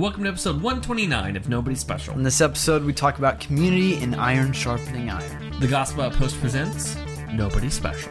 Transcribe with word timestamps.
Welcome 0.00 0.22
to 0.22 0.30
episode 0.30 0.62
129 0.62 1.36
of 1.36 1.50
Nobody 1.50 1.76
Special. 1.76 2.14
In 2.14 2.22
this 2.22 2.40
episode, 2.40 2.84
we 2.84 2.94
talk 2.94 3.18
about 3.18 3.38
community 3.38 3.98
and 3.98 4.16
iron 4.16 4.50
sharpening 4.50 5.10
iron. 5.10 5.60
The 5.60 5.68
Gospel 5.68 6.04
Outpost 6.04 6.40
presents 6.40 6.96
Nobody 7.34 7.68
Special. 7.68 8.10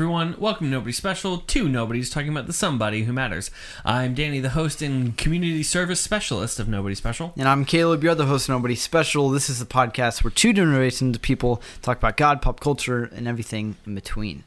Everyone, 0.00 0.34
welcome 0.38 0.66
to 0.66 0.70
Nobody 0.70 0.92
Special, 0.92 1.36
two 1.36 1.68
Nobody's 1.68 2.08
talking 2.08 2.30
about 2.30 2.46
the 2.46 2.54
somebody 2.54 3.02
who 3.02 3.12
matters. 3.12 3.50
I'm 3.84 4.14
Danny, 4.14 4.40
the 4.40 4.48
host 4.48 4.80
and 4.80 5.14
community 5.14 5.62
service 5.62 6.00
specialist 6.00 6.58
of 6.58 6.68
Nobody 6.68 6.94
Special. 6.94 7.34
And 7.36 7.46
I'm 7.46 7.66
Caleb, 7.66 8.02
you're 8.02 8.14
the 8.14 8.24
host 8.24 8.48
of 8.48 8.54
Nobody 8.54 8.76
Special. 8.76 9.28
This 9.28 9.50
is 9.50 9.58
the 9.58 9.66
podcast 9.66 10.24
where 10.24 10.30
two 10.30 10.54
generations 10.54 11.16
of 11.16 11.20
people 11.20 11.60
talk 11.82 11.98
about 11.98 12.16
God, 12.16 12.40
pop 12.40 12.60
culture, 12.60 13.10
and 13.14 13.28
everything 13.28 13.76
in 13.84 13.94
between. 13.94 14.44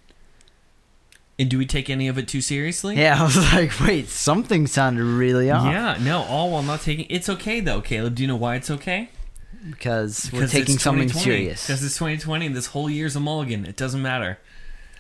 And 1.37 1.51
do 1.51 1.59
we 1.59 1.67
take 1.67 1.87
any 1.87 2.07
of 2.07 2.17
it 2.17 2.27
too 2.27 2.41
seriously? 2.41 2.95
Yeah, 2.95 3.17
I 3.21 3.23
was 3.23 3.37
like, 3.53 3.79
wait, 3.79 4.09
something 4.09 4.65
sounded 4.65 5.03
really 5.03 5.51
off. 5.51 5.67
Yeah, 5.67 5.99
no, 6.01 6.23
all 6.23 6.49
while 6.49 6.63
not 6.63 6.81
taking. 6.81 7.05
It's 7.11 7.29
okay 7.29 7.59
though, 7.59 7.79
Caleb. 7.79 8.15
Do 8.15 8.23
you 8.23 8.27
know 8.27 8.37
why 8.37 8.55
it's 8.55 8.71
okay? 8.71 9.11
Because 9.69 10.31
we're 10.33 10.47
taking 10.47 10.79
something 10.79 11.09
2020. 11.09 11.23
serious. 11.23 11.67
Because 11.67 11.83
it's 11.83 11.97
2020 11.99 12.47
and 12.47 12.55
this 12.55 12.65
whole 12.65 12.89
year's 12.89 13.15
a 13.15 13.19
mulligan. 13.19 13.67
It 13.67 13.77
doesn't 13.77 14.01
matter. 14.01 14.39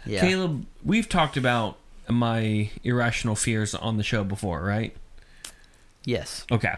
Yeah. 0.05 0.21
Caleb, 0.21 0.65
we've 0.83 1.07
talked 1.09 1.37
about 1.37 1.77
my 2.09 2.69
irrational 2.83 3.35
fears 3.35 3.73
on 3.73 3.97
the 3.97 4.03
show 4.03 4.23
before, 4.23 4.61
right? 4.63 4.95
Yes, 6.05 6.45
Okay. 6.51 6.75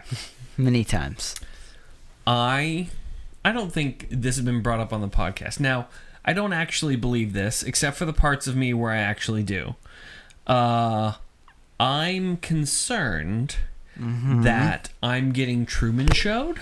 many 0.56 0.84
times. 0.84 1.34
I 2.26 2.88
I 3.44 3.52
don't 3.52 3.72
think 3.72 4.06
this 4.10 4.36
has 4.36 4.44
been 4.44 4.62
brought 4.62 4.80
up 4.80 4.92
on 4.92 5.00
the 5.00 5.08
podcast. 5.08 5.60
Now, 5.60 5.88
I 6.24 6.32
don't 6.32 6.52
actually 6.52 6.96
believe 6.96 7.32
this, 7.32 7.62
except 7.62 7.96
for 7.96 8.04
the 8.04 8.12
parts 8.12 8.46
of 8.46 8.56
me 8.56 8.72
where 8.74 8.90
I 8.92 8.98
actually 8.98 9.42
do. 9.42 9.74
Uh 10.46 11.12
I'm 11.80 12.36
concerned 12.38 13.56
Mm-hmm. 13.98 14.42
that 14.42 14.90
I'm 15.02 15.32
getting 15.32 15.64
Truman 15.64 16.10
showed. 16.12 16.60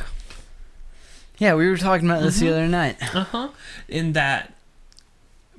Yeah, 1.38 1.54
we 1.54 1.68
were 1.68 1.76
talking 1.76 2.08
about 2.08 2.22
this 2.22 2.38
the 2.38 2.46
Mm-hmm. 2.46 2.54
other 2.54 2.68
night. 2.68 2.96
Uh 3.14 3.24
huh. 3.24 3.48
In 3.88 4.12
that, 4.12 4.53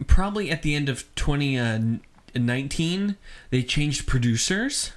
probably 0.07 0.51
at 0.51 0.61
the 0.61 0.75
end 0.75 0.89
of 0.89 1.13
2019, 1.15 3.15
they 3.49 3.63
changed 3.63 4.07
producers, 4.07 4.91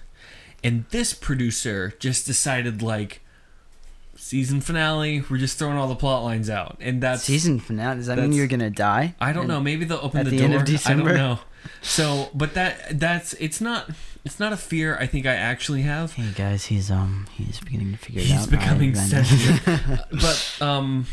and 0.62 0.84
this 0.90 1.14
producer 1.14 1.94
just 1.98 2.26
decided 2.26 2.82
like 2.82 3.20
season 4.16 4.60
finale. 4.60 5.22
We're 5.30 5.38
just 5.38 5.58
throwing 5.58 5.76
all 5.76 5.88
the 5.88 5.96
plot 5.96 6.24
lines 6.24 6.50
out, 6.50 6.76
and 6.80 7.02
that's 7.02 7.22
Season 7.22 7.60
finale. 7.60 7.96
Does 7.96 8.06
that 8.06 8.18
mean 8.18 8.32
you're 8.32 8.46
gonna 8.46 8.70
die? 8.70 9.14
I 9.20 9.32
don't 9.32 9.46
know. 9.46 9.60
Maybe 9.60 9.84
they'll 9.84 9.98
open 10.02 10.20
at 10.20 10.24
the, 10.26 10.30
the 10.32 10.36
door. 10.38 10.44
end 10.46 10.54
of 10.54 10.62
I 10.62 10.64
December? 10.64 11.08
don't 11.10 11.16
know. 11.16 11.38
So, 11.82 12.30
but 12.34 12.54
that 12.54 12.98
that's 12.98 13.34
it's 13.34 13.60
not 13.60 13.90
it's 14.24 14.40
not 14.40 14.52
a 14.52 14.56
fear. 14.56 14.96
I 14.98 15.06
think 15.06 15.26
I 15.26 15.34
actually 15.34 15.82
have. 15.82 16.14
Hey 16.14 16.32
guys, 16.34 16.66
he's 16.66 16.90
um 16.90 17.26
he's 17.34 17.60
beginning 17.60 17.92
to 17.92 17.98
figure 17.98 18.20
it 18.20 18.24
He's 18.24 18.32
out. 18.34 18.38
He's 18.38 18.46
becoming 18.48 18.94
sensitive. 18.94 20.00
but 20.12 20.56
um 20.60 21.06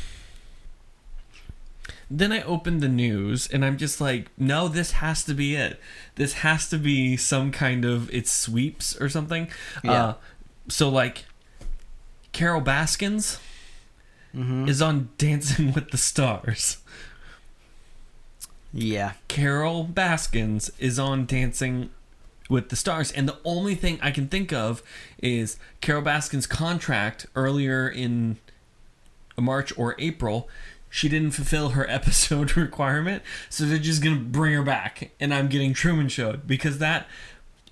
then 2.09 2.31
I 2.31 2.41
opened 2.43 2.81
the 2.81 2.87
news 2.89 3.47
and 3.47 3.65
I'm 3.65 3.77
just 3.77 3.99
like, 3.99 4.29
no, 4.37 4.67
this 4.67 4.91
has 4.91 5.23
to 5.25 5.33
be 5.33 5.55
it. 5.55 5.79
This 6.15 6.33
has 6.33 6.69
to 6.69 6.77
be 6.77 7.17
some 7.17 7.51
kind 7.51 7.83
of 7.85 8.13
it 8.13 8.27
sweeps 8.27 8.95
or 9.01 9.09
something. 9.09 9.49
Yeah. 9.83 9.91
Uh, 9.91 10.13
so 10.67 10.89
like 10.89 11.25
Carole 12.31 12.61
Baskins 12.61 13.39
Mhm. 14.35 14.67
is 14.67 14.81
on 14.81 15.09
Dancing 15.17 15.71
with 15.73 15.91
the 15.91 15.97
Stars. 15.97 16.77
Yeah. 18.73 19.13
Carole 19.27 19.85
Baskins 19.85 20.69
is 20.79 20.99
on 20.99 21.25
Dancing 21.25 21.89
with 22.49 22.69
the 22.69 22.75
Stars, 22.75 23.11
and 23.11 23.27
the 23.27 23.37
only 23.43 23.73
thing 23.73 23.97
I 24.01 24.11
can 24.11 24.27
think 24.27 24.51
of 24.53 24.83
is 25.21 25.57
Carole 25.81 26.01
Baskins' 26.03 26.45
contract 26.45 27.25
earlier 27.35 27.87
in 27.89 28.37
March 29.37 29.73
or 29.77 29.95
April. 29.97 30.47
She 30.89 31.09
didn't 31.09 31.31
fulfill 31.31 31.69
her 31.69 31.89
episode 31.89 32.55
requirement, 32.55 33.23
so 33.49 33.65
they're 33.65 33.77
just 33.77 34.03
gonna 34.03 34.17
bring 34.17 34.53
her 34.53 34.63
back, 34.63 35.11
and 35.19 35.33
I'm 35.33 35.47
getting 35.47 35.73
Truman 35.73 36.07
Showed 36.09 36.47
because 36.47 36.77
that 36.79 37.07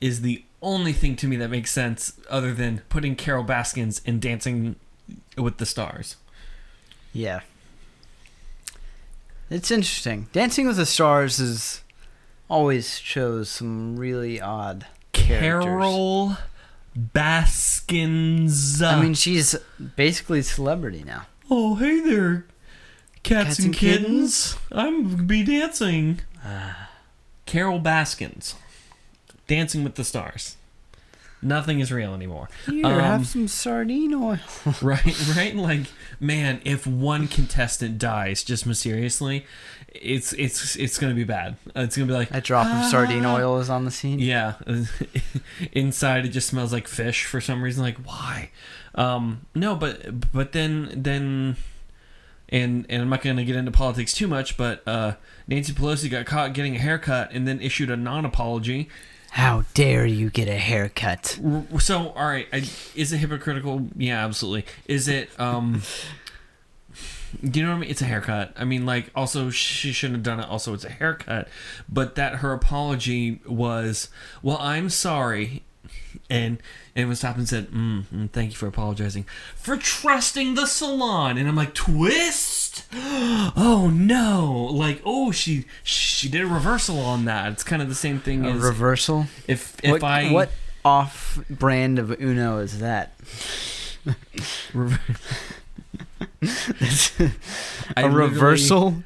is 0.02 0.22
the 0.22 0.44
only 0.62 0.94
thing 0.94 1.16
to 1.18 1.28
me 1.28 1.36
that 1.38 1.50
makes 1.50 1.72
sense, 1.72 2.14
other 2.30 2.54
than 2.54 2.82
putting 2.90 3.16
Carole 3.16 3.44
Baskins 3.44 4.02
in 4.06 4.20
Dancing 4.20 4.76
with 5.38 5.58
the 5.58 5.66
Stars. 5.66 6.16
Yeah. 7.12 7.42
It's 9.50 9.70
interesting. 9.70 10.28
Dancing 10.32 10.66
with 10.68 10.78
the 10.78 10.86
Stars 10.86 11.40
is 11.40 11.82
always 12.50 12.98
shows 13.00 13.50
some 13.50 13.98
really 13.98 14.40
odd 14.42 14.88
characters. 15.12 15.64
Carole 15.66 16.38
Baskins. 16.96 18.82
I 18.82 19.02
mean, 19.02 19.14
she's 19.14 19.56
basically 19.96 20.40
a 20.40 20.44
celebrity 20.44 21.04
now. 21.04 21.28
Oh, 21.50 21.76
hey 21.76 22.00
there, 22.00 22.46
cats, 23.24 23.46
Cats 23.48 23.60
and, 23.60 23.66
and 23.68 23.76
kittens. 23.76 24.58
I'm 24.72 25.10
gonna 25.12 25.24
be 25.24 25.44
dancing. 25.44 26.20
Carole 27.46 27.80
Baskins, 27.80 28.56
Dancing 29.48 29.84
with 29.84 29.96
the 29.96 30.04
Stars. 30.04 30.56
Nothing 31.42 31.82
is 31.82 31.92
real 31.92 32.14
anymore. 32.14 32.48
Here, 32.68 32.86
Um, 32.86 33.00
have 33.00 33.28
some 33.28 33.50
sardine 33.50 34.14
oil. 34.14 34.40
right, 34.82 35.36
right. 35.36 35.54
Like, 35.54 35.82
man, 36.18 36.62
if 36.64 36.88
one 36.88 37.28
contestant 37.28 37.98
dies 37.98 38.44
just 38.44 38.66
mysteriously, 38.66 39.46
it's 39.90 40.32
it's 40.34 40.78
it's 40.78 40.98
gonna 40.98 41.14
be 41.14 41.26
bad. 41.26 41.58
It's 41.76 41.98
gonna 41.98 42.08
be 42.08 42.14
like 42.14 42.32
A 42.32 42.40
drop 42.40 42.66
of 42.68 42.86
sardine 42.90 43.26
"Ah." 43.26 43.36
oil 43.36 43.60
is 43.60 43.70
on 43.70 43.84
the 43.84 43.92
scene. 43.92 44.20
Yeah, 44.20 44.54
inside 45.74 46.26
it 46.26 46.30
just 46.30 46.48
smells 46.48 46.72
like 46.72 46.88
fish 46.88 47.26
for 47.26 47.42
some 47.42 47.62
reason. 47.62 47.84
Like 47.84 47.98
why? 47.98 48.50
Um, 48.96 49.46
no, 49.54 49.76
but 49.76 50.32
but 50.32 50.54
then 50.54 50.92
then, 50.96 51.58
and 52.50 52.86
and 52.90 53.02
I'm 53.02 53.10
not 53.10 53.22
going 53.22 53.38
to 53.38 53.46
get 53.46 53.56
into 53.56 53.72
politics 53.72 54.14
too 54.14 54.28
much, 54.28 54.58
but 54.58 54.88
uh, 54.88 55.16
Nancy 55.48 55.74
Pelosi 55.74 56.10
got 56.10 56.26
caught 56.26 56.54
getting 56.54 56.76
a 56.76 56.80
haircut 56.80 57.32
and 57.32 57.48
then 57.48 57.62
issued 57.62 57.90
a 57.90 57.98
non-apology. 57.98 58.90
How 59.32 59.64
dare 59.74 60.06
you 60.06 60.30
get 60.30 60.48
a 60.48 60.58
haircut? 60.58 61.40
So 61.80 62.10
all 62.10 62.28
right, 62.28 62.48
I, 62.54 62.58
is 62.96 63.12
it 63.12 63.18
hypocritical? 63.18 63.88
Yeah, 63.96 64.24
absolutely. 64.24 64.66
Is 64.88 65.08
it? 65.08 65.38
Um, 65.40 65.82
do 67.44 67.60
you 67.60 67.66
know 67.66 67.72
what 67.72 67.78
I 67.78 67.82
mean? 67.82 67.90
It's 67.90 68.02
a 68.02 68.06
haircut. 68.06 68.54
I 68.56 68.64
mean, 68.64 68.86
like, 68.86 69.10
also 69.16 69.50
she 69.50 69.92
shouldn't 69.92 70.18
have 70.18 70.24
done 70.24 70.40
it. 70.40 70.48
Also, 70.48 70.74
it's 70.74 70.86
a 70.86 70.90
haircut. 70.90 71.48
But 71.90 72.16
that 72.16 72.36
her 72.36 72.54
apology 72.54 73.42
was, 73.48 74.10
well, 74.44 74.58
I'm 74.60 74.90
sorry, 74.90 75.64
and 76.30 76.60
and 76.96 77.10
Verstappen 77.10 77.48
said, 77.48 77.70
mm, 77.72 78.04
mm, 78.14 78.30
"Thank 78.32 78.52
you 78.52 78.58
for 78.58 78.68
apologizing 78.68 79.26
for 79.56 79.78
trusting 79.78 80.56
the 80.56 80.66
salon." 80.68 81.38
And 81.38 81.48
I'm 81.48 81.56
like, 81.56 81.74
twist. 81.74 82.86
Oh 83.56 83.92
no! 83.94 84.70
Like, 84.72 85.02
oh, 85.06 85.32
she 85.32 85.66
she 85.84 86.28
did 86.30 86.42
a 86.42 86.48
reversal 86.48 87.00
on 87.00 87.26
that. 87.26 87.52
It's 87.52 87.64
kind 87.64 87.82
of 87.82 87.90
the 87.90 87.96
same 87.96 88.20
thing 88.20 88.46
A 88.46 88.50
as 88.50 88.62
reversal? 88.62 89.28
if 89.48 89.76
if 89.84 89.92
what, 89.92 90.04
I 90.04 90.32
what 90.32 90.52
off 90.84 91.40
brand 91.50 92.00
of 92.00 92.10
Uno 92.22 92.58
is 92.60 92.80
that? 92.80 93.14
I 94.76 94.92
a 97.98 98.04
literally- 98.08 98.30
reversal? 98.30 99.04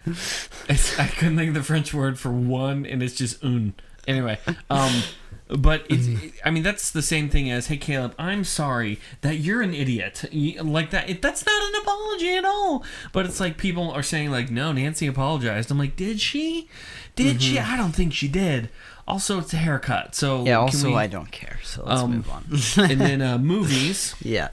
It's, 0.70 0.98
I 1.00 1.08
couldn't 1.08 1.38
think 1.38 1.50
of 1.50 1.56
the 1.56 1.64
French 1.64 1.94
word 1.94 2.20
for 2.20 2.30
one, 2.32 2.86
and 2.86 3.02
it's 3.04 3.16
just 3.16 3.44
un. 3.44 3.74
Anyway, 4.08 4.38
um, 4.70 5.04
but 5.50 5.86
it's. 5.90 6.08
I 6.44 6.50
mean, 6.52 6.64
that's 6.64 6.92
the 6.92 7.02
same 7.02 7.30
thing 7.30 7.50
as, 7.50 7.68
"Hey, 7.68 7.78
Caleb, 7.78 8.14
I'm 8.20 8.44
sorry 8.44 9.00
that 9.22 9.36
you're 9.38 9.62
an 9.62 9.74
idiot." 9.74 10.26
Like 10.62 10.90
that. 10.92 11.10
It, 11.10 11.22
that's 11.22 11.46
not 11.46 11.62
an 11.70 11.82
apology 11.82 12.36
at 12.36 12.46
all. 12.46 12.84
But 13.14 13.26
it's 13.26 13.40
like 13.40 13.58
people 13.58 13.92
are 13.92 14.04
saying, 14.04 14.32
like, 14.32 14.50
"No, 14.52 14.72
Nancy 14.72 15.08
apologized." 15.08 15.72
I'm 15.72 15.78
like, 15.78 15.96
"Did 15.96 16.20
she? 16.20 16.68
Did 17.16 17.42
she? 17.42 17.60
I 17.60 17.78
don't 17.78 17.94
think 17.94 18.14
she 18.14 18.28
did." 18.28 18.70
Also, 19.08 19.40
it's 19.40 19.54
a 19.54 19.58
haircut. 19.58 20.16
So 20.16 20.44
Yeah, 20.46 20.58
also, 20.60 20.90
we- 20.90 20.96
I 20.96 21.08
don't 21.08 21.32
care, 21.32 21.60
so 21.64 21.84
let's 21.86 22.02
Um, 22.02 22.12
move 22.12 22.30
on. 22.30 22.44
and 22.92 23.00
then 23.00 23.22
uh, 23.22 23.38
movies. 23.38 24.16
yeah. 24.22 24.50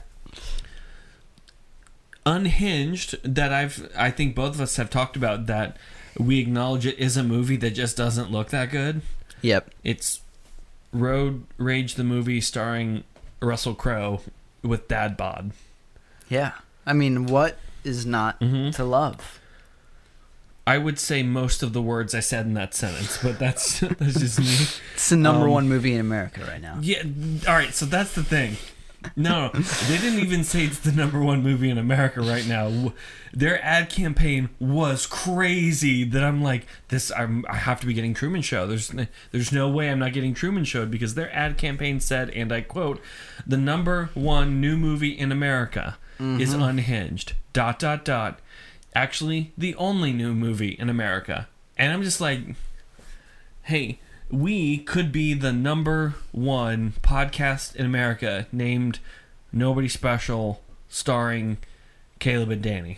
unhinged 2.25 3.15
that 3.23 3.53
i've 3.53 3.87
i 3.95 4.09
think 4.09 4.33
both 4.33 4.55
of 4.55 4.61
us 4.61 4.77
have 4.77 4.89
talked 4.89 5.15
about 5.15 5.45
that 5.45 5.77
we 6.17 6.39
acknowledge 6.39 6.85
it 6.85 6.97
is 6.97 7.15
a 7.17 7.23
movie 7.23 7.55
that 7.57 7.71
just 7.71 7.95
doesn't 7.95 8.31
look 8.31 8.49
that 8.49 8.71
good 8.71 9.01
Yep. 9.41 9.69
it's 9.83 10.21
road 10.99 11.43
rage 11.57 11.95
the 11.95 12.03
movie 12.03 12.39
starring 12.41 13.03
russell 13.41 13.75
crowe 13.75 14.21
with 14.63 14.87
dad 14.87 15.15
bod 15.17 15.51
Yeah. 16.29 16.51
I 16.87 16.93
mean, 16.93 17.25
what 17.27 17.57
is 17.83 18.05
not 18.05 18.39
Mhm. 18.39 18.73
to 18.75 18.83
love? 18.83 19.39
i 20.67 20.79
would 20.79 20.97
say 20.97 21.21
most 21.21 21.61
of 21.61 21.73
the 21.73 21.81
words 21.81 22.15
i 22.15 22.19
said 22.19 22.43
in 22.47 22.55
that 22.55 22.73
sentence 22.73 23.19
but 23.21 23.37
that's 23.37 23.79
that's 23.99 24.19
just 24.19 24.39
me 24.39 24.79
It's 24.95 25.09
the 25.09 25.15
number 25.15 25.45
Um, 25.45 25.51
one 25.51 25.69
movie 25.69 25.93
in 25.93 25.99
America 25.99 26.41
right 26.47 26.59
now. 26.61 26.79
yeah 26.81 27.03
all 27.47 27.53
right 27.53 27.71
so 27.73 27.85
that's 27.85 28.13
the 28.15 28.23
thing 28.23 28.57
No, 29.15 29.49
they 29.49 29.97
didn't 29.97 30.19
even 30.19 30.43
say 30.43 30.65
it's 30.65 30.79
the 30.79 30.91
number 30.91 31.21
one 31.21 31.43
movie 31.43 31.69
in 31.69 31.77
America 31.77 32.21
right 32.21 32.45
now. 32.47 32.93
Their 33.33 33.63
ad 33.63 33.89
campaign 33.89 34.49
was 34.59 35.05
crazy. 35.05 36.03
That 36.03 36.23
I'm 36.23 36.41
like, 36.41 36.65
this. 36.89 37.11
I'm, 37.11 37.45
I 37.49 37.55
have 37.55 37.79
to 37.81 37.87
be 37.87 37.93
getting 37.93 38.13
Truman 38.13 38.41
Show. 38.41 38.67
There's, 38.67 38.93
there's 39.31 39.51
no 39.51 39.69
way 39.69 39.89
I'm 39.89 39.99
not 39.99 40.13
getting 40.13 40.33
Truman 40.33 40.65
Show 40.65 40.85
because 40.85 41.15
their 41.15 41.33
ad 41.33 41.57
campaign 41.57 41.99
said, 41.99 42.29
and 42.31 42.51
I 42.51 42.61
quote, 42.61 43.01
"The 43.45 43.57
number 43.57 44.09
one 44.13 44.61
new 44.61 44.77
movie 44.77 45.17
in 45.17 45.31
America 45.31 45.97
is 46.19 46.53
mm-hmm. 46.53 46.61
Unhinged." 46.61 47.33
Dot 47.53 47.79
dot 47.79 48.05
dot. 48.05 48.39
Actually, 48.93 49.51
the 49.57 49.75
only 49.75 50.13
new 50.13 50.33
movie 50.33 50.75
in 50.79 50.89
America, 50.89 51.47
and 51.77 51.91
I'm 51.91 52.03
just 52.03 52.21
like, 52.21 52.39
hey, 53.63 53.99
we 54.35 54.77
could 54.79 55.11
be 55.11 55.33
the 55.33 55.53
number 55.53 56.15
one 56.31 56.93
podcast 57.01 57.75
in 57.75 57.85
America 57.85 58.47
named 58.51 58.99
Nobody 59.51 59.87
Special, 59.87 60.61
starring 60.89 61.57
Caleb 62.19 62.49
and 62.51 62.61
Danny. 62.61 62.97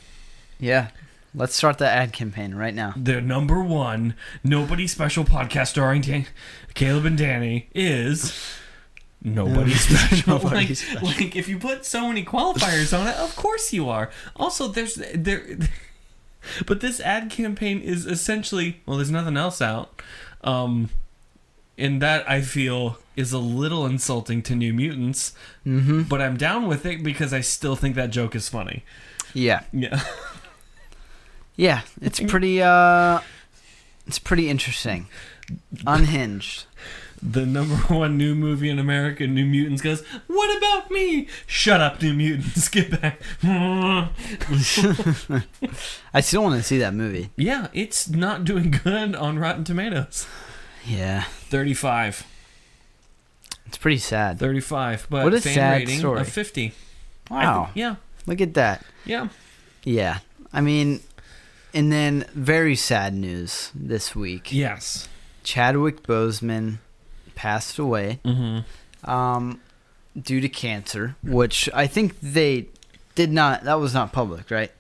Yeah. 0.60 0.90
Let's 1.36 1.56
start 1.56 1.78
the 1.78 1.88
ad 1.88 2.14
campaign 2.14 2.56
right 2.56 2.74
now. 2.74 2.94
The 2.98 3.22
number 3.22 3.62
one 3.62 4.16
Nobody 4.44 4.88
Special 4.88 5.24
podcast 5.24 5.68
starring 5.68 6.02
Dan- 6.02 6.26
Caleb 6.74 7.06
and 7.06 7.18
Danny 7.18 7.70
is 7.76 8.36
Nobody 9.22 9.74
Special. 9.76 10.34
Nobody 10.38 10.56
like, 10.56 10.76
Special. 10.76 11.08
like, 11.08 11.36
if 11.36 11.48
you 11.48 11.60
put 11.60 11.86
so 11.86 12.08
many 12.08 12.24
qualifiers 12.26 12.98
on 12.98 13.08
it, 13.08 13.16
of 13.18 13.36
course 13.36 13.72
you 13.72 13.88
are. 13.90 14.10
Also, 14.36 14.68
there's 14.68 14.96
there. 15.14 15.46
But 16.66 16.80
this 16.80 17.02
ad 17.02 17.30
campaign 17.30 17.82
is 17.82 18.06
essentially 18.06 18.80
well, 18.86 18.96
there's 18.96 19.12
nothing 19.12 19.36
else 19.36 19.62
out. 19.62 20.02
Um, 20.46 20.90
and 21.78 22.02
that 22.02 22.30
I 22.30 22.42
feel 22.42 22.98
is 23.16 23.34
a 23.34 23.38
little 23.40 23.86
insulting 23.86 24.42
to 24.44 24.56
New 24.56 24.74
Mutants, 24.74 25.34
Mm-hmm. 25.66 26.04
but 26.04 26.22
I'm 26.22 26.38
down 26.38 26.68
with 26.68 26.86
it 26.86 27.04
because 27.04 27.34
I 27.34 27.42
still 27.42 27.76
think 27.76 27.96
that 27.96 28.10
joke 28.12 28.36
is 28.36 28.48
funny. 28.50 28.84
Yeah. 29.34 29.64
Yeah. 29.74 30.02
Yeah. 31.60 31.82
It's 32.02 32.20
pretty 32.28 32.62
uh 32.62 33.20
it's 34.06 34.20
pretty 34.20 34.48
interesting. 34.50 35.08
Unhinged. 35.88 36.66
The 37.20 37.48
number 37.48 37.76
one 37.94 38.16
new 38.16 38.36
movie 38.36 38.70
in 38.70 38.78
America, 38.78 39.26
New 39.26 39.46
Mutants, 39.48 39.82
goes, 39.82 40.04
What 40.28 40.56
about 40.56 40.92
me? 40.92 41.28
Shut 41.48 41.82
up, 41.82 42.00
New 42.00 42.14
Mutants. 42.14 42.70
Get 42.70 43.02
back. 43.02 43.20
I 46.14 46.22
still 46.22 46.44
want 46.44 46.56
to 46.58 46.64
see 46.64 46.78
that 46.78 46.94
movie. 46.94 47.32
yeah, 47.36 47.68
it's 47.74 48.08
not 48.08 48.44
doing 48.46 48.70
good 48.84 49.16
on 49.16 49.40
Rotten 49.40 49.64
Tomatoes. 49.64 50.28
Yeah. 50.88 51.24
35. 51.24 52.26
It's 53.66 53.78
pretty 53.78 53.98
sad. 53.98 54.40
35. 54.40 55.08
But 55.10 55.24
What 55.26 55.34
a 55.34 55.42
fan 55.42 55.54
sad 55.54 55.78
rating 55.80 56.00
story. 56.00 56.22
of 56.22 56.30
50. 56.30 56.74
Wow. 57.30 57.66
think- 57.66 57.76
yeah. 57.76 57.96
Look 58.26 58.42
at 58.42 58.54
that. 58.56 58.86
Yeah. 59.06 59.30
Yeah. 59.84 60.20
I 60.54 60.62
mean, 60.62 61.02
and 61.74 61.92
then 61.92 62.26
very 62.34 62.76
sad 62.76 63.14
news 63.14 63.72
this 63.76 64.16
week. 64.16 64.52
Yes. 64.54 65.08
Chadwick 65.44 66.04
Boseman 66.04 66.80
passed 67.36 67.78
away 67.80 68.20
Mm-hmm. 68.26 69.10
um, 69.10 69.62
due 70.20 70.42
to 70.42 70.50
cancer, 70.50 71.16
which 71.24 71.70
I 71.74 71.88
think 71.88 72.16
they 72.22 72.68
did 73.16 73.32
not. 73.32 73.64
That 73.64 73.80
was 73.80 73.94
not 73.94 74.12
public, 74.12 74.50
right? 74.52 74.72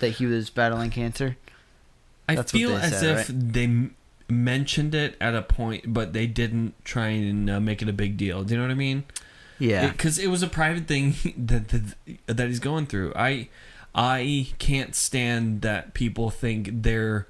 That 0.00 0.10
he 0.10 0.26
was 0.26 0.48
battling 0.50 0.90
cancer. 0.90 1.36
I 2.28 2.36
That's 2.36 2.52
what 2.52 2.58
feel 2.58 2.70
they 2.70 2.76
as 2.76 3.00
said, 3.00 3.18
if 3.18 3.26
they 3.28 3.64
m- 3.64 3.94
mentioned 4.28 4.94
it 4.94 5.16
at 5.20 5.34
a 5.34 5.42
point, 5.42 5.92
but 5.92 6.12
they 6.12 6.26
didn't 6.26 6.74
try 6.84 7.08
and 7.08 7.48
uh, 7.50 7.60
make 7.60 7.82
it 7.82 7.88
a 7.88 7.92
big 7.92 8.16
deal. 8.16 8.42
Do 8.44 8.54
you 8.54 8.58
know 8.60 8.66
what 8.66 8.70
I 8.72 8.74
mean? 8.76 9.04
Yeah. 9.58 9.90
because 9.90 10.18
it, 10.18 10.26
was 10.28 10.42
a 10.42 10.48
private 10.48 10.86
thing 10.88 11.14
that, 11.36 11.68
that 11.68 11.94
that 12.26 12.48
he's 12.48 12.58
going 12.60 12.86
through. 12.86 13.12
I 13.14 13.48
I 13.94 14.48
can't 14.58 14.94
stand 14.94 15.62
that 15.62 15.94
people 15.94 16.30
think 16.30 16.70
they're 16.82 17.28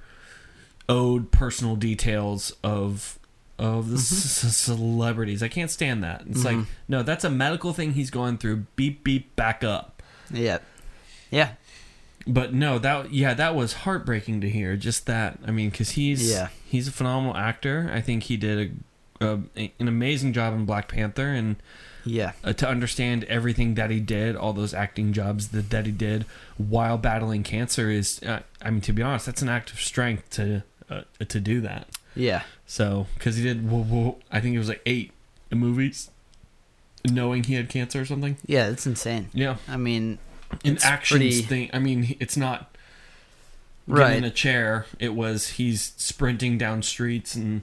owed 0.89 1.31
personal 1.31 1.77
details 1.77 2.55
of 2.65 3.19
of 3.59 3.91
the 3.91 3.99
c- 3.99 4.15
c- 4.29 4.49
celebrities. 4.49 5.43
I 5.43 5.49
can't 5.49 5.71
stand 5.71 6.03
that. 6.03 6.25
It's 6.29 6.45
like 6.45 6.57
Mhm. 6.57 6.67
no, 6.89 7.03
that's 7.03 7.25
a 7.25 7.31
medical 7.31 7.73
thing 7.73 7.93
he's 7.93 8.11
going 8.11 8.39
through. 8.39 8.67
Beep 8.77 9.05
beep, 9.05 9.37
back 9.37 9.63
up. 9.63 10.03
yeah. 10.31 10.59
Yeah. 11.31 11.51
But 12.27 12.55
no, 12.55 12.79
that 12.79 13.13
yeah, 13.13 13.35
that 13.35 13.55
was 13.55 13.73
heartbreaking 13.75 14.41
to 14.43 14.49
hear. 14.49 14.77
Just 14.77 15.07
that. 15.07 15.39
I 15.47 15.51
mean, 15.51 15.71
because 15.71 15.91
he's 15.91 16.31
Yeah. 16.31 16.49
he's 16.65 16.89
a 16.89 16.93
phenomenal 16.93 17.37
actor. 17.37 17.91
I 17.93 18.01
think 18.01 18.25
he 18.25 18.37
did 18.37 18.73
a, 19.21 19.41
a 19.57 19.73
an 19.79 19.89
amazing 19.89 20.33
job 20.33 20.55
in 20.55 20.65
Black 20.65 20.89
Panther 20.89 21.29
and 21.29 21.57
Yeah. 22.05 22.33
uh, 22.43 22.53
to 22.55 22.69
understand 22.69 23.25
everything 23.25 23.75
that 23.75 23.91
he 23.91 24.01
did, 24.01 24.37
all 24.37 24.53
those 24.55 24.73
acting 24.73 25.13
jobs 25.13 25.49
that, 25.49 25.69
that 25.71 25.85
he 25.87 25.93
did 25.93 26.25
while 26.57 26.97
battling 26.99 27.43
cancer 27.43 27.91
is, 27.91 28.23
uh, 28.23 28.41
I 28.63 28.71
mean, 28.71 28.81
to 28.83 28.93
be 28.95 29.03
honest, 29.03 29.27
that's 29.27 29.43
an 29.43 29.49
act 29.51 29.71
of 29.73 29.81
strength 29.81 30.31
to 30.31 30.63
uh, 30.91 31.03
to 31.29 31.41
do 31.41 31.61
that. 31.61 31.89
Yeah. 32.17 32.43
So, 32.67 33.07
because 33.15 33.37
he 33.37 33.43
did, 33.43 33.69
whoa, 33.69 33.83
whoa, 33.83 34.17
I 34.31 34.41
think 34.41 34.55
it 34.55 34.59
was 34.59 34.69
like 34.69 34.81
eight 34.87 35.13
movies, 35.51 36.11
knowing 37.11 37.45
he 37.45 37.55
had 37.55 37.69
cancer 37.69 38.01
or 38.01 38.05
something. 38.07 38.37
Yeah. 38.47 38.69
It's 38.69 38.87
insane. 38.87 39.29
Yeah, 39.35 39.57
I 39.69 39.77
mean, 39.77 40.19
an 40.65 40.75
It's 40.75 40.85
actions 40.85 41.19
pretty- 41.19 41.43
thing. 41.43 41.71
I 41.73 41.79
mean, 41.79 42.17
it's 42.21 42.37
not 42.37 42.77
Right. 43.87 44.17
in 44.17 44.25
a 44.25 44.31
chair. 44.31 44.87
It 44.99 45.15
was 45.15 45.49
he's 45.51 45.93
sprinting 45.97 46.57
down 46.59 46.83
streets 46.83 47.35
and 47.35 47.63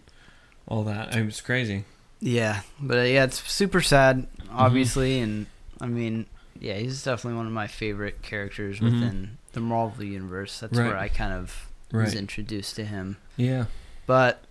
all 0.67 0.83
that. 0.83 1.15
It 1.15 1.25
was 1.25 1.41
crazy. 1.41 1.85
yeah. 2.19 2.61
But 2.79 2.97
uh, 2.99 3.01
yeah, 3.03 3.23
it's 3.23 3.41
super 3.51 3.81
sad, 3.81 4.27
Mm-hmm. 4.37 4.55
obviously, 4.59 5.19
and 5.19 5.47
I 5.79 5.87
mean, 5.87 6.25
yeah, 6.59 6.75
he's 6.75 7.03
definitely 7.03 7.37
one 7.37 7.47
of 7.47 7.51
my 7.53 7.67
favorite 7.67 8.21
characters 8.21 8.79
Mhm. 8.79 8.83
within 8.83 9.37
the 9.53 9.59
Marvel 9.59 10.03
universe. 10.03 10.59
That's 10.59 10.77
Right. 10.77 10.87
where 10.87 10.97
I 10.97 11.07
kind 11.07 11.33
of 11.33 11.67
was 11.91 12.13
introduced 12.13 12.75
to 12.77 12.85
him. 12.85 13.17
Yeah. 13.37 13.65
But 14.05 14.43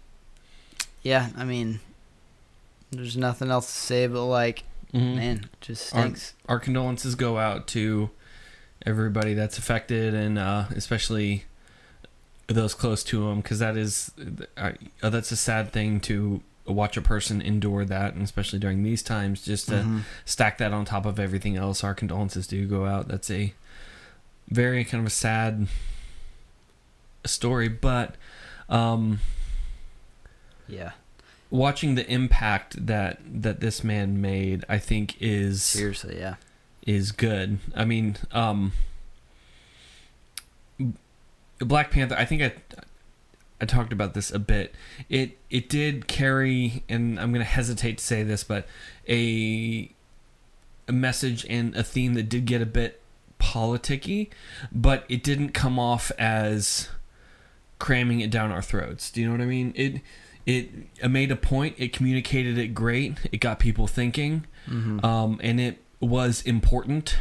yeah, 1.02 1.28
I 1.36 1.44
mean, 1.44 1.80
there's 2.90 3.16
nothing 3.16 3.50
else 3.50 3.66
to 3.66 3.72
say 3.80 4.06
but 4.08 4.24
like, 4.24 4.64
Mhm. 4.92 5.14
man, 5.16 5.50
just 5.60 5.94
Our- 5.94 6.02
stinks. 6.02 6.34
our 6.48 6.58
condolences 6.58 7.14
go 7.14 7.38
out 7.38 7.68
to 7.68 8.10
everybody 8.86 9.34
that's 9.34 9.58
affected 9.58 10.14
and 10.14 10.38
uh, 10.38 10.64
especially 10.74 11.44
those 12.46 12.74
close 12.74 13.04
to 13.04 13.28
him 13.28 13.40
because 13.40 13.58
that 13.60 13.76
is 13.76 14.10
uh, 14.56 14.72
that's 15.02 15.30
a 15.30 15.36
sad 15.36 15.70
thing 15.72 16.00
to 16.00 16.42
watch 16.66 16.96
a 16.96 17.02
person 17.02 17.40
endure 17.42 17.84
that 17.84 18.14
and 18.14 18.22
especially 18.22 18.58
during 18.58 18.82
these 18.82 19.02
times 19.02 19.44
just 19.44 19.68
to 19.68 19.74
Mhm. 19.74 20.02
stack 20.24 20.58
that 20.58 20.72
on 20.72 20.84
top 20.84 21.04
of 21.06 21.18
everything 21.18 21.56
else. 21.56 21.82
Our 21.84 21.94
condolences 21.94 22.46
do 22.46 22.66
go 22.66 22.86
out. 22.86 23.08
That's 23.08 23.30
a 23.30 23.54
very 24.48 24.84
kind 24.84 25.00
of 25.00 25.06
a 25.06 25.10
sad 25.10 25.66
story 27.24 27.68
but 27.68 28.14
um 28.68 29.20
Yeah, 30.68 30.92
watching 31.50 31.94
the 31.96 32.08
impact 32.10 32.86
that 32.86 33.20
that 33.26 33.60
this 33.60 33.82
man 33.84 34.20
made 34.20 34.64
i 34.68 34.78
think 34.78 35.16
is 35.20 35.62
seriously, 35.62 36.18
yeah, 36.18 36.36
is 36.86 37.12
good. 37.12 37.58
I 37.74 37.84
mean, 37.84 38.16
um, 38.32 38.72
Black 41.58 41.90
Panther. 41.90 42.16
I 42.18 42.24
think 42.24 42.42
I 42.42 42.52
I 43.60 43.66
talked 43.66 43.92
about 43.92 44.14
this 44.14 44.30
a 44.30 44.38
bit. 44.38 44.74
It 45.08 45.38
it 45.50 45.68
did 45.68 46.08
carry, 46.08 46.84
and 46.88 47.20
I'm 47.20 47.32
going 47.32 47.44
to 47.44 47.50
hesitate 47.50 47.98
to 47.98 48.04
say 48.04 48.22
this, 48.22 48.44
but 48.44 48.66
a 49.08 49.90
a 50.88 50.92
message 50.92 51.46
and 51.48 51.76
a 51.76 51.82
theme 51.82 52.14
that 52.14 52.28
did 52.28 52.46
get 52.46 52.62
a 52.62 52.66
bit 52.66 53.00
politicky, 53.38 54.28
but 54.72 55.04
it 55.08 55.22
didn't 55.22 55.50
come 55.50 55.78
off 55.78 56.10
as 56.18 56.88
cramming 57.78 58.20
it 58.20 58.30
down 58.30 58.50
our 58.50 58.62
throats. 58.62 59.10
Do 59.10 59.20
you 59.20 59.26
know 59.26 59.32
what 59.32 59.40
I 59.40 59.46
mean? 59.46 59.72
It 59.76 60.00
it, 60.46 61.10
made 61.10 61.30
a 61.30 61.36
point. 61.36 61.76
It 61.78 61.92
communicated 61.92 62.58
it 62.58 62.68
great. 62.68 63.18
It 63.30 63.38
got 63.38 63.58
people 63.58 63.86
thinking 63.86 64.46
mm-hmm. 64.66 65.04
um, 65.04 65.38
and 65.42 65.60
it 65.60 65.78
was 66.00 66.42
important. 66.42 67.18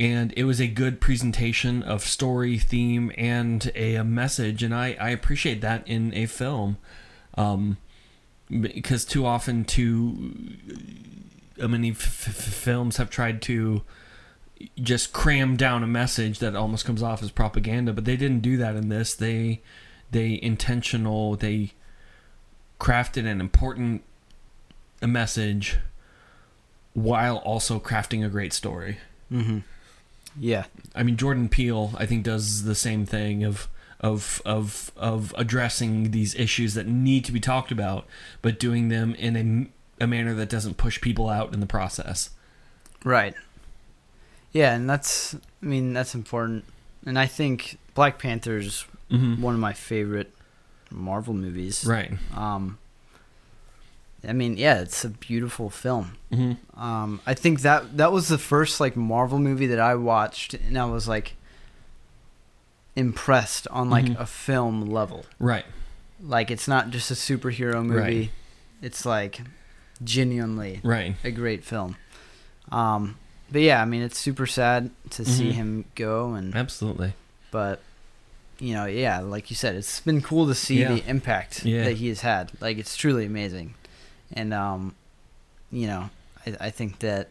And 0.00 0.32
it 0.36 0.44
was 0.44 0.60
a 0.60 0.66
good 0.66 1.00
presentation 1.00 1.82
of 1.82 2.02
story 2.02 2.58
theme 2.58 3.12
and 3.16 3.70
a, 3.76 4.02
message. 4.02 4.62
And 4.62 4.74
I, 4.74 4.96
I 5.00 5.10
appreciate 5.10 5.60
that 5.60 5.86
in 5.86 6.12
a 6.14 6.26
film. 6.26 6.78
Um, 7.36 7.76
because 8.50 9.04
too 9.04 9.24
often 9.24 9.64
too 9.64 10.34
uh, 11.60 11.68
many 11.68 11.90
f- 11.90 12.28
f- 12.28 12.34
films 12.34 12.98
have 12.98 13.10
tried 13.10 13.40
to 13.42 13.82
just 14.80 15.12
cram 15.12 15.56
down 15.56 15.82
a 15.82 15.86
message 15.86 16.38
that 16.38 16.54
almost 16.54 16.84
comes 16.84 17.02
off 17.02 17.22
as 17.22 17.30
propaganda 17.30 17.92
but 17.92 18.04
they 18.04 18.16
didn't 18.16 18.40
do 18.40 18.56
that 18.56 18.76
in 18.76 18.88
this. 18.88 19.14
They 19.14 19.62
they 20.10 20.38
intentional 20.42 21.36
they 21.36 21.72
crafted 22.78 23.26
an 23.26 23.40
important 23.40 24.04
message 25.02 25.78
while 26.94 27.36
also 27.38 27.78
crafting 27.78 28.24
a 28.24 28.28
great 28.28 28.52
story. 28.52 28.98
Mm-hmm. 29.30 29.58
yeah, 30.38 30.64
I 30.94 31.02
mean, 31.02 31.16
Jordan 31.16 31.48
Peele, 31.48 31.92
I 31.98 32.06
think, 32.06 32.24
does 32.24 32.64
the 32.64 32.74
same 32.74 33.04
thing 33.06 33.44
of 33.44 33.68
of 34.00 34.42
of 34.44 34.92
of 34.96 35.34
addressing 35.36 36.10
these 36.10 36.34
issues 36.34 36.74
that 36.74 36.86
need 36.86 37.24
to 37.24 37.32
be 37.32 37.40
talked 37.40 37.72
about, 37.72 38.06
but 38.42 38.58
doing 38.58 38.88
them 38.88 39.14
in 39.14 39.70
a, 39.98 40.04
a 40.04 40.06
manner 40.06 40.34
that 40.34 40.48
doesn't 40.48 40.76
push 40.76 41.00
people 41.00 41.28
out 41.28 41.52
in 41.54 41.60
the 41.60 41.66
process. 41.66 42.30
Right. 43.02 43.34
Yeah, 44.52 44.74
and 44.74 44.88
that's 44.88 45.34
I 45.34 45.66
mean 45.66 45.92
that's 45.94 46.14
important, 46.14 46.64
and 47.06 47.18
I 47.18 47.26
think 47.26 47.78
Black 47.94 48.18
Panther's 48.18 48.86
hmm 49.10 49.40
one 49.42 49.54
of 49.54 49.60
my 49.60 49.72
favorite 49.72 50.32
Marvel 50.90 51.34
movies. 51.34 51.84
Right. 51.84 52.12
Um. 52.34 52.78
I 54.28 54.32
mean, 54.32 54.56
yeah, 54.56 54.80
it's 54.80 55.04
a 55.04 55.08
beautiful 55.10 55.70
film. 55.70 56.16
hmm 56.32 56.52
Um, 56.76 57.20
I 57.26 57.34
think 57.34 57.60
that 57.62 57.96
that 57.96 58.12
was 58.12 58.28
the 58.28 58.38
first 58.38 58.80
like 58.80 58.96
Marvel 58.96 59.38
movie 59.38 59.66
that 59.68 59.80
I 59.80 59.94
watched, 59.94 60.54
and 60.54 60.76
I 60.78 60.84
was 60.86 61.06
like 61.08 61.34
impressed 62.96 63.66
on 63.68 63.90
like 63.90 64.04
Mhm. 64.06 64.20
a 64.20 64.26
film 64.26 64.82
level. 64.86 65.26
Right. 65.38 65.64
Like 66.22 66.50
it's 66.50 66.68
not 66.68 66.90
just 66.90 67.10
a 67.10 67.14
superhero 67.14 67.84
movie; 67.84 68.00
Right. 68.20 68.30
it's 68.82 69.04
like 69.04 69.40
genuinely 70.02 70.80
Right. 70.82 71.16
a 71.24 71.30
great 71.30 71.64
film. 71.64 71.96
Um, 72.70 73.16
but 73.50 73.60
yeah, 73.62 73.82
I 73.82 73.84
mean, 73.84 74.02
it's 74.02 74.18
super 74.18 74.46
sad 74.46 74.90
to 75.10 75.24
see 75.24 75.50
Mhm. 75.50 75.54
him 75.54 75.84
go, 75.94 76.34
and 76.34 76.54
Absolutely. 76.54 77.14
but 77.50 77.80
you 78.60 78.72
know, 78.72 78.86
yeah, 78.86 79.18
like 79.18 79.50
you 79.50 79.56
said, 79.56 79.74
it's 79.74 80.00
been 80.00 80.22
cool 80.22 80.46
to 80.46 80.54
see 80.54 80.80
Yeah. 80.80 80.94
the 80.94 81.08
impact 81.08 81.64
Yeah. 81.64 81.84
that 81.84 81.96
he 81.96 82.08
has 82.08 82.20
had. 82.20 82.52
Like 82.60 82.78
it's 82.78 82.96
truly 82.96 83.26
amazing, 83.26 83.74
and 84.32 84.52
um, 84.54 84.94
you 85.70 85.86
know, 85.86 86.10
I, 86.46 86.56
I 86.66 86.70
think 86.70 87.00
that 87.00 87.28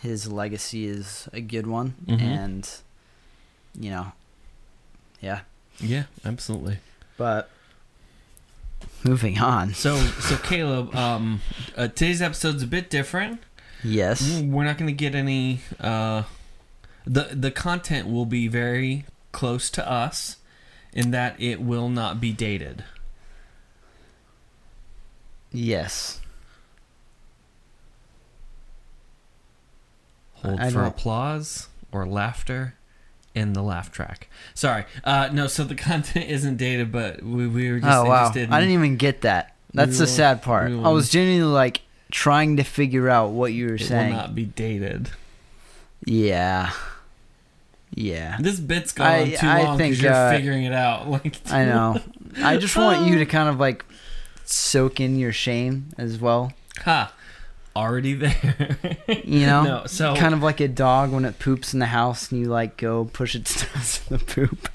his 0.00 0.30
legacy 0.30 0.86
is 0.86 1.28
a 1.32 1.40
good 1.40 1.66
one, 1.66 1.94
Mhm. 2.06 2.20
and 2.20 2.70
you 3.78 3.90
know, 3.90 4.12
yeah. 5.20 5.40
Yeah. 5.80 6.04
Absolutely. 6.24 6.78
But 7.16 7.50
moving 9.02 9.38
on, 9.38 9.74
So, 9.74 9.96
so 10.20 10.36
Caleb, 10.36 10.94
um, 10.94 11.40
uh, 11.76 11.88
today's 11.88 12.22
episode's 12.22 12.62
a 12.62 12.66
bit 12.66 12.90
different. 12.90 13.42
yes, 13.82 14.40
We're 14.40 14.64
not 14.64 14.78
going 14.78 14.86
to 14.88 14.92
get 14.96 15.14
any. 15.14 15.60
Uh, 15.80 16.22
the 17.06 17.28
the 17.32 17.50
content 17.50 18.08
will 18.08 18.24
be 18.26 18.48
very 18.48 19.04
close 19.32 19.68
to 19.70 19.90
us, 19.90 20.36
in 20.92 21.10
that 21.10 21.38
it 21.40 21.60
will 21.60 21.88
not 21.88 22.20
be 22.20 22.32
dated. 22.32 22.84
Yes, 25.54 26.20
Hold 30.34 30.60
I 30.60 30.68
for 30.68 30.74
don't- 30.80 30.86
applause 30.88 31.68
or 31.92 32.06
laughter 32.06 32.74
in 33.34 33.52
the 33.52 33.62
laugh 33.62 33.90
track. 33.90 34.28
Sorry. 34.54 34.84
Uh, 35.02 35.28
no, 35.32 35.46
so 35.46 35.64
the 35.64 35.74
content 35.74 36.28
isn't 36.28 36.56
dated, 36.56 36.92
but 36.92 37.22
we, 37.22 37.46
we 37.46 37.70
were 37.72 37.78
just 37.80 37.90
oh 37.90 38.04
wow, 38.04 38.26
interested. 38.26 38.48
In, 38.48 38.52
I 38.52 38.60
didn't 38.60 38.74
even 38.74 38.96
get 38.96 39.22
that. 39.22 39.54
That's 39.72 39.92
We 39.92 39.96
the 39.96 40.02
will- 40.02 40.06
sad 40.08 40.42
part. 40.42 40.70
I 40.70 40.88
was 40.90 41.08
genuinely 41.10 41.52
like 41.52 41.80
trying 42.10 42.58
to 42.58 42.62
figure 42.64 43.08
out 43.08 43.30
what 43.30 43.52
you 43.52 43.68
were 43.70 43.78
saying. 43.78 44.08
it 44.08 44.10
will 44.16 44.22
not 44.22 44.34
be 44.34 44.44
dated. 44.44 45.10
Yeah. 46.04 46.70
Yeah. 47.94 48.36
This 48.40 48.60
bit's 48.60 48.92
gone 48.92 49.06
I- 49.08 49.30
too 49.34 49.46
I 49.46 49.62
long 49.62 49.78
because 49.78 50.00
you're 50.02 50.12
uh, 50.12 50.30
figuring 50.30 50.64
it 50.64 50.72
out. 50.72 51.08
Like 51.10 51.36
I 51.50 51.64
know. 51.64 52.00
I 52.42 52.56
just 52.56 52.76
want 52.76 53.06
you 53.06 53.18
to 53.18 53.26
kind 53.26 53.48
of 53.48 53.58
like 53.58 53.84
soak 54.44 55.00
in 55.00 55.18
your 55.18 55.32
shame 55.32 55.88
as 55.98 56.18
well. 56.20 56.52
Ha! 56.84 57.12
Already 57.76 58.14
there. 58.14 58.76
You 59.24 59.46
know? 59.46 59.62
No, 59.64 59.86
so 59.86 60.14
kind 60.14 60.34
of 60.34 60.42
like 60.42 60.60
a 60.60 60.68
dog 60.68 61.12
when 61.12 61.24
it 61.24 61.38
poops 61.38 61.72
in 61.72 61.80
the 61.80 61.86
house 61.86 62.30
and 62.30 62.40
you 62.40 62.46
like 62.46 62.76
go 62.76 63.06
push 63.06 63.34
its 63.34 63.62
nose 63.74 64.00
in 64.08 64.16
the 64.16 64.24
poop. 64.24 64.68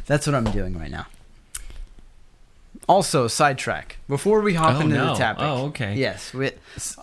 That's 0.06 0.26
what 0.26 0.34
I'm 0.34 0.44
doing 0.44 0.78
right 0.78 0.90
now. 0.90 1.06
Also, 2.88 3.28
sidetrack. 3.28 3.98
Before 4.08 4.40
we 4.40 4.54
hop 4.54 4.76
oh, 4.76 4.80
into 4.80 4.96
no. 4.96 5.12
the 5.12 5.14
topic. 5.14 5.42
Oh, 5.42 5.66
okay. 5.66 5.94
Yes, 5.94 6.34
we, 6.34 6.50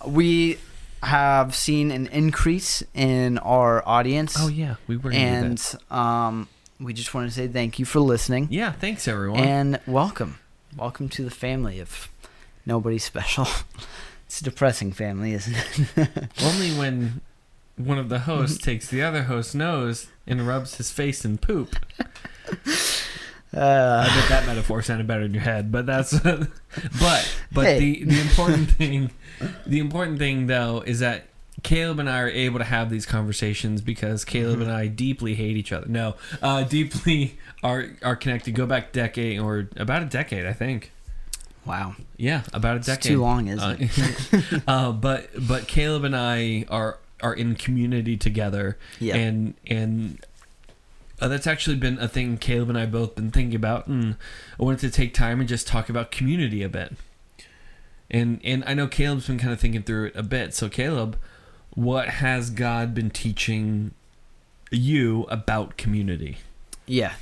we 0.06 0.58
have 1.04 1.56
seen 1.56 1.92
an 1.92 2.08
increase 2.08 2.84
in 2.94 3.38
our 3.40 3.88
audience. 3.88 4.36
Oh 4.38 4.48
yeah, 4.48 4.76
we 4.88 4.98
were. 4.98 5.12
and 5.12 5.64
um, 5.90 6.48
we 6.80 6.94
just 6.94 7.14
want 7.14 7.30
to 7.30 7.34
say 7.34 7.48
thank 7.48 7.80
you 7.80 7.86
for 7.86 8.00
listening 8.00 8.48
yeah, 8.50 8.72
thanks 8.72 9.08
everyone. 9.08 9.40
and 9.40 9.80
welcome. 9.88 10.40
Welcome 10.78 11.10
to 11.10 11.24
the 11.24 11.32
family 11.32 11.80
of 11.80 12.10
nobody 12.66 12.98
special. 12.98 13.48
It's 14.28 14.42
a 14.42 14.44
depressing 14.44 14.92
family, 14.92 15.32
isn't 15.32 15.56
it? 15.56 16.28
Only 16.44 16.72
when 16.72 17.22
one 17.78 17.98
of 17.98 18.10
the 18.10 18.20
hosts 18.20 18.58
takes 18.62 18.90
the 18.90 19.02
other 19.02 19.24
host's 19.24 19.56
nose 19.56 20.08
and 20.28 20.46
rubs 20.46 20.76
his 20.76 20.92
face 20.92 21.24
in 21.24 21.38
poop. 21.38 21.74
I 23.54 23.58
Uh, 23.58 24.04
bet 24.04 24.28
that 24.28 24.44
metaphor 24.46 24.82
sounded 24.82 25.08
better 25.08 25.22
in 25.22 25.34
your 25.34 25.44
head, 25.44 25.72
but 25.72 25.86
that's 25.86 26.12
but 26.20 26.50
but 27.54 27.66
Hey. 27.66 27.80
the 27.80 28.04
the 28.04 28.20
important 28.20 28.72
thing 28.72 29.12
the 29.66 29.80
important 29.80 30.20
thing 30.20 30.48
though 30.48 30.84
is 30.86 31.00
that 31.00 31.30
Caleb 31.68 32.00
and 32.00 32.10
I 32.10 32.20
are 32.22 32.30
able 32.30 32.60
to 32.60 32.64
have 32.66 32.90
these 32.90 33.06
conversations 33.06 33.82
because 33.82 34.24
Caleb 34.24 34.62
and 34.62 34.72
I 34.72 34.88
deeply 34.88 35.36
hate 35.36 35.58
each 35.58 35.74
other. 35.74 35.86
No, 35.88 36.16
uh, 36.42 36.64
deeply 36.64 37.38
are 37.62 37.90
are 38.02 38.16
connected. 38.16 38.56
Go 38.56 38.66
back 38.66 38.94
decade 38.94 39.38
or 39.42 39.68
about 39.76 40.02
a 40.02 40.06
decade, 40.06 40.46
I 40.46 40.54
think. 40.54 40.92
wow, 41.66 41.96
Yeah, 42.16 42.44
about 42.54 42.76
a 42.76 42.78
it's 42.78 42.88
decade. 42.88 43.12
too 43.12 43.22
long, 43.22 43.50
isn't 43.50 43.82
it? 43.82 44.44
Uh, 44.54 44.60
uh, 44.72 44.92
but 44.94 45.28
but 45.46 45.68
Caleb 45.68 46.06
and 46.06 46.16
I 46.16 46.64
are 46.70 47.00
are 47.22 47.34
in 47.34 47.56
community 47.56 48.16
together, 48.16 48.78
Yeah. 49.02 49.18
and 49.18 49.56
and 49.68 50.26
uh, 51.20 51.28
that's 51.28 51.48
actually 51.48 51.76
been 51.76 52.00
a 52.00 52.08
thing 52.08 52.38
Caleb 52.38 52.70
and 52.70 52.78
I 52.78 52.86
both 52.86 53.14
been 53.16 53.30
thinking 53.30 53.56
about, 53.58 53.88
and 53.88 54.16
I 54.58 54.64
wanted 54.64 54.80
to 54.80 54.90
take 54.90 55.14
time 55.14 55.42
and 55.42 55.50
just 55.50 55.68
talk 55.68 55.90
about 55.90 56.12
community 56.12 56.64
a 56.64 56.70
bit. 56.70 56.94
And 58.10 58.40
and 58.46 58.64
I 58.66 58.74
know 58.74 58.88
Caleb's 58.88 59.28
been 59.28 59.38
kind 59.38 59.52
of 59.52 59.60
thinking 59.60 59.84
through 59.84 60.06
it 60.06 60.16
a 60.16 60.24
bit. 60.24 60.54
So 60.54 60.70
Caleb, 60.70 61.20
what 61.78 62.10
has 62.10 62.50
God 62.50 62.96
been 62.96 63.12
teaching 63.12 63.92
you 64.72 65.28
about 65.30 65.78
community? 65.78 66.40
Yeah. 66.88 67.14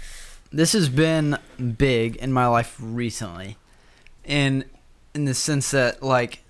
This 0.49 0.71
has 0.71 0.87
been 0.87 1.37
big 1.77 2.15
in 2.15 2.31
my 2.31 2.47
life 2.47 2.77
recently. 2.79 3.57
In 4.23 4.63
in 5.13 5.25
the 5.25 5.33
sense 5.33 5.71
that 5.71 6.01
like 6.01 6.41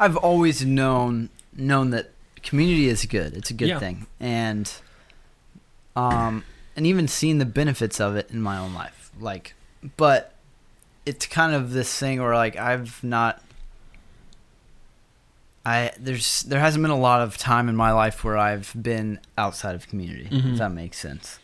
I've 0.00 0.16
always 0.16 0.64
known 0.66 1.30
known 1.56 1.90
that 1.90 2.10
community 2.42 2.88
is 2.88 3.04
good. 3.06 3.34
It's 3.34 3.50
a 3.50 3.54
good 3.54 3.68
Yeah. 3.68 3.78
thing. 3.78 4.06
And 4.18 4.68
um 5.94 6.42
and 6.74 6.84
even 6.84 7.06
seen 7.06 7.38
the 7.38 7.46
benefits 7.46 8.00
of 8.00 8.16
it 8.16 8.28
in 8.32 8.40
my 8.42 8.58
own 8.58 8.74
life. 8.74 9.12
Like 9.20 9.54
but 9.96 10.34
it's 11.06 11.26
kind 11.26 11.54
of 11.54 11.70
this 11.70 11.96
thing 11.96 12.20
where 12.20 12.34
like 12.34 12.56
I've 12.56 13.04
not 13.04 13.40
I 15.66 15.90
there's 15.98 16.42
there 16.44 16.60
hasn't 16.60 16.82
been 16.82 16.90
a 16.92 16.98
lot 16.98 17.20
of 17.22 17.36
time 17.36 17.68
in 17.68 17.76
my 17.76 17.90
life 17.92 18.22
where 18.24 18.38
I've 18.38 18.72
been 18.80 19.18
outside 19.36 19.74
of 19.74 19.88
community, 19.88 20.28
Mhm. 20.30 20.52
if 20.52 20.58
that 20.58 20.70
makes 20.72 20.98
sense. 20.98 21.38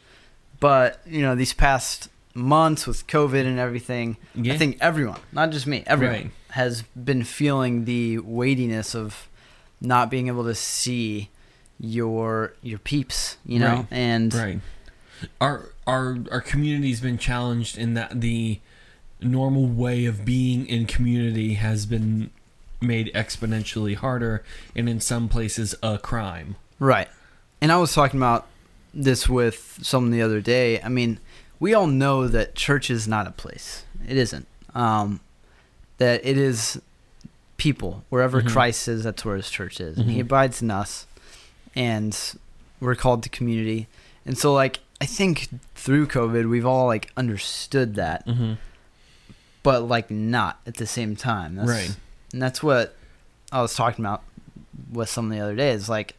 But, 0.60 1.00
you 1.06 1.22
know, 1.22 1.34
these 1.34 1.52
past 1.52 2.08
months 2.34 2.86
with 2.86 3.06
COVID 3.08 3.44
and 3.44 3.58
everything, 3.58 4.16
Yeah. 4.34 4.54
I 4.54 4.58
think 4.58 4.78
everyone, 4.80 5.18
not 5.32 5.50
just 5.50 5.66
me, 5.66 5.82
everyone 5.88 6.14
Right. 6.16 6.30
has 6.50 6.82
been 6.94 7.24
feeling 7.24 7.84
the 7.84 8.18
weightiness 8.20 8.94
of 8.94 9.28
not 9.80 10.08
being 10.10 10.28
able 10.28 10.44
to 10.44 10.54
see 10.54 11.28
your 11.80 12.54
your 12.62 12.78
peeps, 12.78 13.36
you 13.44 13.58
know? 13.58 13.74
Right. 13.74 13.86
And 13.90 14.32
Right. 14.34 14.60
Our 15.40 15.70
our 15.86 16.18
our 16.30 16.40
community's 16.40 17.00
been 17.00 17.18
challenged 17.18 17.76
in 17.76 17.94
that 17.94 18.20
the 18.20 18.60
normal 19.20 19.66
way 19.66 20.04
of 20.04 20.24
being 20.24 20.66
in 20.66 20.86
community 20.86 21.54
has 21.54 21.86
been 21.86 22.30
made 22.82 23.12
exponentially 23.14 23.94
harder 23.96 24.42
and 24.76 24.88
in 24.88 25.00
some 25.00 25.28
places 25.28 25.74
a 25.82 25.98
crime. 25.98 26.56
Right. 26.78 27.08
And 27.60 27.70
I 27.72 27.76
was 27.76 27.92
talking 27.94 28.18
about 28.18 28.46
this 28.92 29.28
with 29.28 29.78
someone 29.82 30.10
the 30.10 30.22
other 30.22 30.40
day. 30.40 30.80
I 30.82 30.88
mean, 30.88 31.18
we 31.60 31.74
all 31.74 31.86
know 31.86 32.26
that 32.28 32.54
church 32.54 32.90
is 32.90 33.06
not 33.06 33.26
a 33.26 33.30
place. 33.30 33.84
It 34.08 34.16
isn't. 34.16 34.46
Um, 34.74 35.20
that 35.98 36.24
it 36.24 36.36
is 36.36 36.80
people. 37.56 38.04
Wherever 38.08 38.42
Mhm. 38.42 38.48
Christ 38.48 38.88
is, 38.88 39.04
that's 39.04 39.24
where 39.24 39.36
his 39.36 39.48
church 39.48 39.80
is. 39.80 39.96
And 39.98 40.10
he 40.10 40.18
Mhm. 40.18 40.22
abides 40.22 40.60
in 40.62 40.70
us. 40.70 41.06
And 41.76 42.16
we're 42.80 42.96
called 42.96 43.22
to 43.22 43.28
community. 43.28 43.86
And 44.26 44.36
so, 44.36 44.52
like, 44.52 44.80
I 45.00 45.06
think 45.06 45.48
through 45.74 46.06
COVID, 46.08 46.48
we've 46.48 46.66
all, 46.66 46.86
like, 46.86 47.10
understood 47.16 47.94
that, 47.94 48.26
Mm-hmm. 48.26 48.54
but, 49.62 49.82
like, 49.88 50.10
not 50.10 50.60
at 50.66 50.74
the 50.74 50.86
same 50.86 51.16
time. 51.16 51.54
That's, 51.56 51.68
Right. 51.70 51.96
And 52.32 52.40
that's 52.40 52.62
what 52.62 52.94
I 53.50 53.60
was 53.62 53.74
talking 53.74 54.04
about 54.04 54.22
with 54.92 55.08
someone 55.08 55.36
the 55.36 55.42
other 55.42 55.54
day. 55.56 55.70
Is 55.70 55.88
like 55.88 56.16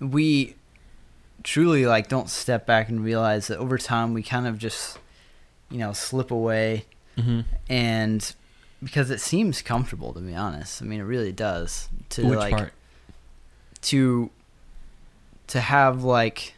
we 0.00 0.54
truly 1.42 1.86
like 1.86 2.08
don't 2.08 2.28
step 2.28 2.66
back 2.66 2.88
and 2.88 3.02
realize 3.04 3.48
that 3.48 3.58
over 3.58 3.76
time 3.78 4.14
we 4.14 4.22
kind 4.22 4.46
of 4.46 4.58
just 4.58 4.98
you 5.70 5.78
know 5.78 5.92
slip 5.92 6.30
away 6.30 6.84
Mm-hmm. 7.18 7.40
and 7.68 8.34
because 8.82 9.10
it 9.10 9.20
seems 9.20 9.60
comfortable 9.60 10.14
to 10.14 10.20
be 10.20 10.34
honest. 10.34 10.80
I 10.80 10.86
mean 10.86 11.00
it 11.00 11.04
really 11.04 11.30
does 11.32 11.90
to 12.10 12.26
Which 12.26 12.38
like 12.38 12.54
part? 12.56 12.72
to 13.82 14.30
to 15.48 15.60
have 15.60 16.04
like 16.04 16.54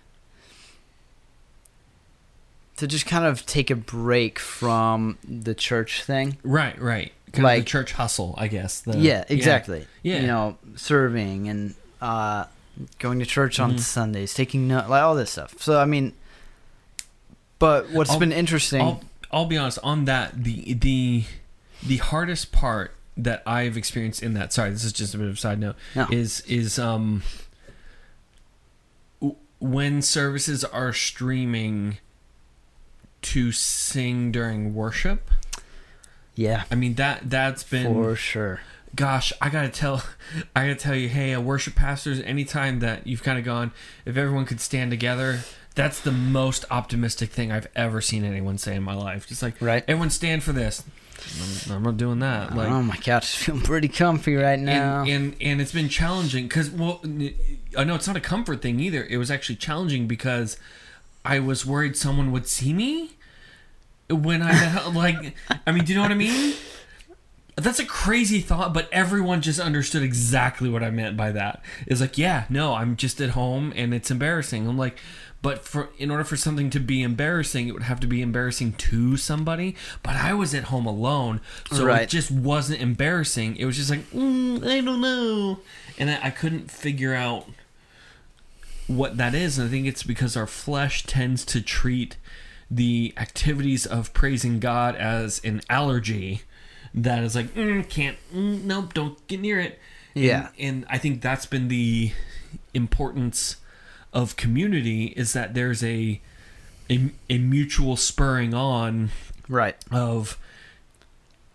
to 2.76 2.86
just 2.86 3.06
kind 3.06 3.24
of 3.24 3.44
take 3.46 3.68
a 3.70 3.74
break 3.74 4.38
from 4.38 5.18
the 5.26 5.54
church 5.56 6.04
thing. 6.04 6.36
Right, 6.44 6.80
right. 6.80 7.12
Kind 7.34 7.44
like- 7.44 7.60
the 7.64 7.68
church 7.70 7.92
hustle, 7.92 8.34
I 8.38 8.48
guess. 8.48 8.80
The, 8.80 8.98
yeah, 8.98 9.24
exactly. 9.28 9.86
Yeah. 10.02 10.20
You 10.20 10.26
know, 10.26 10.58
serving 10.76 11.48
and 11.48 11.74
uh, 12.00 12.46
going 12.98 13.18
to 13.20 13.26
church 13.26 13.58
on 13.60 13.74
Mhm. 13.74 13.80
Sundays, 13.80 14.34
taking 14.34 14.66
note, 14.68 14.88
like 14.88 15.02
all 15.02 15.14
this 15.14 15.30
stuff. 15.30 15.54
So 15.60 15.80
I 15.80 15.84
mean, 15.84 16.12
but 17.58 17.90
what's 17.90 18.10
I'll- 18.10 18.18
been 18.18 18.32
interesting, 18.32 18.80
I'll, 18.82 19.02
I'll 19.32 19.46
be 19.46 19.56
honest 19.58 19.78
on 19.82 20.04
that. 20.06 20.44
The 20.44 20.74
the 20.74 21.24
the 21.82 21.96
hardest 21.98 22.50
part 22.52 22.94
that 23.16 23.42
I've 23.46 23.76
experienced 23.76 24.22
in 24.22 24.34
that. 24.34 24.52
Sorry, 24.52 24.70
this 24.70 24.84
is 24.84 24.92
just 24.92 25.14
a 25.14 25.18
bit 25.18 25.28
of 25.28 25.34
a 25.34 25.36
side 25.36 25.60
note. 25.60 25.76
No. 25.94 26.06
Is 26.10 26.40
is 26.42 26.78
um 26.78 27.22
when 29.60 30.02
services 30.02 30.64
are 30.64 30.92
streaming 30.92 31.98
to 33.22 33.52
sing 33.52 34.30
during 34.32 34.74
worship. 34.74 35.30
Yeah, 36.34 36.64
I 36.70 36.74
mean 36.74 36.94
that 36.94 37.30
that's 37.30 37.62
been 37.62 37.92
for 37.92 38.16
sure. 38.16 38.60
gosh, 38.94 39.32
I 39.40 39.50
gotta 39.50 39.68
tell, 39.68 40.02
I 40.56 40.62
gotta 40.62 40.74
tell 40.76 40.94
you, 40.94 41.08
hey, 41.08 41.34
uh, 41.34 41.40
worship 41.40 41.74
pastors, 41.74 42.20
anytime 42.20 42.80
that 42.80 43.06
you've 43.06 43.22
kind 43.22 43.38
of 43.38 43.44
gone, 43.44 43.72
if 44.04 44.16
everyone 44.16 44.44
could 44.44 44.60
stand 44.60 44.90
together, 44.90 45.40
that's 45.74 46.00
the 46.00 46.12
most 46.12 46.64
optimistic 46.70 47.30
thing 47.30 47.50
I've 47.50 47.66
ever 47.74 48.00
seen 48.00 48.24
anyone 48.24 48.58
say 48.58 48.76
in 48.76 48.82
my 48.82 48.94
life. 48.94 49.26
Just 49.26 49.42
like, 49.42 49.54
Right. 49.60 49.82
everyone 49.88 50.10
stand 50.10 50.42
for 50.44 50.52
this. 50.52 50.84
I'm, 51.68 51.76
I'm 51.76 51.82
not 51.82 51.96
doing 51.96 52.18
that. 52.20 52.54
Like, 52.54 52.68
oh 52.70 52.82
my 52.82 52.96
couch 52.96 53.24
is 53.24 53.34
feeling 53.34 53.62
pretty 53.62 53.88
comfy 53.88 54.34
right 54.34 54.58
now. 54.58 55.02
and, 55.02 55.08
and 55.10 55.36
and 55.40 55.60
it's 55.60 55.72
been 55.72 55.88
challenging 55.88 56.44
because 56.48 56.70
well, 56.70 57.00
I 57.76 57.84
know 57.84 57.94
it's 57.94 58.06
not 58.06 58.16
a 58.16 58.20
comfort 58.20 58.60
thing 58.62 58.78
either. 58.80 59.04
It 59.04 59.16
was 59.16 59.30
actually 59.30 59.56
challenging 59.56 60.06
because 60.06 60.58
I 61.24 61.38
was 61.38 61.64
worried 61.64 61.96
someone 61.96 62.30
would 62.32 62.46
see 62.48 62.72
me 62.72 63.16
when 64.10 64.42
I 64.42 64.86
like. 64.88 65.34
I 65.66 65.72
mean, 65.72 65.84
do 65.84 65.92
you 65.92 65.96
know 65.96 66.02
what 66.02 66.12
I 66.12 66.16
mean? 66.16 66.54
That's 67.56 67.78
a 67.78 67.86
crazy 67.86 68.40
thought, 68.40 68.74
but 68.74 68.88
everyone 68.90 69.40
just 69.40 69.60
understood 69.60 70.02
exactly 70.02 70.68
what 70.68 70.82
I 70.82 70.90
meant 70.90 71.16
by 71.16 71.30
that. 71.32 71.62
It's 71.86 72.00
like, 72.00 72.18
yeah, 72.18 72.46
no, 72.48 72.74
I'm 72.74 72.96
just 72.96 73.20
at 73.20 73.30
home 73.30 73.72
and 73.76 73.94
it's 73.94 74.10
embarrassing. 74.10 74.66
I'm 74.66 74.76
like, 74.76 74.98
but 75.40 75.62
for 75.62 75.90
in 75.98 76.10
order 76.10 76.24
for 76.24 76.36
something 76.38 76.70
to 76.70 76.80
be 76.80 77.02
embarrassing, 77.02 77.68
it 77.68 77.72
would 77.72 77.82
have 77.82 78.00
to 78.00 78.06
be 78.06 78.22
embarrassing 78.22 78.72
to 78.72 79.18
somebody. 79.18 79.76
But 80.02 80.16
I 80.16 80.32
was 80.32 80.54
at 80.54 80.64
home 80.64 80.86
alone, 80.86 81.42
so 81.70 81.86
it 81.92 82.08
just 82.08 82.30
wasn't 82.30 82.80
embarrassing. 82.80 83.56
It 83.56 83.66
was 83.66 83.76
just 83.76 83.90
like, 83.90 84.10
mm, 84.10 84.66
I 84.66 84.80
don't 84.80 85.02
know, 85.02 85.60
and 85.98 86.10
I, 86.10 86.18
I 86.22 86.30
couldn't 86.30 86.70
figure 86.70 87.14
out 87.14 87.46
what 88.86 89.18
that 89.18 89.34
is. 89.34 89.58
And 89.58 89.68
I 89.68 89.70
think 89.70 89.86
it's 89.86 90.02
because 90.02 90.34
our 90.34 90.46
flesh 90.46 91.04
tends 91.04 91.44
to 91.44 91.60
treat 91.60 92.16
the 92.74 93.12
activities 93.16 93.86
of 93.86 94.12
praising 94.14 94.58
God 94.58 94.96
as 94.96 95.40
an 95.44 95.60
allergy 95.70 96.42
that 96.92 97.22
is 97.22 97.34
like, 97.34 97.54
mm, 97.54 97.88
can't, 97.88 98.16
mm, 98.34 98.62
nope, 98.64 98.94
don't 98.94 99.26
get 99.28 99.40
near 99.40 99.60
it. 99.60 99.78
Yeah. 100.14 100.48
And, 100.58 100.82
and 100.82 100.86
I 100.88 100.98
think 100.98 101.20
that's 101.22 101.46
been 101.46 101.68
the 101.68 102.12
importance 102.72 103.56
of 104.12 104.36
community 104.36 105.06
is 105.16 105.32
that 105.32 105.54
there's 105.54 105.82
a, 105.82 106.20
a, 106.90 107.10
a 107.28 107.38
mutual 107.38 107.96
spurring 107.96 108.54
on 108.54 109.10
right. 109.48 109.76
of 109.90 110.38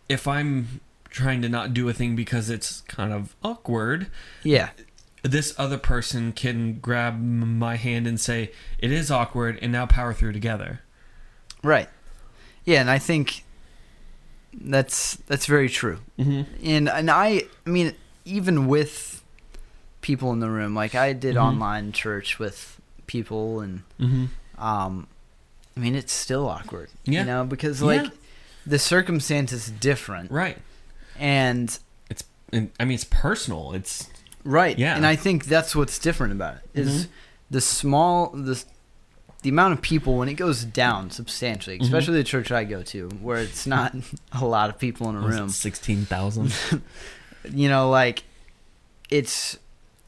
if 0.09 0.27
I'm 0.27 0.81
trying 1.09 1.41
to 1.41 1.49
not 1.49 1.73
do 1.73 1.87
a 1.89 1.93
thing 1.93 2.15
because 2.15 2.49
it's 2.49 2.81
kind 2.81 3.13
of 3.13 3.35
awkward, 3.43 4.07
Yeah. 4.43 4.69
this 5.23 5.53
other 5.57 5.77
person 5.77 6.31
can 6.33 6.79
grab 6.79 7.19
my 7.19 7.75
hand 7.77 8.07
and 8.07 8.19
say 8.19 8.51
it 8.77 8.91
is 8.91 9.09
awkward 9.09 9.57
and 9.61 9.71
now 9.71 9.85
power 9.85 10.13
through 10.13 10.33
together. 10.33 10.81
Right. 11.63 11.89
Yeah, 12.65 12.81
and 12.81 12.89
I 12.89 12.99
think 12.99 13.43
that's 14.53 15.15
that's 15.27 15.45
very 15.45 15.69
true. 15.69 15.99
Mm-hmm. 16.17 16.65
And 16.65 16.89
and 16.89 17.11
I 17.11 17.43
I 17.65 17.69
mean 17.69 17.93
even 18.25 18.67
with 18.67 19.23
people 20.01 20.31
in 20.33 20.39
the 20.39 20.49
room, 20.49 20.75
like 20.75 20.95
I 20.95 21.13
did 21.13 21.35
Mhm. 21.35 21.41
online 21.41 21.91
church 21.91 22.39
with 22.39 22.79
people 23.07 23.59
and 23.61 23.83
Mm-hmm. 23.99 24.25
um 24.63 25.07
I 25.77 25.79
mean 25.79 25.95
it's 25.95 26.13
still 26.13 26.47
awkward. 26.47 26.89
Yeah. 27.05 27.21
You 27.21 27.25
know, 27.25 27.43
because 27.45 27.81
like 27.81 28.03
Yeah. 28.03 28.09
the 28.65 28.79
circumstance 28.79 29.51
is 29.51 29.69
different. 29.69 30.31
Right. 30.31 30.57
And 31.17 31.77
it's, 32.09 32.23
And 32.51 32.71
I 32.79 32.85
mean, 32.85 32.95
it's 32.95 33.03
personal. 33.03 33.73
It's 33.73 34.09
right. 34.43 34.77
Yeah. 34.79 34.95
And 34.95 35.05
I 35.05 35.15
think 35.15 35.45
that's 35.45 35.75
what's 35.75 35.99
different 35.99 36.33
about 36.33 36.55
it 36.55 36.79
is 36.81 37.05
Mhm. 37.05 37.09
the 37.51 37.61
small 37.61 38.29
the 38.31 38.63
the 39.41 39.49
amount 39.49 39.73
of 39.73 39.81
people 39.81 40.17
when 40.17 40.27
it 40.29 40.33
goes 40.33 40.65
down 40.65 41.11
substantially, 41.11 41.79
Mhm. 41.79 41.83
especially 41.83 42.15
the 42.15 42.23
church 42.23 42.51
I 42.51 42.63
go 42.65 42.83
to, 42.83 43.07
where 43.21 43.37
it's 43.37 43.65
not 43.65 43.95
a 44.33 44.45
lot 44.45 44.69
of 44.69 44.77
people 44.79 45.09
in 45.09 45.15
a 45.15 45.19
room. 45.21 45.49
sixteen 45.49 46.05
thousand. 46.05 46.53
you 47.49 47.69
know 47.69 47.89
like 47.89 48.23
it's 49.09 49.57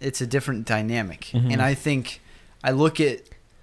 it's 0.01 0.19
a 0.21 0.27
different 0.27 0.65
dynamic 0.65 1.29
Mhm. 1.33 1.53
and 1.53 1.61
i 1.61 1.73
think 1.73 2.19
i 2.63 2.71
look 2.71 2.99
at 2.99 3.21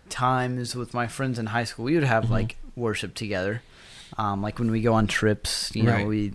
times 0.09 0.74
with 0.74 0.94
my 0.94 1.07
friends 1.07 1.38
in 1.38 1.46
high 1.46 1.64
school 1.64 1.85
we 1.85 1.94
would 1.94 2.02
have 2.04 2.24
Mhm. 2.24 2.31
like 2.31 2.57
worship 2.76 3.14
together 3.14 3.61
um 4.16 4.40
like 4.40 4.59
when 4.59 4.70
we 4.70 4.81
go 4.81 4.94
on 4.94 5.07
trips 5.07 5.70
you 5.74 5.83
know 5.83 6.07
we 6.07 6.33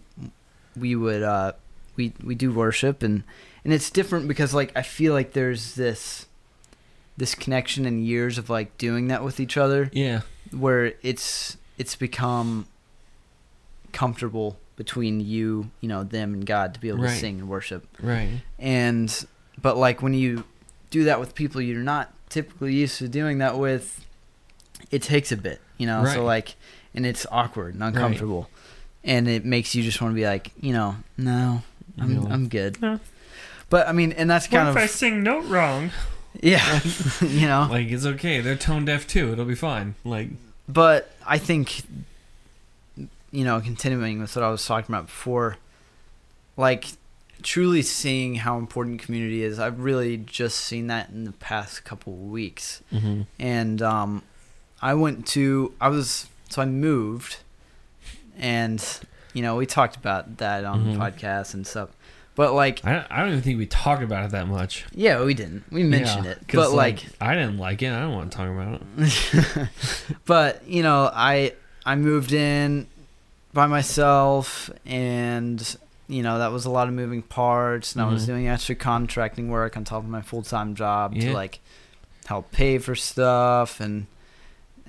we 0.78 0.96
would 0.96 1.24
uh 1.24 1.54
we 1.96 2.14
we 2.24 2.36
do 2.36 2.52
worship 2.54 3.02
and 3.02 3.24
and 3.66 3.74
it's 3.74 3.90
different 3.90 4.28
because 4.28 4.54
like 4.54 4.72
i 4.76 4.84
feel 4.84 5.12
like 5.14 5.34
there's 5.34 5.74
this 5.74 6.28
this 7.18 7.36
connection 7.36 7.86
and 7.86 8.06
years 8.06 8.38
of 8.38 8.50
like 8.50 8.78
doing 8.78 9.08
that 9.08 9.24
with 9.24 9.40
each 9.40 9.56
other 9.58 9.90
yeah. 9.94 10.22
where 10.52 10.94
it's 11.02 11.58
it's 11.78 11.96
become 11.96 12.68
comfortable 13.92 14.58
between 14.76 15.20
you, 15.20 15.70
you 15.82 15.88
know, 15.90 16.04
them 16.04 16.34
and 16.34 16.46
God 16.46 16.74
to 16.74 16.80
be 16.80 16.90
able 16.90 17.00
Right. 17.00 17.12
to 17.12 17.16
sing 17.20 17.40
and 17.40 17.48
worship. 17.50 17.88
Right. 18.02 18.30
And 18.58 19.26
but 19.62 19.78
like 19.78 20.02
when 20.02 20.14
you 20.14 20.44
do 20.90 21.04
that 21.06 21.20
with 21.20 21.36
people 21.36 21.62
you're 21.62 21.84
not 21.84 22.12
typically 22.30 22.74
used 22.74 22.98
to 22.98 23.08
doing 23.08 23.38
that 23.40 23.58
with, 23.58 24.04
it 24.90 25.02
takes 25.04 25.32
a 25.32 25.38
bit, 25.38 25.62
you 25.78 25.86
know. 25.86 26.04
Right. 26.04 26.16
So 26.16 26.24
like 26.24 26.56
and 26.96 27.06
it's 27.06 27.26
awkward 27.32 27.76
and 27.76 27.84
uncomfortable. 27.84 28.50
And 29.04 29.28
it 29.28 29.44
makes 29.44 29.76
you 29.76 29.84
just 29.84 30.02
want 30.02 30.14
to 30.14 30.16
be 30.16 30.26
like, 30.26 30.52
you 30.60 30.72
know, 30.72 30.96
no, 31.18 31.62
I'm 32.00 32.10
You 32.10 32.20
know, 32.22 32.28
I'm 32.30 32.48
good. 32.48 32.82
No. 32.82 33.00
But 33.70 33.88
I 33.88 33.92
mean, 33.92 34.12
and 34.14 34.30
that's 34.30 34.48
kind 34.48 34.70
of 34.70 34.78
if 34.78 34.82
I 34.82 34.86
sing 34.86 35.24
note 35.24 35.46
wrong? 35.46 35.92
Yeah, 36.42 36.80
you 37.22 37.48
know. 37.48 37.68
Like 37.70 37.88
it's 37.90 38.06
okay. 38.06 38.42
They're 38.42 38.56
tone 38.56 38.86
deaf 38.86 39.08
too. 39.08 39.32
It'll 39.34 39.46
be 39.46 39.56
fine. 39.56 39.96
Like 40.04 40.30
But 40.68 41.12
I 41.26 41.38
think, 41.38 41.84
you 43.32 43.44
know, 43.44 43.60
continuing 43.62 44.20
with 44.22 44.36
what 44.36 44.44
I 44.44 44.50
was 44.50 44.66
talking 44.66 44.94
about 44.94 45.08
before, 45.08 45.58
like 46.58 46.86
truly 47.42 47.82
seeing 47.82 48.36
how 48.36 48.58
important 48.58 49.02
community 49.02 49.44
is, 49.44 49.60
I've 49.60 49.80
really 49.80 50.18
just 50.18 50.60
seen 50.60 50.88
that 50.88 51.10
in 51.10 51.26
the 51.26 51.32
past 51.34 51.84
couple 51.84 52.14
weeks. 52.14 52.82
mm-hmm. 52.92 53.24
And 53.40 53.82
um, 53.82 54.24
I 54.82 54.94
went 54.94 55.28
to, 55.28 55.74
I 55.82 55.90
was, 55.90 56.28
so 56.50 56.62
I 56.62 56.66
moved, 56.66 57.38
and, 58.38 58.82
you 59.34 59.42
know, 59.42 59.58
we 59.58 59.66
talked 59.66 59.96
about 59.98 60.38
that 60.38 60.64
on 60.64 60.86
Mhm. 60.86 60.94
the 60.94 61.00
podcast 61.00 61.54
and 61.54 61.68
stuff. 61.68 61.90
But 62.36 62.54
like, 62.54 62.84
I, 62.86 63.06
I 63.12 63.20
don't 63.20 63.30
even 63.30 63.42
think 63.44 63.60
we 63.60 63.68
talked 63.68 64.02
about 64.02 64.26
it 64.26 64.32
that 64.32 64.48
much. 64.48 64.86
yeah, 64.94 65.24
we 65.24 65.34
didn't. 65.36 65.66
We 65.72 65.84
mentioned 65.84 66.26
Yeah, 66.26 66.32
it. 66.32 66.40
But 66.52 66.72
like, 66.72 67.04
I 67.22 67.36
didn't 67.36 67.58
like 67.60 67.82
it. 67.84 67.92
I 67.92 68.00
don't 68.02 68.14
want 68.14 68.32
to 68.32 68.38
talk 68.38 68.50
about 68.50 68.82
it. 68.98 69.70
but 70.26 70.68
you 70.68 70.82
know, 70.84 71.12
I 71.14 71.54
I 71.86 71.96
moved 71.96 72.34
in 72.34 72.88
by 73.54 73.68
myself, 73.68 74.70
and 74.86 75.78
you 76.08 76.24
know 76.24 76.40
that 76.40 76.52
was 76.52 76.66
a 76.66 76.70
lot 76.72 76.88
of 76.88 76.94
moving 76.96 77.22
parts, 77.22 77.94
and 77.94 78.02
I 78.02 78.10
was 78.10 78.24
Mhm. 78.24 78.28
doing 78.28 78.48
extra 78.48 78.76
contracting 78.76 79.50
work 79.50 79.78
on 79.78 79.84
top 79.84 80.04
of 80.04 80.10
my 80.10 80.22
full 80.22 80.42
time 80.42 80.76
job 80.76 81.14
Yeah. 81.14 81.28
to 81.30 81.34
like 81.34 81.60
help 82.26 82.52
pay 82.52 82.78
for 82.80 82.96
stuff, 82.96 83.80
and 83.80 84.08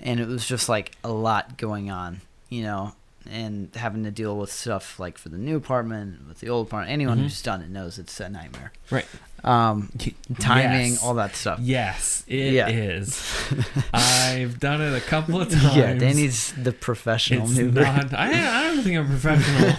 and 0.03 0.19
it 0.19 0.29
was 0.29 0.47
just 0.47 0.69
like 0.69 0.93
a 1.05 1.11
lot 1.11 1.57
going 1.59 1.91
on, 1.91 2.21
you 2.49 2.63
know. 2.63 2.95
And 3.31 3.75
having 3.75 4.05
to 4.05 4.11
deal 4.11 4.37
with 4.37 4.53
stuff 4.53 4.99
like 5.01 5.17
for 5.17 5.31
the 5.31 5.39
new 5.39 5.57
apartment, 5.57 6.29
with 6.29 6.41
the 6.41 6.49
old 6.51 6.67
apartment. 6.67 6.93
Anyone 6.93 7.19
Mhm. 7.19 7.23
who's 7.23 7.41
done 7.43 7.63
it 7.63 7.71
knows 7.71 7.99
it's 7.99 8.21
a 8.21 8.29
nightmare. 8.29 8.73
Right. 8.91 9.07
Um, 9.43 9.91
timing, 10.39 10.93
Yes. 10.93 11.03
all 11.03 11.15
that 11.15 11.35
stuff. 11.37 11.59
Yes, 11.61 12.25
it 12.27 12.53
Yeah. 12.53 12.69
is. 12.69 13.23
I've 13.95 14.59
done 14.61 14.81
it 14.83 14.95
a 14.95 15.01
couple 15.01 15.41
of 15.41 15.51
times. 15.51 15.77
Yeah, 15.77 15.95
Danny's 15.95 16.53
the 16.53 16.73
professional 16.73 17.45
It's 17.49 17.59
mover. 17.59 17.81
not. 17.81 18.13
I, 18.15 18.29
I 18.31 18.63
don't 18.75 18.83
think 18.83 18.99
I'm 18.99 19.07
professional. 19.09 19.77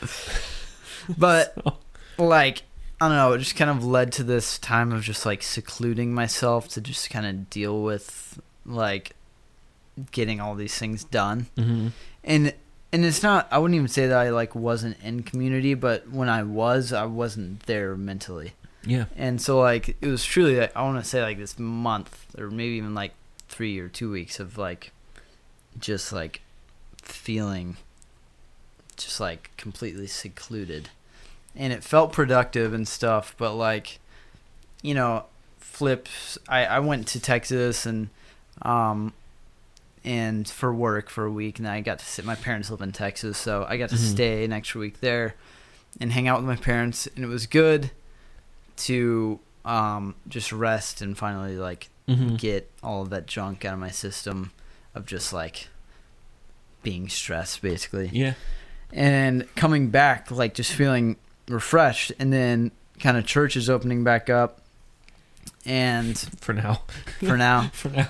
but 1.18 1.54
So- 2.16 2.24
like 2.26 2.62
I 3.02 3.08
don't 3.08 3.16
know, 3.16 3.32
it 3.32 3.38
just 3.38 3.56
kind 3.56 3.70
of 3.70 3.82
led 3.82 4.12
to 4.12 4.22
this 4.22 4.58
time 4.58 4.92
of 4.92 5.02
just 5.02 5.24
like 5.24 5.42
secluding 5.42 6.12
myself 6.12 6.68
to 6.70 6.82
just 6.82 7.08
kind 7.08 7.24
of 7.24 7.48
deal 7.48 7.82
with 7.82 8.38
like 8.66 9.12
getting 10.12 10.38
all 10.40 10.54
these 10.54 10.76
things 10.76 11.04
done. 11.04 11.46
Mhm. 11.56 11.92
And 12.22 12.52
and 12.92 13.04
it's 13.04 13.22
not 13.22 13.48
I 13.50 13.58
wouldn't 13.58 13.76
even 13.76 13.88
say 13.88 14.06
that 14.06 14.18
I 14.18 14.30
like 14.30 14.54
wasn't 14.54 14.96
in 15.02 15.22
community, 15.22 15.74
but 15.74 16.10
when 16.10 16.28
I 16.28 16.42
was, 16.42 16.92
I 16.92 17.04
wasn't 17.06 17.64
there 17.64 17.96
mentally. 17.96 18.52
Yeah. 18.84 19.06
And 19.16 19.40
so 19.40 19.60
like 19.60 19.96
it 20.00 20.06
was 20.06 20.24
truly 20.24 20.56
like 20.56 20.76
I 20.76 20.82
want 20.82 21.02
to 21.02 21.08
say 21.08 21.22
like 21.22 21.38
this 21.38 21.58
month 21.58 22.34
or 22.38 22.50
maybe 22.50 22.74
even 22.74 22.94
like 22.94 23.12
3 23.48 23.78
or 23.78 23.88
2 23.88 24.10
weeks 24.10 24.40
of 24.40 24.56
like 24.56 24.92
just 25.78 26.12
like 26.12 26.40
feeling 27.02 27.76
just 28.96 29.20
like 29.20 29.50
completely 29.56 30.06
secluded. 30.06 30.88
And 31.56 31.72
it 31.72 31.82
felt 31.82 32.12
productive 32.12 32.72
and 32.72 32.86
stuff, 32.86 33.34
but 33.36 33.54
like 33.54 33.98
you 34.82 34.94
know, 34.94 35.24
flips. 35.58 36.38
I 36.48 36.64
I 36.64 36.78
went 36.80 37.06
to 37.08 37.20
Texas 37.20 37.86
and 37.86 38.08
um 38.62 39.12
and 40.04 40.48
for 40.48 40.72
work 40.74 41.10
for 41.10 41.24
a 41.26 41.30
week, 41.32 41.58
and 41.58 41.68
I 41.68 41.80
got 41.80 41.98
to 41.98 42.04
sit. 42.04 42.24
My 42.24 42.34
parents 42.34 42.70
live 42.70 42.80
in 42.80 42.92
Texas, 42.92 43.36
so 43.38 43.66
I 43.68 43.76
got 43.76 43.90
to 43.90 43.96
Mhm. 43.96 44.10
stay 44.12 44.44
an 44.44 44.52
extra 44.52 44.80
week 44.80 45.00
there 45.00 45.34
and 46.00 46.12
hang 46.12 46.26
out 46.28 46.38
with 46.38 46.46
my 46.46 46.56
parents, 46.56 47.06
and 47.14 47.24
it 47.24 47.28
was 47.28 47.46
good 47.46 47.90
to 48.78 49.40
um 49.64 50.14
just 50.26 50.52
rest 50.52 51.02
and 51.02 51.18
finally 51.18 51.56
like 51.58 51.90
Mhm. 52.08 52.38
get 52.38 52.70
all 52.82 53.02
of 53.02 53.10
that 53.10 53.26
junk 53.26 53.64
out 53.66 53.74
of 53.74 53.78
my 53.78 53.90
system 53.90 54.52
of 54.94 55.04
just 55.04 55.34
like 55.34 55.68
being 56.82 57.10
stressed 57.10 57.60
basically 57.60 58.08
Yeah. 58.10 58.34
and 58.90 59.46
coming 59.56 59.90
back 59.90 60.30
like 60.30 60.54
just 60.54 60.72
feeling 60.72 61.16
refreshed 61.46 62.10
and 62.18 62.32
then 62.32 62.70
kind 63.00 63.18
of 63.18 63.26
church 63.26 63.54
is 63.54 63.68
opening 63.68 64.02
back 64.02 64.30
up 64.30 64.62
and 65.66 66.18
For 66.40 66.54
now. 66.54 66.82
for 67.20 67.36
now 67.36 67.68
For 67.74 67.90
now. 67.90 68.08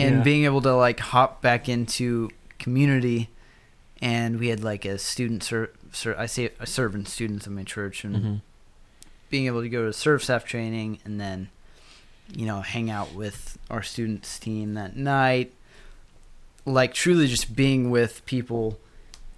And 0.00 0.16
Yeah. 0.18 0.22
being 0.22 0.44
able 0.44 0.60
to 0.62 0.74
like 0.74 1.00
hop 1.00 1.40
back 1.42 1.68
into 1.68 2.30
community 2.58 3.28
and 4.02 4.38
we 4.38 4.48
had 4.48 4.62
like 4.64 4.84
a 4.84 4.98
student 4.98 5.42
ser- 5.42 5.72
ser- 5.92 6.16
I 6.18 6.26
say 6.26 6.50
a 6.58 6.66
servant 6.66 7.08
students 7.08 7.46
in 7.46 7.54
my 7.54 7.64
church 7.64 8.04
and 8.04 8.16
hmm 8.16 8.34
being 9.30 9.46
able 9.46 9.62
to 9.62 9.68
go 9.68 9.86
to 9.86 9.92
serve 9.92 10.24
staff 10.24 10.44
training 10.44 10.98
and 11.04 11.20
then 11.20 11.50
you 12.34 12.44
know 12.44 12.62
hang 12.62 12.90
out 12.90 13.14
with 13.14 13.56
our 13.70 13.80
students 13.80 14.40
team 14.40 14.74
that 14.74 14.96
night 14.96 15.52
like 16.66 16.92
truly 16.92 17.28
just 17.28 17.54
being 17.54 17.90
with 17.92 18.26
people 18.26 18.76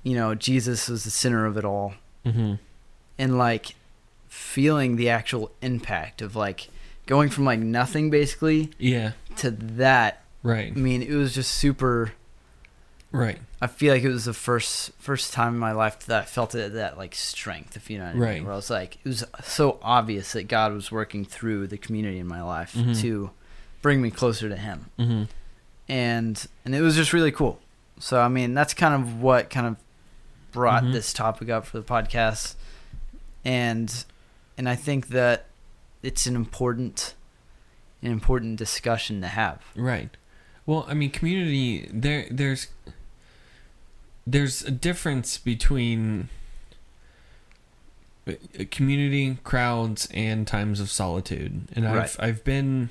you 0.02 0.14
know 0.14 0.34
jesus 0.34 0.88
was 0.88 1.04
the 1.04 1.10
center 1.10 1.44
of 1.44 1.58
it 1.58 1.64
all 1.66 1.92
hmm 2.24 2.54
and 3.18 3.36
like 3.36 3.74
feeling 4.28 4.96
the 4.96 5.10
actual 5.10 5.50
impact 5.60 6.22
of 6.22 6.34
like 6.34 6.68
going 7.04 7.28
from 7.28 7.44
like 7.44 7.60
nothing 7.60 8.08
basically 8.08 8.70
Yeah. 8.78 9.12
to 9.36 9.50
that 9.50 10.21
Right. 10.42 10.72
i 10.72 10.78
mean 10.78 11.02
it 11.02 11.14
was 11.14 11.34
just 11.34 11.52
super 11.52 12.12
Right. 13.12 13.38
i 13.60 13.66
feel 13.66 13.92
like 13.92 14.02
it 14.02 14.08
was 14.08 14.24
the 14.24 14.32
first 14.32 14.92
first 14.98 15.32
time 15.34 15.52
in 15.54 15.58
my 15.60 15.72
life 15.72 16.00
that 16.06 16.22
i 16.22 16.24
felt 16.24 16.54
it 16.54 16.72
that 16.72 16.96
like 16.96 17.14
strength 17.14 17.76
if 17.76 17.90
you 17.90 17.98
know 17.98 18.04
what 18.04 18.10
I 18.10 18.14
mean, 18.14 18.22
Right. 18.22 18.42
where 18.44 18.52
i 18.52 18.56
was 18.56 18.70
like 18.70 18.96
it 18.96 19.08
was 19.08 19.22
so 19.44 19.78
obvious 19.82 20.32
that 20.32 20.44
god 20.44 20.72
was 20.72 20.90
working 20.90 21.24
through 21.26 21.66
the 21.66 21.76
community 21.78 22.18
in 22.18 22.26
my 22.26 22.42
life 22.42 22.74
Mhm. 22.74 22.98
to 23.02 23.30
bring 23.82 24.00
me 24.00 24.10
closer 24.10 24.48
to 24.48 24.56
him 24.56 24.86
hmm 24.98 25.24
and 25.88 26.46
and 26.64 26.74
it 26.74 26.80
was 26.80 26.96
just 26.96 27.12
really 27.12 27.32
cool 27.32 27.58
so 27.98 28.18
i 28.20 28.28
mean 28.28 28.54
that's 28.54 28.72
kind 28.72 28.94
of 28.94 29.20
what 29.20 29.50
kind 29.50 29.66
of 29.66 29.76
brought 30.52 30.84
Mhm. 30.84 30.92
this 30.92 31.12
topic 31.12 31.50
up 31.50 31.66
for 31.66 31.78
the 31.78 31.84
podcast 31.84 32.54
and 33.44 34.04
and 34.56 34.68
i 34.68 34.74
think 34.74 35.08
that 35.08 35.46
it's 36.02 36.26
an 36.26 36.34
important 36.36 37.14
an 38.02 38.10
important 38.10 38.56
discussion 38.56 39.20
to 39.20 39.28
have 39.28 39.60
Right. 39.76 40.16
Well, 40.72 40.86
I 40.88 40.94
mean, 40.94 41.10
community. 41.10 41.86
There, 41.92 42.24
there's, 42.30 42.68
there's 44.26 44.62
a 44.62 44.70
difference 44.70 45.36
between 45.36 46.30
uh, 48.26 48.32
community, 48.70 49.36
crowds, 49.44 50.08
and 50.14 50.46
times 50.46 50.80
of 50.80 50.90
solitude, 50.90 51.68
and 51.76 51.86
I've 51.86 52.16
I've 52.18 52.42
been. 52.42 52.88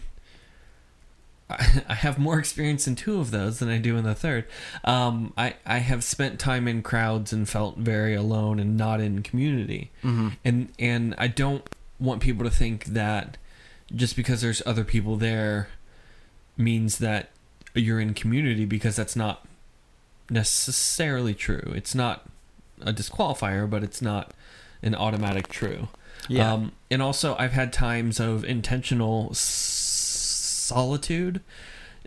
I 1.50 1.82
I 1.90 1.96
have 1.96 2.20
more 2.20 2.38
experience 2.38 2.86
in 2.86 2.96
two 2.96 3.20
of 3.20 3.32
those 3.32 3.58
than 3.58 3.70
I 3.70 3.80
do 3.80 3.98
in 3.98 4.04
the 4.04 4.14
third. 4.14 4.46
Um, 4.84 5.34
I, 5.36 5.56
I 5.66 5.80
have 5.80 6.04
spent 6.04 6.40
time 6.40 6.68
in 6.68 6.84
crowds 6.84 7.34
and 7.34 7.50
felt 7.50 7.78
very 7.78 8.14
alone 8.14 8.60
and 8.60 8.78
not 8.78 9.02
in 9.02 9.24
community 9.24 9.90
mm-hmm. 10.04 10.30
and 10.46 10.72
and 10.78 11.16
I 11.18 11.26
don't 11.26 11.68
want 12.00 12.22
people 12.22 12.44
to 12.44 12.52
think 12.52 12.86
that 12.86 13.38
just 13.96 14.16
because 14.16 14.42
there's 14.42 14.62
other 14.68 14.84
people 14.84 15.16
there 15.16 15.70
means 16.56 17.00
that 17.00 17.31
you're 17.76 18.00
in 18.00 18.14
community 18.14 18.66
because 18.66 18.96
that's 18.96 19.16
not 19.16 19.46
necessarily 20.30 21.34
true. 21.34 21.72
It's 21.76 21.94
not 21.96 22.26
a 22.82 22.92
disqualifier, 22.94 23.70
but 23.70 23.84
it's 23.84 24.02
not 24.02 24.34
an 24.82 24.96
automatic 24.96 25.48
true. 25.50 25.88
yeah 26.28 26.54
Um, 26.54 26.72
and 26.90 27.02
also, 27.02 27.36
I've 27.38 27.52
had 27.54 27.72
times 27.72 28.20
of 28.20 28.44
intentional 28.44 29.30
s- 29.32 29.40
solitude 30.68 31.42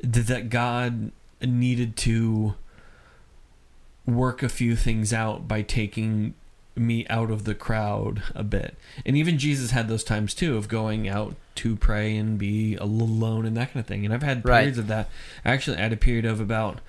that 0.02 0.48
God 0.50 1.12
needed 1.40 1.96
to 1.98 2.54
work 4.06 4.42
a 4.42 4.48
few 4.48 4.76
things 4.76 5.12
out 5.12 5.46
by 5.48 5.62
taking 5.62 6.34
me 6.76 7.06
out 7.08 7.30
of 7.30 7.44
the 7.44 7.54
crowd 7.54 8.22
a 8.34 8.42
bit. 8.42 8.76
And 9.06 9.16
even 9.16 9.38
Jesus 9.38 9.70
had 9.70 9.88
those 9.88 10.02
times 10.04 10.34
too 10.34 10.56
of 10.56 10.68
going 10.68 11.08
out 11.08 11.36
to 11.56 11.76
pray 11.76 12.16
and 12.16 12.36
be 12.38 12.74
alone 12.76 13.46
and 13.46 13.56
that 13.56 13.72
kind 13.72 13.80
of 13.80 13.86
thing. 13.86 14.04
And 14.04 14.12
I've 14.12 14.22
had 14.22 14.44
Right. 14.44 14.60
periods 14.60 14.78
of 14.78 14.88
that. 14.88 15.08
Actually, 15.44 15.76
I 15.78 15.82
had 15.82 15.92
a 15.92 15.96
period 15.96 16.24
of 16.24 16.40
about 16.40 16.80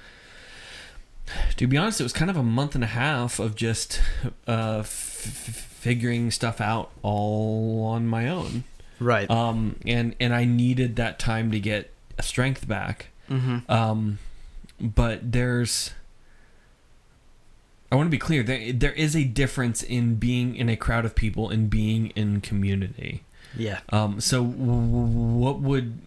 to 1.58 1.66
be 1.68 1.76
honest, 1.78 2.00
it 2.00 2.04
was 2.04 2.14
kind 2.14 2.30
of 2.30 2.38
a 2.38 2.44
month 2.44 2.76
and 2.76 2.84
a 2.84 2.88
half 2.88 3.40
of 3.40 3.56
just 3.56 4.00
uh, 4.48 4.80
f- 4.80 4.86
figuring 4.88 6.30
stuff 6.30 6.62
out 6.62 6.92
all 7.02 7.84
on 7.86 8.06
my 8.08 8.30
own. 8.30 8.64
right 9.00 9.30
Um, 9.30 9.78
and 9.88 10.16
and 10.20 10.34
I 10.36 10.46
needed 10.46 10.96
that 10.98 11.18
time 11.20 11.52
to 11.52 11.60
get 11.60 11.92
strength 12.22 12.68
back. 12.68 13.08
mm-hmm. 13.30 13.70
Um, 13.72 14.20
but 14.80 15.32
there's, 15.32 15.92
I 17.96 17.98
want 17.98 18.08
to 18.08 18.12
be 18.12 18.18
clear. 18.18 18.44
There 18.44 18.74
there 18.74 18.92
is 18.92 19.16
a 19.16 19.24
difference 19.24 19.82
in 19.82 20.16
being 20.16 20.58
in 20.58 20.68
a 20.68 20.76
crowd 20.76 21.06
of 21.06 21.16
people 21.16 21.50
and 21.50 21.70
being 21.70 22.08
in 22.08 22.42
community. 22.42 23.24
yeah 23.56 23.80
Um, 23.88 24.20
so 24.20 24.44
what 24.44 25.62
would, 25.62 25.98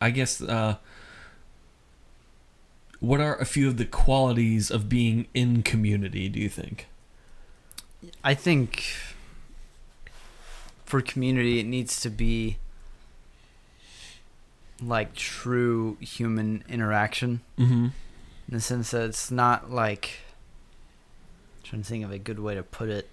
I 0.00 0.10
guess, 0.10 0.40
uh, 0.40 0.76
what 3.00 3.20
are 3.20 3.34
a 3.34 3.44
few 3.44 3.66
of 3.66 3.78
the 3.78 3.84
qualities 3.84 4.70
of 4.70 4.88
being 4.88 5.26
in 5.34 5.64
community? 5.64 6.28
Do 6.28 6.38
you 6.38 6.48
think? 6.48 6.86
I 8.22 8.34
think 8.34 8.94
for 10.84 11.00
community, 11.02 11.58
it 11.58 11.66
needs 11.66 12.00
to 12.02 12.10
be 12.10 12.58
like 14.80 15.16
true 15.16 15.96
human 16.00 16.62
interaction 16.68 17.40
Mm-hmm. 17.58 17.88
In 18.48 18.54
the 18.54 18.60
sense 18.60 18.90
that 18.90 19.02
it's 19.02 19.30
not 19.30 19.70
like 19.70 20.18
I'm 21.58 21.62
trying 21.70 21.82
to 21.82 21.88
think 21.88 22.04
of 22.04 22.10
a 22.12 22.18
good 22.18 22.38
way 22.38 22.54
to 22.54 22.62
put 22.62 22.88
it. 22.88 23.08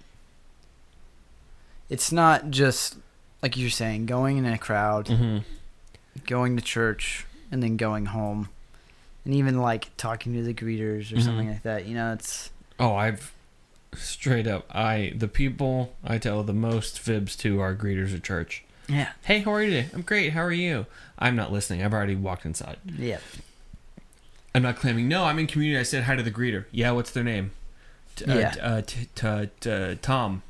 It's 1.88 2.10
not 2.12 2.50
just 2.50 2.96
like 3.42 3.56
you're 3.56 3.70
saying, 3.70 4.06
going 4.06 4.36
in 4.38 4.46
a 4.46 4.58
crowd, 4.58 5.06
Mm-hmm. 5.06 5.38
going 6.26 6.56
to 6.56 6.62
church, 6.62 7.26
and 7.50 7.62
then 7.62 7.76
going 7.76 8.06
home, 8.06 8.48
and 9.24 9.34
even 9.34 9.58
like 9.60 9.94
talking 9.96 10.32
to 10.34 10.42
the 10.42 10.54
greeters 10.54 11.16
or 11.16 11.20
something 11.20 11.48
Mhm. 11.48 11.52
like 11.52 11.62
that. 11.62 11.86
You 11.86 11.94
know, 11.94 12.12
it's 12.12 12.50
Oh, 12.78 12.94
I've 12.94 13.32
straight 13.94 14.46
up. 14.46 14.66
I 14.74 15.12
the 15.16 15.28
people 15.28 15.94
I 16.04 16.18
tell 16.18 16.42
the 16.42 16.54
most 16.54 16.98
fibs 16.98 17.36
to 17.36 17.60
are 17.60 17.74
greeters 17.74 18.14
at 18.14 18.22
church. 18.22 18.64
yeah, 18.88 19.12
Hey, 19.22 19.40
how 19.40 19.52
are 19.52 19.62
you 19.62 19.70
today? 19.70 19.88
I'm 19.94 20.02
great. 20.02 20.32
How 20.32 20.42
are 20.42 20.52
you? 20.52 20.86
I'm 21.18 21.36
not 21.36 21.52
listening. 21.52 21.82
I've 21.82 21.92
already 21.92 22.16
walked 22.16 22.44
inside. 22.46 22.78
yeah, 22.86 23.18
I'm 24.54 24.62
not 24.62 24.76
claiming. 24.76 25.08
No, 25.08 25.24
I'm 25.24 25.38
in 25.38 25.46
community. 25.46 25.78
I 25.80 25.82
said 25.82 26.04
hi 26.04 26.14
to 26.16 26.22
the 26.22 26.30
greeter. 26.30 26.66
Yeah, 26.70 26.90
what's 26.92 27.10
their 27.10 27.24
name? 27.24 27.52
T- 28.16 28.24
uh, 28.26 28.38
Yeah. 28.38 28.54
uh, 28.60 28.82
t- 28.82 29.08
t- 29.14 29.48
t- 29.60 29.98
Tom. 30.02 30.42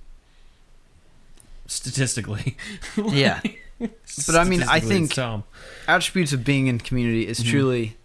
Statistically. 1.66 2.56
yeah. 2.96 3.40
But 3.78 4.36
I 4.36 4.44
mean, 4.44 4.62
I 4.62 4.80
think- 4.80 5.14
Tom. 5.14 5.44
attributes 5.88 6.32
of 6.32 6.44
being 6.44 6.66
in 6.66 6.78
community 6.78 7.26
is 7.26 7.40
Mhm. 7.40 7.50
truly 7.50 7.96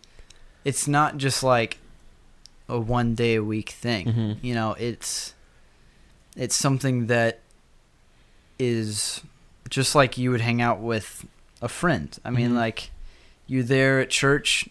it's 0.66 0.88
not 0.88 1.18
just 1.18 1.44
like 1.44 1.78
a 2.68 2.80
one 2.80 3.14
day 3.16 3.36
a 3.36 3.44
week 3.44 3.70
thing 3.70 4.06
Mhm. 4.08 4.38
you 4.42 4.54
know 4.56 4.74
it's 4.74 5.34
it's 6.36 6.56
something 6.56 7.06
that 7.08 7.40
is 8.60 9.22
just 9.70 9.94
like 9.96 10.18
you 10.18 10.32
would 10.32 10.42
hang 10.42 10.60
out 10.62 10.80
with 10.80 11.26
a 11.62 11.70
friend 11.70 12.18
i 12.26 12.30
mean 12.32 12.52
Mhm. 12.52 12.56
like 12.56 12.90
you're 13.46 13.64
there 13.64 14.00
at 14.02 14.10
church 14.10 14.68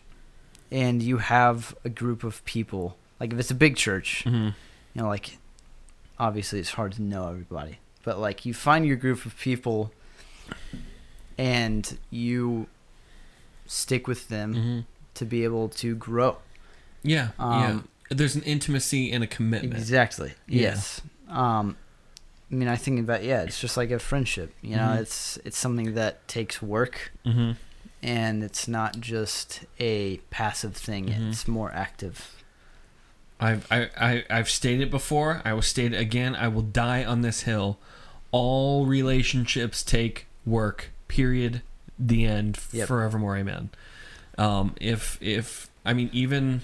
and 0.71 1.03
you 1.03 1.19
have 1.19 1.75
a 1.85 1.89
group 1.89 2.25
of 2.25 2.45
people 2.45 2.97
like 3.21 3.33
if 3.33 3.39
it's 3.39 3.51
a 3.51 3.55
big 3.55 3.77
church 3.77 4.25
Mhm. 4.27 4.55
you 4.95 5.03
know 5.03 5.09
like 5.09 5.39
obviously 6.19 6.59
it's 6.61 6.71
hard 6.71 6.93
to 6.93 7.03
know 7.03 7.29
everybody 7.29 7.79
but 8.03 8.19
like 8.19 8.45
you 8.47 8.53
find 8.55 8.87
your 8.87 8.97
group 8.97 9.25
of 9.27 9.39
people 9.39 9.93
and 11.39 11.99
you 12.11 12.67
stick 13.67 14.07
with 14.07 14.29
them 14.29 14.55
Mhm. 14.55 14.85
to 15.15 15.25
be 15.25 15.45
able 15.45 15.69
to 15.69 15.95
grow 15.95 16.39
Yeah. 17.03 17.31
Um, 17.39 17.61
yeah. 18.11 18.17
There's 18.17 18.35
an 18.37 18.43
intimacy 18.43 19.13
and 19.13 19.23
a 19.23 19.27
commitment. 19.27 19.75
exactly 19.75 20.35
Yeah. 20.47 20.63
yes 20.63 21.01
um 21.29 21.77
i 22.51 22.55
mean 22.55 22.69
i 22.69 22.77
think 22.77 23.01
about 23.01 23.25
yeah 23.25 23.43
it's 23.43 23.61
just 23.61 23.77
like 23.77 23.91
a 23.91 23.99
friendship 23.99 24.55
you 24.63 24.77
know 24.77 24.83
Mhm. 24.95 25.01
it's 25.01 25.37
it's 25.45 25.59
something 25.59 25.95
that 25.95 26.27
takes 26.29 26.63
work 26.63 27.13
Mm-hmm. 27.25 27.53
And 28.03 28.43
it's 28.45 28.69
not 28.69 29.01
just 29.01 29.61
a 29.81 30.19
passive 30.31 30.77
thing 30.77 31.07
Mhm. 31.09 31.31
it's 31.31 31.49
more 31.49 31.73
active 31.73 32.33
I've 33.39 33.67
I, 33.71 33.91
I 33.99 34.25
I've 34.31 34.49
stated 34.49 34.85
it 34.85 34.91
before. 34.91 35.43
I 35.45 35.53
will 35.53 35.61
state 35.61 35.93
it 35.93 36.01
again. 36.01 36.35
I 36.35 36.49
will 36.49 36.63
die 36.63 37.05
on 37.05 37.21
this 37.21 37.43
hill. 37.43 37.79
all 38.33 38.87
relationships 38.87 39.83
take 39.83 40.27
work. 40.47 40.91
Period. 41.07 41.61
The 41.99 42.25
end. 42.25 42.59
Yep. 42.73 42.89
Forevermore. 42.89 43.37
Amen. 43.37 43.69
Um, 44.39 44.75
if 44.81 45.19
if 45.21 45.69
I 45.85 45.93
mean 45.93 46.09
even, 46.15 46.63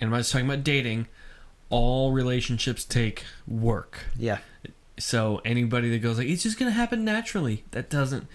and 0.00 0.12
I 0.12 0.18
was 0.18 0.28
talking 0.30 0.46
about 0.48 0.64
dating, 0.64 1.06
all 1.70 2.10
relationships 2.10 2.84
take 2.84 3.22
work. 3.46 4.06
Yeah. 4.18 4.38
So 4.98 5.40
anybody 5.44 5.88
that 5.90 5.98
goes 6.00 6.18
like 6.18 6.26
it's 6.26 6.42
just 6.42 6.58
gonna 6.58 6.72
happen 6.72 7.04
naturally, 7.04 7.62
that 7.70 7.88
doesn't. 7.90 8.26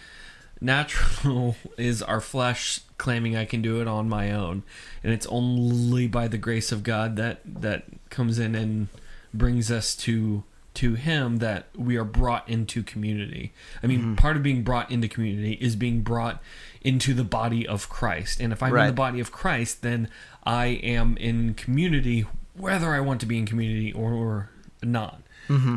Natural 0.64 1.56
is 1.78 2.02
our 2.02 2.22
flesh 2.22 2.80
claiming 2.98 3.36
I 3.36 3.46
can 3.46 3.62
do 3.62 3.82
it 3.82 3.88
on 3.88 4.08
my 4.08 4.32
own, 4.32 4.64
and 5.04 5.14
it's 5.14 5.28
only 5.28 6.08
by 6.08 6.28
the 6.28 6.38
grace 6.38 6.72
of 6.72 6.84
God 6.84 7.18
that 7.18 7.42
that 7.46 7.84
comes 8.10 8.40
in 8.40 8.56
and 8.56 8.88
brings 9.34 9.70
us 9.70 9.94
to 9.98 10.44
to 10.76 10.96
Him 10.96 11.38
that 11.38 11.68
we 11.76 11.98
are 11.98 12.06
brought 12.06 12.48
into 12.48 12.82
community. 12.82 13.52
I 13.84 13.88
mean, 13.88 14.00
mm-hmm. 14.00 14.16
part 14.16 14.38
of 14.38 14.44
being 14.44 14.64
brought 14.64 14.90
into 14.90 15.08
community 15.08 15.54
is 15.54 15.76
being 15.76 16.02
brought 16.02 16.42
into 16.82 17.14
the 17.14 17.24
body 17.26 17.68
of 17.68 17.90
Christ, 17.90 18.40
and 18.40 18.54
if 18.54 18.64
I'm 18.64 18.76
in 18.76 18.88
the 18.88 18.94
body 18.94 19.20
of 19.20 19.32
Christ, 19.32 19.82
then 19.82 20.10
I 20.46 20.68
am 20.68 21.18
in 21.18 21.56
community, 21.56 22.26
whether 22.56 22.94
I 22.94 23.02
want 23.02 23.20
to 23.20 23.26
be 23.26 23.38
in 23.38 23.46
community 23.46 23.92
or, 23.92 24.14
or 24.14 24.50
not. 24.82 25.23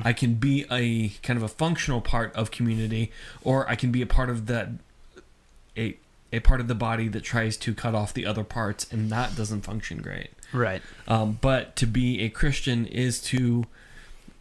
I 0.04 0.12
can 0.12 0.34
be 0.34 0.64
a 0.70 1.08
kind 1.22 1.36
of 1.36 1.42
a 1.42 1.48
functional 1.48 2.00
part 2.00 2.34
of 2.34 2.50
community, 2.50 3.10
or 3.42 3.68
I 3.68 3.74
can 3.74 3.90
be 3.90 4.02
a 4.02 4.06
part 4.06 4.30
of 4.30 4.46
that 4.46 4.68
a 5.76 5.96
a 6.32 6.40
part 6.40 6.60
of 6.60 6.68
the 6.68 6.74
body 6.74 7.08
that 7.08 7.22
tries 7.22 7.56
to 7.58 7.74
cut 7.74 7.94
off 7.94 8.12
the 8.12 8.26
other 8.26 8.44
parts, 8.44 8.86
and 8.92 9.10
that 9.10 9.36
doesn't 9.36 9.62
function 9.62 9.98
great. 9.98 10.30
Right. 10.52 10.82
Um, 11.06 11.38
but 11.40 11.76
to 11.76 11.86
be 11.86 12.20
a 12.22 12.28
Christian 12.28 12.86
is 12.86 13.20
to 13.22 13.64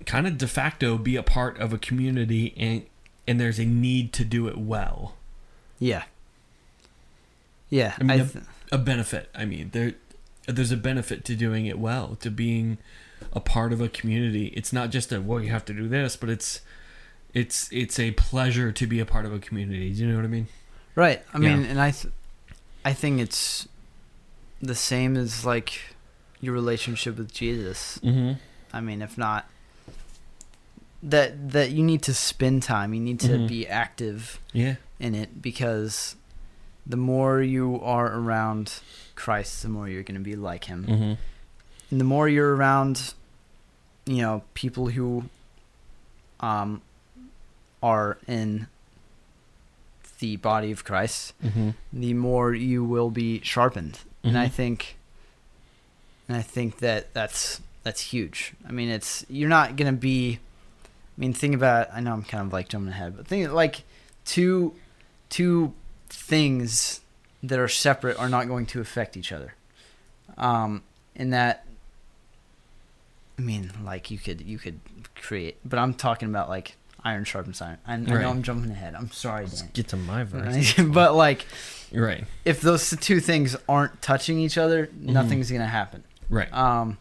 kind 0.05 0.27
of 0.27 0.37
de 0.37 0.47
facto 0.47 0.97
be 0.97 1.15
a 1.15 1.23
part 1.23 1.57
of 1.59 1.73
a 1.73 1.77
community, 1.77 2.53
and 2.57 2.85
and 3.27 3.39
there's 3.39 3.59
a 3.59 3.65
need 3.65 4.13
to 4.13 4.25
do 4.25 4.47
it 4.47 4.57
well. 4.57 5.15
Yeah. 5.79 6.03
Yeah. 7.69 7.95
I 7.99 8.03
mean, 8.03 8.21
I 8.21 8.23
a, 8.71 8.75
a 8.75 8.77
benefit. 8.77 9.29
I 9.35 9.45
mean, 9.45 9.69
there 9.73 9.93
there's 10.47 10.71
a 10.71 10.77
benefit 10.77 11.25
to 11.25 11.35
doing 11.35 11.65
it 11.65 11.79
well, 11.79 12.15
to 12.21 12.29
being 12.29 12.77
a 13.33 13.39
part 13.39 13.73
of 13.73 13.81
a 13.81 13.89
community. 13.89 14.47
It's 14.55 14.71
not 14.73 14.89
just 14.91 15.11
a 15.11 15.21
well, 15.21 15.39
you 15.41 15.49
have 15.51 15.65
to 15.65 15.73
do 15.73 15.87
this, 15.87 16.15
but 16.15 16.29
it's 16.29 16.61
it's 17.33 17.69
it's 17.71 17.99
a 17.99 18.11
pleasure 18.11 18.71
to 18.71 18.87
be 18.87 18.99
a 18.99 19.05
part 19.05 19.25
of 19.25 19.33
a 19.33 19.39
community. 19.39 19.91
Do 19.93 20.01
you 20.01 20.07
know 20.09 20.15
what 20.15 20.25
I 20.25 20.29
mean? 20.29 20.47
right. 20.95 21.21
I 21.33 21.37
mean, 21.39 21.61
Yeah. 21.63 21.67
and 21.67 21.81
I, 21.81 21.91
th- 21.91 22.13
I 22.85 22.93
think 22.93 23.19
it's 23.19 23.67
the 24.61 24.75
same 24.75 25.17
as 25.17 25.45
like 25.45 25.81
your 26.39 26.53
relationship 26.53 27.17
with 27.17 27.33
Jesus. 27.33 27.99
Mm-hmm. 28.03 28.39
I 28.71 28.79
mean, 28.81 29.01
if 29.01 29.17
not, 29.17 29.49
that 31.03 31.51
that 31.51 31.71
you 31.71 31.83
need 31.83 32.01
to 32.03 32.13
spend 32.13 32.63
time. 32.63 32.93
You 32.93 33.01
need 33.01 33.19
to 33.21 33.29
Mhm. 33.39 33.47
be 33.47 33.67
active 33.67 34.39
Yeah. 34.53 34.75
in 34.99 35.13
it 35.15 35.41
because 35.41 36.15
the 36.87 36.97
more 36.97 37.41
you 37.41 37.79
are 37.81 38.07
around 38.17 38.79
Christ, 39.15 39.61
the 39.63 39.69
more 39.69 39.87
you're 39.89 40.03
going 40.03 40.15
to 40.15 40.23
be 40.23 40.35
like 40.35 40.65
Him. 40.65 40.85
Mm-hmm. 40.85 41.13
And 41.91 41.99
the 41.99 42.03
more 42.05 42.27
you're 42.29 42.55
around 42.55 43.13
you 44.05 44.21
know 44.21 44.43
people 44.53 44.87
who 44.89 45.25
um 46.39 46.81
are 47.83 48.17
in 48.27 48.67
the 50.19 50.35
body 50.37 50.71
of 50.71 50.83
Christ 50.83 51.33
Mm-hmm. 51.43 51.69
the 51.93 52.13
more 52.13 52.53
you 52.53 52.83
will 52.83 53.09
be 53.09 53.41
sharpened 53.41 53.99
and 54.23 54.37
i 54.37 54.47
Mhm. 54.47 54.51
think 54.51 54.97
and 56.27 56.37
i 56.37 56.41
think 56.41 56.79
that 56.79 57.13
that's 57.13 57.61
that's 57.83 58.01
huge 58.01 58.53
i 58.67 58.71
mean 58.71 58.89
it's 58.89 59.25
you're 59.29 59.49
not 59.49 59.75
going 59.75 59.93
to 59.93 59.99
be 59.99 60.39
i 61.17 61.19
mean 61.21 61.33
think 61.33 61.53
about 61.53 61.89
i 61.93 61.99
know 61.99 62.13
i'm 62.13 62.23
kind 62.23 62.47
of 62.47 62.53
like 62.53 62.67
jumping 62.69 62.89
ahead 62.91 63.15
but 63.15 63.27
think 63.27 63.51
like 63.51 63.83
two 64.25 64.73
two 65.29 65.73
things 66.09 67.01
that 67.43 67.59
are 67.59 67.67
separate 67.67 68.17
are 68.17 68.29
not 68.29 68.47
going 68.47 68.65
to 68.65 68.79
affect 68.81 69.15
each 69.17 69.31
other 69.31 69.53
um 70.37 70.81
in 71.15 71.29
that 71.31 71.65
like 73.85 74.11
you 74.11 74.17
could 74.17 74.41
you 74.41 74.57
could 74.57 74.79
create, 75.15 75.57
but 75.63 75.79
I'm 75.79 75.93
talking 75.93 76.29
about 76.29 76.49
like 76.49 76.75
iron 77.03 77.23
sharpens 77.23 77.61
iron. 77.61 77.77
I, 77.85 77.93
I 77.93 77.97
know 77.97 78.29
I'm 78.29 78.43
jumping 78.43 78.71
ahead. 78.71 78.95
I'm 78.95 79.11
sorry, 79.11 79.43
Let's 79.43 79.61
Dan. 79.61 79.69
get 79.73 79.87
to 79.89 79.97
my 79.97 80.23
verse. 80.23 80.77
Right? 80.77 80.87
but 80.93 81.15
like, 81.15 81.45
right. 81.93 82.25
if 82.43 82.61
those 82.61 82.89
two 82.99 83.19
things 83.19 83.55
aren't 83.69 84.01
touching 84.01 84.39
each 84.39 84.57
other, 84.57 84.89
nothing's 84.99 85.51
gonna 85.51 85.67
happen. 85.67 86.03
Right. 86.29 86.51
Um, 86.51 86.97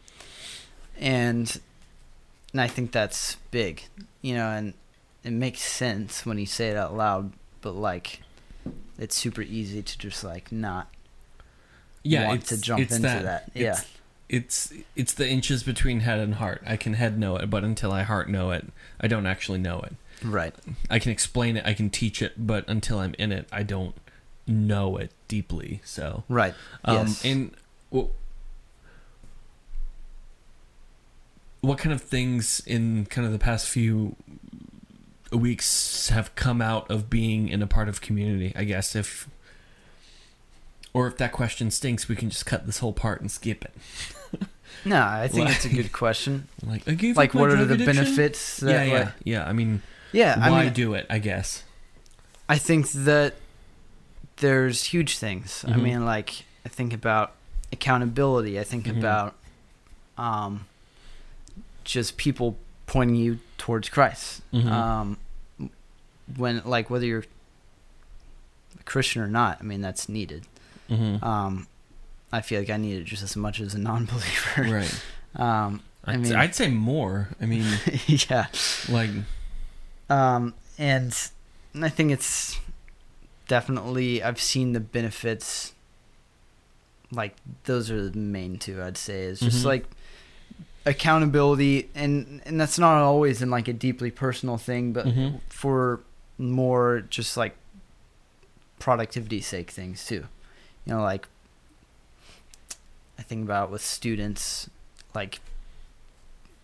and 0.97 1.59
and 2.53 2.61
I 2.61 2.67
think 2.67 2.91
that's 2.91 3.35
big, 3.51 3.83
you 4.21 4.35
know, 4.35 4.47
and 4.47 4.73
it 5.23 5.31
makes 5.31 5.61
sense 5.61 6.25
when 6.25 6.37
you 6.37 6.45
say 6.45 6.69
it 6.69 6.77
out 6.77 6.95
loud. 6.95 7.33
But 7.61 7.71
like, 7.71 8.21
it's 8.97 9.15
super 9.15 9.41
easy 9.41 9.81
to 9.81 9.97
just 9.97 10.23
like 10.23 10.51
not 10.51 10.87
yeah. 12.03 12.27
want 12.27 12.45
to 12.45 12.61
jump 12.61 12.79
into 12.79 12.99
that. 12.99 13.23
that. 13.23 13.51
Yeah, 13.53 13.79
It's 14.27 14.73
it's 14.95 15.13
the 15.13 15.27
inches 15.29 15.63
between 15.63 15.99
head 15.99 16.19
and 16.19 16.35
heart. 16.35 16.63
I 16.65 16.77
can 16.77 16.93
head 16.93 17.19
know 17.19 17.35
it, 17.37 17.49
but 17.49 17.63
until 17.63 17.91
I 17.91 18.01
heart 18.03 18.27
know 18.29 18.51
it, 18.51 18.65
I 18.99 19.07
don't 19.07 19.25
actually 19.27 19.59
know 19.59 19.81
it. 19.81 19.93
right. 20.23 20.53
I 20.89 20.97
can 20.99 21.11
explain 21.11 21.57
it, 21.57 21.65
I 21.65 21.73
can 21.73 21.89
teach 21.89 22.21
it, 22.21 22.33
but 22.37 22.67
until 22.67 22.99
I'm 22.99 23.13
in 23.19 23.31
it, 23.31 23.47
I 23.51 23.61
don't 23.63 23.95
know 24.47 24.97
it 24.97 25.11
deeply. 25.27 25.81
So, 25.83 26.23
Right. 26.29 26.53
um, 26.83 27.07
yes. 27.07 27.25
and 27.25 27.51
well, 27.91 28.09
what 31.61 31.77
kind 31.77 31.93
of 31.93 32.01
things 32.01 32.61
in 32.65 33.05
kind 33.05 33.25
of 33.25 33.33
the 33.33 33.39
past 33.39 33.67
few 33.67 34.15
weeks 35.31 36.09
have 36.09 36.33
come 36.35 36.61
out 36.61 36.89
of 36.91 37.09
being 37.09 37.49
in 37.49 37.61
a 37.61 37.67
part 37.67 37.89
of 37.89 38.01
community? 38.01 38.53
I 38.55 38.63
guess 38.63 38.95
if, 38.95 39.27
or 40.95 41.07
if 41.07 41.17
that 41.17 41.31
question 41.33 41.69
stinks, 41.71 42.07
we 42.07 42.15
can 42.15 42.29
just 42.29 42.45
cut 42.45 42.65
this 42.65 42.77
whole 42.79 42.93
part 42.93 43.19
and 43.19 43.29
skip 43.29 43.65
it. 43.65 43.73
no, 44.85 45.01
I 45.01 45.27
think 45.27 45.47
Like- 45.49 45.55
it's 45.57 45.65
a 45.65 45.69
good 45.69 45.91
question. 45.91 46.47
Like, 46.65 46.87
I 46.87 46.93
gave 46.93 47.17
like 47.17 47.33
what 47.33 47.49
are 47.49 47.63
the 47.65 47.73
addiction? 47.75 47.95
benefits 47.95 48.61
Yeah, 48.61 48.67
that 48.73 48.87
yeah, 48.87 48.93
like- 48.99 49.13
yeah. 49.23 49.45
I 49.47 49.53
mean, 49.53 49.81
yeah 50.13 50.39
why 50.49 50.61
i 50.61 50.63
mean 50.63 50.73
do 50.73 50.93
it? 50.93 51.05
I 51.09 51.19
guess. 51.19 51.63
i 52.47 52.57
think 52.57 52.89
that 52.91 53.33
there's 54.37 54.83
huge 54.85 55.17
things 55.17 55.65
i 55.67 55.71
Mhm. 55.71 55.81
mean 55.81 56.05
like 56.05 56.43
i 56.65 56.69
think 56.69 56.93
about 56.93 57.33
accountability 57.73 58.57
i 58.59 58.63
think 58.63 58.85
Mhm. 58.85 58.97
about 58.99 59.35
um 60.17 60.65
just 61.83 62.15
people 62.17 62.55
pointing 62.87 63.15
you 63.17 63.39
towards 63.57 63.89
christ 63.89 64.41
Mhm. 64.53 64.71
um 64.71 65.17
when 66.37 66.61
like 66.65 66.89
whether 66.89 67.05
you're 67.05 67.25
a 68.79 68.83
christian 68.83 69.21
or 69.21 69.27
not 69.27 69.57
i 69.59 69.63
mean 69.63 69.81
that's 69.81 70.07
needed 70.07 70.45
hmm 70.87 71.15
um 71.23 71.67
i 72.31 72.41
feel 72.41 72.59
like 72.59 72.69
i 72.69 72.77
need 72.77 72.97
it 73.01 73.03
just 73.05 73.23
as 73.23 73.35
much 73.35 73.59
as 73.61 73.73
a 73.73 73.79
non-believer 73.79 74.63
right. 74.63 75.01
um 75.35 75.81
I 76.07 76.13
I'd, 76.13 76.19
mean- 76.21 76.35
I'd 76.35 76.53
say 76.53 76.69
more. 76.69 77.29
I 77.41 77.47
mean, 77.47 77.65
yeah 78.07 78.45
like, 78.89 79.09
um, 80.07 80.53
and 80.77 81.17
I 81.81 81.89
think 81.89 82.11
it's 82.11 82.59
definitely 83.47 84.21
I've 84.21 84.39
seen 84.39 84.73
the 84.73 84.79
benefits. 84.79 85.73
Like 87.11 87.35
those 87.63 87.89
are 87.89 88.07
the 88.09 88.15
main 88.19 88.59
two 88.59 88.83
I'd 88.83 88.97
say 88.97 89.23
is 89.23 89.39
just 89.39 89.63
Mhm. 89.63 89.65
like 89.65 89.85
accountability, 90.85 91.89
and 91.95 92.39
and 92.45 92.61
that's 92.61 92.77
not 92.77 93.01
always 93.01 93.41
in 93.41 93.49
like 93.49 93.67
a 93.67 93.73
deeply 93.73 94.11
personal 94.11 94.57
thing, 94.57 94.93
but 94.93 95.07
Mhm. 95.07 95.39
for 95.49 96.01
more 96.37 97.01
just 97.09 97.35
like 97.35 97.55
productivity 98.77 99.41
sake 99.41 99.71
things 99.71 100.05
too. 100.05 100.25
You 100.85 100.93
know, 100.93 101.01
like 101.01 101.27
I 103.17 103.21
think 103.23 103.43
about 103.43 103.71
with 103.71 103.83
students, 103.83 104.69
like 105.13 105.39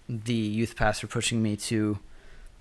the 0.09 0.33
youth 0.33 0.75
pastor 0.75 1.07
pushing 1.07 1.41
me 1.41 1.55
to, 1.55 1.97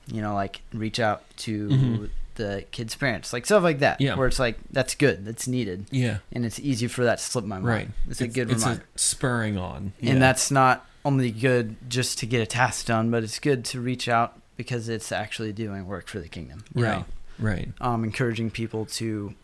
you 0.07 0.23
know, 0.23 0.35
like 0.35 0.63
reach 0.73 1.01
out 1.01 1.23
to 1.39 1.69
Mhm. 1.69 2.11
the 2.37 2.65
kids' 2.71 2.95
parents, 2.95 3.33
like 3.33 3.45
stuff 3.45 3.63
like 3.63 3.81
that. 3.81 4.01
Yeah. 4.01 4.15
Where 4.15 4.27
it's 4.29 4.39
like 4.39 4.59
that's 4.71 4.95
good, 4.95 5.25
that's 5.25 5.47
needed, 5.49 5.87
yeah, 5.91 6.19
and 6.33 6.47
it's 6.47 6.59
easy 6.61 6.87
for 6.87 7.05
that 7.05 7.19
to 7.19 7.25
slip 7.25 7.45
my 7.45 7.57
mind. 7.57 7.67
right. 7.67 7.89
It's, 8.09 8.21
a 8.21 8.29
good 8.29 8.51
it's 8.51 8.63
reminder, 8.63 8.85
a 8.95 8.99
spurring 8.99 9.59
on, 9.59 9.93
yeah. 10.01 10.13
and 10.13 10.23
that's 10.23 10.51
not 10.51 10.87
only 11.05 11.31
good 11.31 11.77
just 11.91 12.19
to 12.19 12.27
get 12.27 12.41
a 12.41 12.47
task 12.47 12.87
done, 12.87 13.11
but 13.11 13.25
it's 13.25 13.39
good 13.39 13.65
to 13.67 13.81
reach 13.81 14.09
out 14.09 14.41
because 14.57 14.89
it's 14.89 15.11
actually 15.13 15.53
doing 15.53 15.87
work 15.87 16.07
for 16.09 16.21
the 16.21 16.29
kingdom. 16.29 16.63
right, 16.75 16.99
know? 16.99 17.05
right. 17.39 17.69
um, 17.81 18.05
encouraging 18.05 18.51
people 18.51 18.85
to 18.87 19.35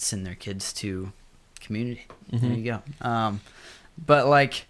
send 0.00 0.26
their 0.26 0.34
kids 0.34 0.72
to 0.74 1.12
community. 1.60 2.06
There 2.30 2.50
Mhm. 2.50 2.58
you 2.58 2.64
go. 2.64 2.82
Um, 3.08 3.40
but 3.98 4.26
like, 4.26 4.66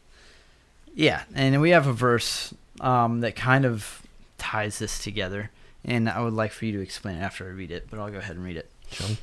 yeah, 0.95 1.25
and 1.35 1.61
we 1.61 1.71
have 1.71 1.87
a 1.87 1.93
verse 1.93 2.55
um, 2.81 3.21
that 3.21 3.35
kind 3.37 3.65
of 3.65 4.03
ties 4.39 4.79
this 4.79 4.99
together, 4.99 5.51
and 5.85 6.09
I 6.09 6.21
would 6.21 6.35
like 6.35 6.53
for 6.53 6.67
you 6.67 6.73
to 6.73 6.81
explain 6.81 7.17
it 7.17 7.21
after 7.23 7.47
I 7.47 7.51
read 7.53 7.71
it, 7.71 7.87
but 7.91 7.99
I'll 7.99 8.11
go 8.11 8.19
ahead 8.19 8.37
and 8.37 8.45
read 8.45 8.57
it. 8.57 8.71
Sure. 8.91 9.17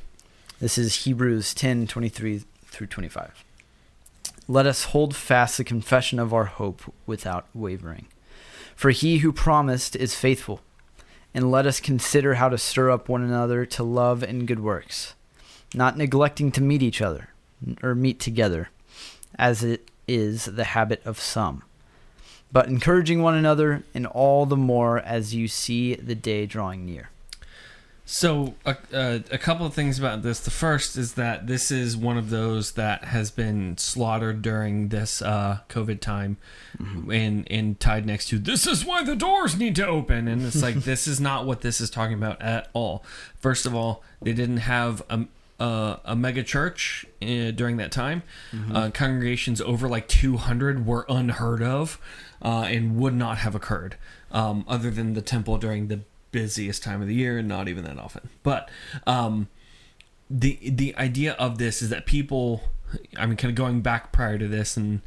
This 0.60 0.76
is 0.78 1.04
Hebrews 1.04 1.54
10 1.54 1.86
23 1.86 2.42
through 2.66 2.86
25. 2.88 3.44
Let 4.48 4.66
us 4.66 4.84
hold 4.86 5.14
fast 5.16 5.56
the 5.56 5.64
confession 5.64 6.18
of 6.18 6.34
our 6.34 6.44
hope 6.46 6.92
without 7.06 7.46
wavering. 7.54 8.06
For 8.76 8.90
he 8.90 9.18
who 9.18 9.32
promised 9.32 9.94
is 9.96 10.14
faithful. 10.16 10.60
And 11.32 11.50
let 11.50 11.66
us 11.66 11.80
consider 11.80 12.34
how 12.34 12.48
to 12.48 12.58
stir 12.58 12.90
up 12.90 13.08
one 13.08 13.22
another 13.22 13.64
to 13.66 13.82
love 13.82 14.22
and 14.22 14.46
good 14.46 14.60
works, 14.60 15.14
not 15.74 15.96
neglecting 15.96 16.50
to 16.52 16.62
meet 16.62 16.82
each 16.82 17.00
other 17.00 17.28
or 17.82 17.94
meet 17.94 18.20
together, 18.20 18.70
as 19.38 19.62
it 19.62 19.90
is 20.06 20.46
the 20.46 20.64
habit 20.64 21.00
of 21.04 21.18
some, 21.18 21.62
but 22.52 22.68
encouraging 22.68 23.22
one 23.22 23.34
another, 23.34 23.82
and 23.94 24.06
all 24.06 24.46
the 24.46 24.56
more 24.56 25.00
as 25.00 25.34
you 25.34 25.48
see 25.48 25.94
the 25.94 26.14
day 26.14 26.46
drawing 26.46 26.84
near. 26.84 27.10
So, 28.06 28.54
a, 28.66 28.76
a, 28.92 29.24
a 29.30 29.38
couple 29.38 29.64
of 29.64 29.72
things 29.72 29.98
about 29.98 30.20
this. 30.20 30.38
The 30.38 30.50
first 30.50 30.98
is 30.98 31.14
that 31.14 31.46
this 31.46 31.70
is 31.70 31.96
one 31.96 32.18
of 32.18 32.28
those 32.28 32.72
that 32.72 33.04
has 33.04 33.30
been 33.30 33.78
slaughtered 33.78 34.42
during 34.42 34.90
this 34.90 35.22
uh, 35.22 35.60
COVID 35.70 36.00
time, 36.00 36.36
and 36.78 37.50
and 37.50 37.80
tied 37.80 38.04
next 38.04 38.28
to 38.28 38.38
this 38.38 38.66
is 38.66 38.84
why 38.84 39.02
the 39.04 39.16
doors 39.16 39.56
need 39.56 39.74
to 39.76 39.86
open, 39.86 40.28
and 40.28 40.42
it's 40.42 40.62
like 40.62 40.74
this 40.84 41.06
is 41.08 41.18
not 41.18 41.46
what 41.46 41.62
this 41.62 41.80
is 41.80 41.88
talking 41.88 42.14
about 42.14 42.42
at 42.42 42.68
all. 42.74 43.02
First 43.40 43.64
of 43.64 43.74
all, 43.74 44.02
they 44.20 44.34
didn't 44.34 44.58
have 44.58 45.02
a 45.08 45.24
a, 45.60 46.00
a 46.04 46.16
mega 46.16 46.42
church 46.42 47.06
uh, 47.22 47.50
during 47.50 47.76
that 47.76 47.92
time. 47.92 48.22
Uh, 48.74 48.90
congregations 48.90 49.60
over 49.60 49.88
like 49.88 50.08
200 50.08 50.86
were 50.86 51.06
unheard 51.08 51.62
of, 51.62 51.98
uh, 52.42 52.66
and 52.68 52.96
would 52.96 53.14
not 53.14 53.38
have 53.38 53.54
occurred, 53.54 53.96
um, 54.32 54.64
other 54.68 54.90
than 54.90 55.14
the 55.14 55.22
temple 55.22 55.58
during 55.58 55.88
the 55.88 56.00
busiest 56.32 56.82
time 56.82 57.00
of 57.00 57.06
the 57.08 57.14
year 57.14 57.38
and 57.38 57.46
not 57.48 57.68
even 57.68 57.84
that 57.84 57.98
often. 57.98 58.28
But 58.42 58.68
um, 59.06 59.48
the 60.28 60.58
the 60.62 60.96
idea 60.96 61.34
of 61.34 61.58
this 61.58 61.80
is 61.82 61.90
that 61.90 62.06
people, 62.06 62.62
I 63.16 63.26
mean, 63.26 63.36
kind 63.36 63.50
of 63.50 63.54
going 63.54 63.80
back 63.82 64.12
prior 64.12 64.38
to 64.38 64.48
this, 64.48 64.76
and 64.76 65.00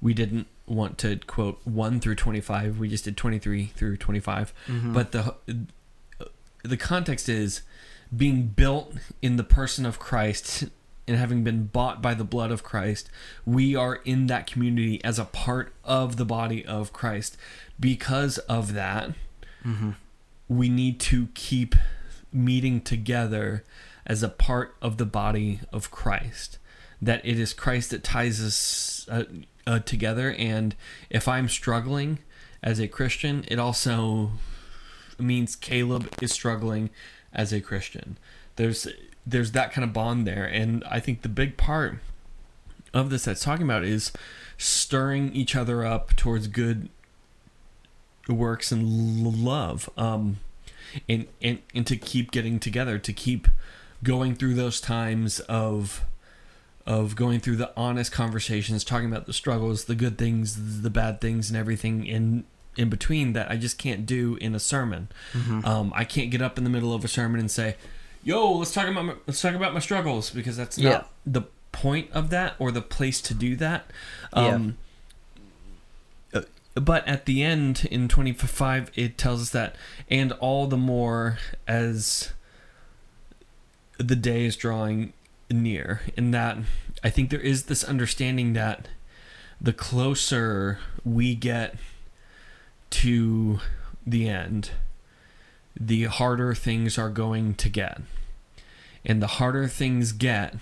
we 0.00 0.14
didn't 0.14 0.46
want 0.66 0.96
to 0.98 1.16
quote 1.26 1.60
one 1.64 2.00
through 2.00 2.14
twenty 2.14 2.40
five. 2.40 2.78
We 2.78 2.88
just 2.88 3.04
did 3.04 3.16
twenty 3.16 3.38
three 3.38 3.66
through 3.66 3.98
twenty 3.98 4.20
But 4.92 5.12
the 5.12 5.34
the 6.62 6.76
context 6.76 7.28
is 7.28 7.62
being 8.14 8.48
built 8.48 8.94
in 9.22 9.36
the 9.36 9.44
person 9.44 9.86
of 9.86 9.98
Christ 9.98 10.64
and 11.06 11.16
having 11.16 11.42
been 11.42 11.66
bought 11.66 12.02
by 12.02 12.14
the 12.14 12.24
blood 12.24 12.50
of 12.50 12.62
Christ, 12.62 13.10
we 13.44 13.74
are 13.74 13.96
in 14.04 14.26
that 14.26 14.46
community 14.46 15.02
as 15.04 15.18
a 15.18 15.24
part 15.24 15.72
of 15.84 16.16
the 16.16 16.24
body 16.24 16.64
of 16.64 16.92
Christ. 16.92 17.36
Because 17.78 18.38
of 18.38 18.74
that, 18.74 19.10
we 20.48 20.68
need 20.68 21.00
to 21.00 21.28
keep 21.34 21.74
meeting 22.32 22.80
together 22.80 23.64
as 24.06 24.22
a 24.22 24.28
part 24.28 24.74
of 24.82 24.96
the 24.98 25.06
body 25.06 25.60
of 25.72 25.90
Christ. 25.90 26.58
That 27.02 27.24
it 27.24 27.38
is 27.38 27.52
Christ 27.52 27.90
that 27.90 28.04
ties 28.04 28.42
us 28.42 29.06
uh, 29.08 29.24
uh, 29.66 29.78
together. 29.80 30.34
And 30.36 30.74
if 31.08 31.26
I'm 31.26 31.48
struggling 31.48 32.18
as 32.62 32.78
a 32.78 32.88
Christian, 32.88 33.44
it 33.48 33.58
also 33.58 34.32
means 35.18 35.56
Caleb 35.56 36.12
is 36.20 36.32
struggling 36.32 36.90
as 37.32 37.52
a 37.52 37.60
Christian. 37.60 38.18
There's 38.56 38.88
there's 39.26 39.52
that 39.52 39.72
kind 39.72 39.84
of 39.84 39.92
bond 39.92 40.26
there, 40.26 40.44
and 40.44 40.82
I 40.84 41.00
think 41.00 41.22
the 41.22 41.28
big 41.28 41.56
part 41.56 41.98
of 42.92 43.10
this 43.10 43.24
that's 43.24 43.44
talking 43.44 43.64
about 43.64 43.84
is 43.84 44.12
stirring 44.58 45.32
each 45.34 45.54
other 45.54 45.84
up 45.84 46.16
towards 46.16 46.48
good 46.48 46.88
works 48.28 48.72
and 48.72 49.44
love, 49.44 49.88
um, 49.96 50.38
and 51.08 51.26
and 51.40 51.60
and 51.74 51.86
to 51.86 51.96
keep 51.96 52.30
getting 52.30 52.58
together, 52.58 52.98
to 52.98 53.12
keep 53.12 53.48
going 54.02 54.34
through 54.34 54.54
those 54.54 54.80
times 54.80 55.40
of 55.40 56.04
of 56.86 57.14
going 57.14 57.40
through 57.40 57.56
the 57.56 57.72
honest 57.76 58.10
conversations, 58.10 58.82
talking 58.82 59.06
about 59.06 59.26
the 59.26 59.32
struggles, 59.32 59.84
the 59.84 59.94
good 59.94 60.18
things, 60.18 60.82
the 60.82 60.90
bad 60.90 61.20
things, 61.20 61.50
and 61.50 61.58
everything 61.58 62.06
in 62.06 62.44
in 62.76 62.88
between 62.88 63.32
that 63.34 63.50
I 63.50 63.56
just 63.56 63.78
can't 63.78 64.06
do 64.06 64.36
in 64.40 64.54
a 64.54 64.60
sermon. 64.60 65.08
Um, 65.64 65.92
I 65.94 66.04
can't 66.04 66.30
get 66.30 66.40
up 66.42 66.56
in 66.58 66.64
the 66.64 66.70
middle 66.70 66.94
of 66.94 67.04
a 67.04 67.08
sermon 67.08 67.40
and 67.40 67.50
say, 67.50 67.76
"Yo, 68.22 68.52
let's 68.52 68.72
talk 68.72 68.86
about 68.88 69.04
my, 69.04 69.14
let's 69.26 69.40
talk 69.40 69.54
about 69.54 69.74
my 69.74 69.80
struggles," 69.80 70.30
because 70.30 70.56
that's 70.56 70.78
not 70.78 70.90
Yeah. 70.90 71.02
the 71.26 71.42
point 71.72 72.10
of 72.12 72.30
that 72.30 72.54
or 72.58 72.70
the 72.72 72.82
place 72.82 73.20
to 73.22 73.34
do 73.34 73.56
that. 73.56 73.90
Um, 74.32 74.76
uh, 76.34 76.42
But 76.74 77.06
at 77.06 77.26
the 77.26 77.42
end 77.42 77.86
in 77.90 78.08
25, 78.08 78.90
it 78.94 79.18
tells 79.18 79.42
us 79.42 79.50
that, 79.50 79.76
and 80.08 80.32
all 80.32 80.66
the 80.66 80.76
more 80.76 81.38
as 81.66 82.32
the 83.98 84.16
day 84.16 84.44
is 84.44 84.56
drawing 84.56 85.12
near, 85.50 86.00
in 86.16 86.30
that 86.30 86.58
I 87.02 87.10
think 87.10 87.30
there 87.30 87.40
is 87.40 87.64
this 87.64 87.82
understanding 87.84 88.52
that 88.54 88.88
the 89.60 89.72
closer 89.72 90.78
we 91.04 91.34
get 91.34 91.74
to 92.90 93.60
the 94.06 94.28
end, 94.28 94.70
the 95.78 96.04
harder 96.04 96.54
things 96.54 96.98
are 96.98 97.10
going 97.10 97.54
to 97.54 97.68
get. 97.68 98.00
And 99.04 99.22
the 99.22 99.26
harder 99.26 99.66
things 99.66 100.12
get, 100.12 100.56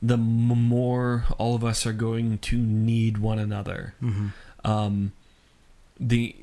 the 0.00 0.16
more 0.16 1.24
all 1.38 1.54
of 1.54 1.64
us 1.64 1.84
are 1.86 1.92
going 1.92 2.38
to 2.38 2.56
need 2.56 3.18
one 3.18 3.38
another. 3.38 3.94
Um, 4.64 5.12
the 5.98 6.36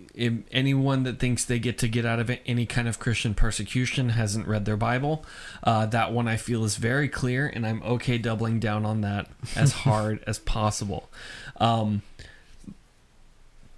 anyone 0.52 1.04
that 1.04 1.20
thinks 1.20 1.44
they 1.46 1.60
get 1.60 1.78
to 1.80 1.88
get 1.88 2.06
out 2.06 2.20
of 2.20 2.30
it 2.30 2.42
any 2.46 2.66
kind 2.66 2.88
of 2.88 3.00
Christian 3.00 3.34
persecution 3.34 4.10
hasn't 4.10 4.48
read 4.48 4.66
their 4.66 4.78
Bible. 4.78 5.26
Uh, 5.64 5.86
that 5.88 6.12
one 6.12 6.28
I 6.28 6.38
feel 6.38 6.64
is 6.64 6.76
very 6.78 7.08
clear, 7.08 7.48
and 7.48 7.66
I'm 7.66 7.82
okay 7.84 8.18
doubling 8.18 8.60
down 8.60 8.86
on 8.86 9.02
that 9.02 9.28
as 9.56 9.72
hard 9.86 10.24
as 10.28 10.40
possible. 10.40 11.10
Um, 11.58 12.02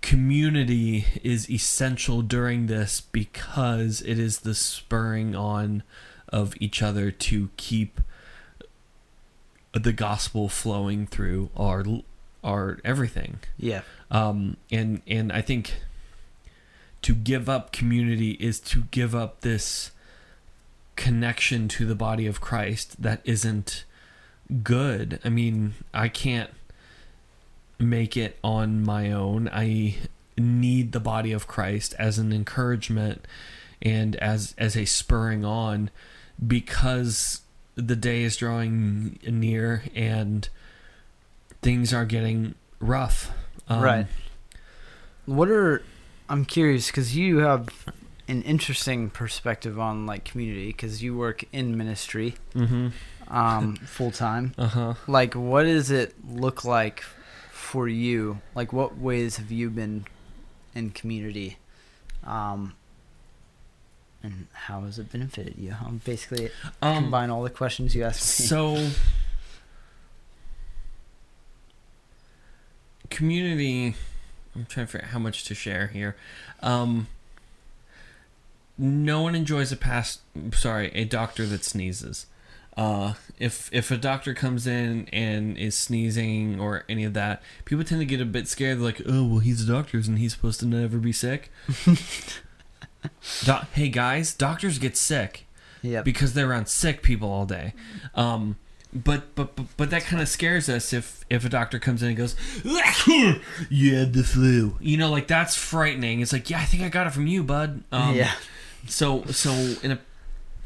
community 0.06 1.04
is 1.24 1.50
essential 1.50 2.22
during 2.22 2.68
this 2.68 3.02
because 3.02 4.02
it 4.04 4.20
is 4.20 4.42
the 4.42 4.54
spurring 4.54 5.36
on 5.36 5.82
of 6.30 6.54
each 6.60 6.84
other 6.84 7.10
to 7.10 7.50
keep 7.58 8.00
the 9.74 9.92
gospel 9.92 10.48
flowing 10.48 11.08
through 11.08 11.50
our 11.58 11.84
our 12.44 12.78
everything 12.86 13.40
Yeah. 13.58 13.82
um, 14.12 14.58
and 14.72 15.02
and 15.08 15.32
I 15.32 15.42
think 15.42 15.74
to 17.02 17.16
give 17.16 17.50
up 17.50 17.72
community 17.72 18.34
is 18.34 18.60
to 18.60 18.84
give 18.92 19.16
up 19.16 19.42
this 19.42 19.90
connection 20.96 21.68
to 21.70 21.86
the 21.88 21.96
body 21.96 22.28
of 22.28 22.40
Christ 22.40 23.02
that 23.02 23.22
isn't 23.26 23.86
good. 24.62 25.20
I 25.26 25.30
mean, 25.30 25.74
I 25.96 26.10
can't 26.10 26.52
make 27.80 28.16
it 28.18 28.38
on 28.44 28.84
my 28.84 29.12
own. 29.12 29.50
I 29.52 29.96
need 30.38 30.92
the 30.92 31.00
body 31.00 31.32
of 31.32 31.48
Christ 31.48 31.94
as 31.98 32.18
an 32.20 32.32
encouragement 32.34 33.26
and 33.82 34.16
as 34.18 34.54
as 34.58 34.76
a 34.76 34.86
spurring 34.86 35.44
on 35.46 35.90
because 36.46 37.42
the 37.76 37.96
day 37.96 38.24
is 38.24 38.38
drawing 38.38 39.20
near 39.28 39.84
and 39.94 40.48
things 41.62 41.94
are 41.94 42.06
getting 42.06 42.56
rough. 42.80 43.32
Um, 43.68 43.82
right. 43.82 44.08
What 45.26 45.50
are 45.50 45.82
I'm 46.30 46.46
curious 46.46 46.88
because 46.88 47.16
you 47.16 47.40
have 47.40 47.70
an 48.28 48.42
interesting 48.44 49.10
perspective 49.10 49.80
on 49.80 50.06
like 50.06 50.24
community 50.26 50.68
because 50.68 51.04
you 51.04 51.16
work 51.16 51.44
in 51.52 51.78
ministry 51.78 52.36
Mm-hmm. 52.56 52.88
um, 53.36 53.76
full 53.76 54.12
time. 54.12 54.54
Uh 54.58 54.68
huh. 54.68 54.94
Like, 55.08 55.34
what 55.36 55.64
does 55.64 55.92
it 55.92 56.16
look 56.28 56.66
like 56.66 57.04
for 57.76 57.90
you? 57.90 58.40
Like, 58.56 58.72
what 58.72 58.98
ways 58.98 59.36
have 59.36 59.52
you 59.52 59.70
been 59.70 60.06
in 60.74 60.92
community? 60.92 61.58
Um, 62.24 62.74
and 64.24 64.48
how 64.54 64.84
has 64.84 64.98
it 64.98 65.12
benefited 65.12 65.56
you? 65.58 65.76
I'm 65.86 65.98
basically, 65.98 66.52
Um. 66.82 67.04
combine 67.04 67.30
all 67.30 67.44
the 67.44 67.50
questions 67.50 67.94
you 67.94 68.04
asked 68.06 68.40
me. 68.40 68.46
So, 68.46 68.92
community. 73.10 73.96
I'm 74.56 74.66
trying 74.68 74.86
to 74.86 74.92
figure 74.94 75.06
out 75.08 75.12
how 75.12 75.20
much 75.20 75.44
to 75.44 75.54
share 75.54 75.88
here. 75.88 76.16
Um, 76.64 77.08
no 78.78 79.22
one 79.22 79.36
enjoys 79.36 79.74
a 79.74 79.76
past. 79.76 80.22
Sorry, 80.54 80.92
a 80.94 81.04
doctor 81.04 81.46
that 81.48 81.66
sneezes. 81.66 82.26
Uh, 82.78 83.14
if 83.40 83.70
if 83.74 83.90
a 83.92 83.98
doctor 83.98 84.34
comes 84.34 84.68
in 84.68 85.08
and 85.14 85.58
is 85.58 85.76
sneezing 85.78 86.60
or 86.60 86.84
any 86.90 87.04
of 87.06 87.14
that, 87.14 87.42
people 87.64 87.84
tend 87.86 88.02
to 88.02 88.06
get 88.06 88.20
a 88.20 88.26
bit 88.26 88.48
scared. 88.48 88.78
They're 88.80 88.86
like, 88.86 89.02
"Oh, 89.06 89.26
well, 89.26 89.40
he's 89.40 89.62
a 89.68 89.72
doctor, 89.72 89.98
and 89.98 90.20
he's 90.20 90.34
supposed 90.34 90.60
to 90.60 90.66
never 90.66 90.98
be 90.98 91.12
sick." 91.14 91.52
Do- 93.46 93.54
hey 93.74 93.90
guys, 93.90 94.34
doctors 94.34 94.80
get 94.80 94.98
sick 94.98 95.46
Yep. 95.84 96.04
because 96.06 96.34
they're 96.34 96.50
around 96.50 96.68
sick 96.68 97.04
people 97.04 97.30
all 97.32 97.46
day. 97.46 97.74
Um, 98.16 98.56
but 98.94 99.36
but 99.36 99.56
but, 99.56 99.66
but 99.78 99.90
that 99.92 100.04
kind 100.04 100.22
of 100.22 100.28
scares 100.28 100.68
us 100.70 100.92
if 100.94 101.24
if 101.30 101.46
a 101.46 101.50
doctor 101.50 101.78
comes 101.80 102.02
in 102.02 102.10
and 102.10 102.18
goes, 102.18 102.36
"You 103.70 103.96
had 103.96 104.14
the 104.14 104.24
flu," 104.24 104.78
you 104.82 104.98
know, 104.98 105.10
like 105.12 105.28
that's 105.28 105.56
frightening. 105.56 106.22
It's 106.22 106.34
like, 106.34 106.50
yeah, 106.50 106.60
I 106.60 106.66
think 106.66 106.82
I 106.84 106.90
got 106.90 107.06
it 107.08 107.12
from 107.12 107.28
you, 107.28 107.44
bud. 107.44 107.84
Um, 107.92 108.16
yeah. 108.16 108.32
So 108.88 109.24
so 109.26 109.52
in 109.84 109.92
a 109.92 110.00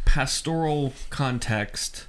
pastoral 0.09 0.91
context, 1.11 2.07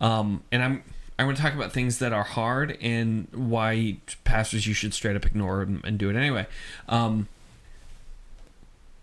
um, 0.00 0.42
and 0.50 0.62
I'm 0.62 0.82
I'm 1.18 1.26
going 1.26 1.36
to 1.36 1.42
talk 1.42 1.54
about 1.54 1.70
things 1.70 1.98
that 1.98 2.14
are 2.14 2.22
hard 2.22 2.78
and 2.80 3.28
why 3.30 3.98
pastors 4.24 4.66
you 4.66 4.72
should 4.72 4.94
straight 4.94 5.16
up 5.16 5.26
ignore 5.26 5.60
and, 5.60 5.84
and 5.84 5.98
do 5.98 6.08
it 6.08 6.16
anyway. 6.16 6.46
Um, 6.88 7.28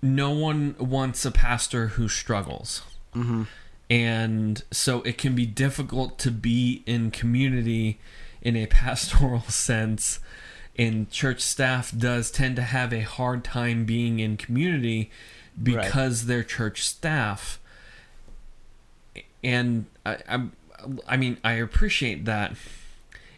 no 0.01 0.31
one 0.31 0.75
wants 0.79 1.25
a 1.25 1.31
pastor 1.31 1.87
who 1.89 2.07
struggles. 2.07 2.81
Mm-hmm. 3.15 3.43
And 3.89 4.63
so 4.71 5.03
it 5.03 5.19
can 5.19 5.35
be 5.35 5.45
difficult 5.45 6.17
to 6.19 6.31
be 6.31 6.81
in 6.87 7.11
community 7.11 7.99
in 8.41 8.55
a 8.55 8.65
pastoral 8.67 9.41
sense. 9.41 10.19
And 10.75 11.09
church 11.11 11.41
staff 11.41 11.95
does 11.95 12.31
tend 12.31 12.55
to 12.55 12.63
have 12.63 12.93
a 12.93 13.01
hard 13.01 13.43
time 13.43 13.85
being 13.85 14.19
in 14.19 14.37
community 14.37 15.11
because 15.61 16.25
they're 16.25 16.43
church 16.43 16.83
staff. 16.83 17.59
And 19.43 19.85
I, 20.05 20.17
I, 20.29 20.45
I 21.07 21.17
mean, 21.17 21.37
I 21.43 21.53
appreciate 21.53 22.25
that. 22.25 22.53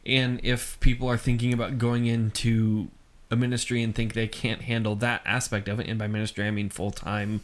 And 0.05 0.39
if 0.43 0.79
people 0.79 1.09
are 1.09 1.17
thinking 1.17 1.51
about 1.53 1.77
going 1.77 2.05
into 2.05 2.89
a 3.31 3.35
ministry 3.35 3.81
and 3.81 3.93
think 3.95 4.13
they 4.13 4.27
can't 4.27 4.61
handle 4.61 4.95
that 4.97 5.21
aspect 5.25 5.67
of 5.67 5.79
it, 5.79 5.87
and 5.87 5.97
by 5.97 6.07
ministry 6.07 6.45
I 6.45 6.51
mean 6.51 6.69
full 6.69 6.91
time, 6.91 7.41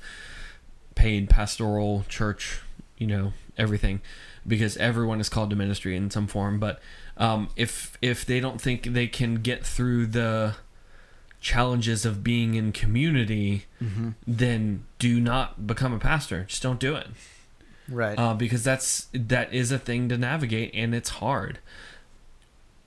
paid 0.94 1.30
pastoral 1.30 2.06
church, 2.08 2.62
you 2.98 3.08
know, 3.08 3.34
everything, 3.58 4.02
because 4.48 4.78
everyone 4.78 5.20
is 5.20 5.28
called 5.30 5.50
to 5.50 5.56
ministry 5.56 5.96
in 5.96 6.12
some 6.12 6.28
form. 6.28 6.60
But 6.60 6.80
um, 7.18 7.50
if 7.56 7.98
if 8.02 8.26
they 8.26 8.40
don't 8.40 8.62
think 8.62 8.84
they 8.84 9.08
can 9.08 9.36
get 9.36 9.66
through 9.66 10.08
the 10.08 10.56
challenges 11.40 12.06
of 12.06 12.24
being 12.24 12.54
in 12.54 12.72
community, 12.72 13.66
Mm-hmm. 13.82 14.10
then 14.28 14.86
do 15.00 15.20
not 15.20 15.66
become 15.66 15.92
a 15.92 15.98
pastor. 15.98 16.44
Just 16.48 16.62
don't 16.62 16.80
do 16.80 16.96
it 16.96 17.08
Right. 17.92 18.18
uh, 18.18 18.34
because 18.34 18.64
that's 18.64 19.08
that 19.14 19.54
is 19.54 19.72
a 19.72 19.78
thing 19.80 20.10
to 20.10 20.18
navigate 20.18 20.72
and 20.74 20.96
it's 20.96 21.10
hard. 21.10 21.60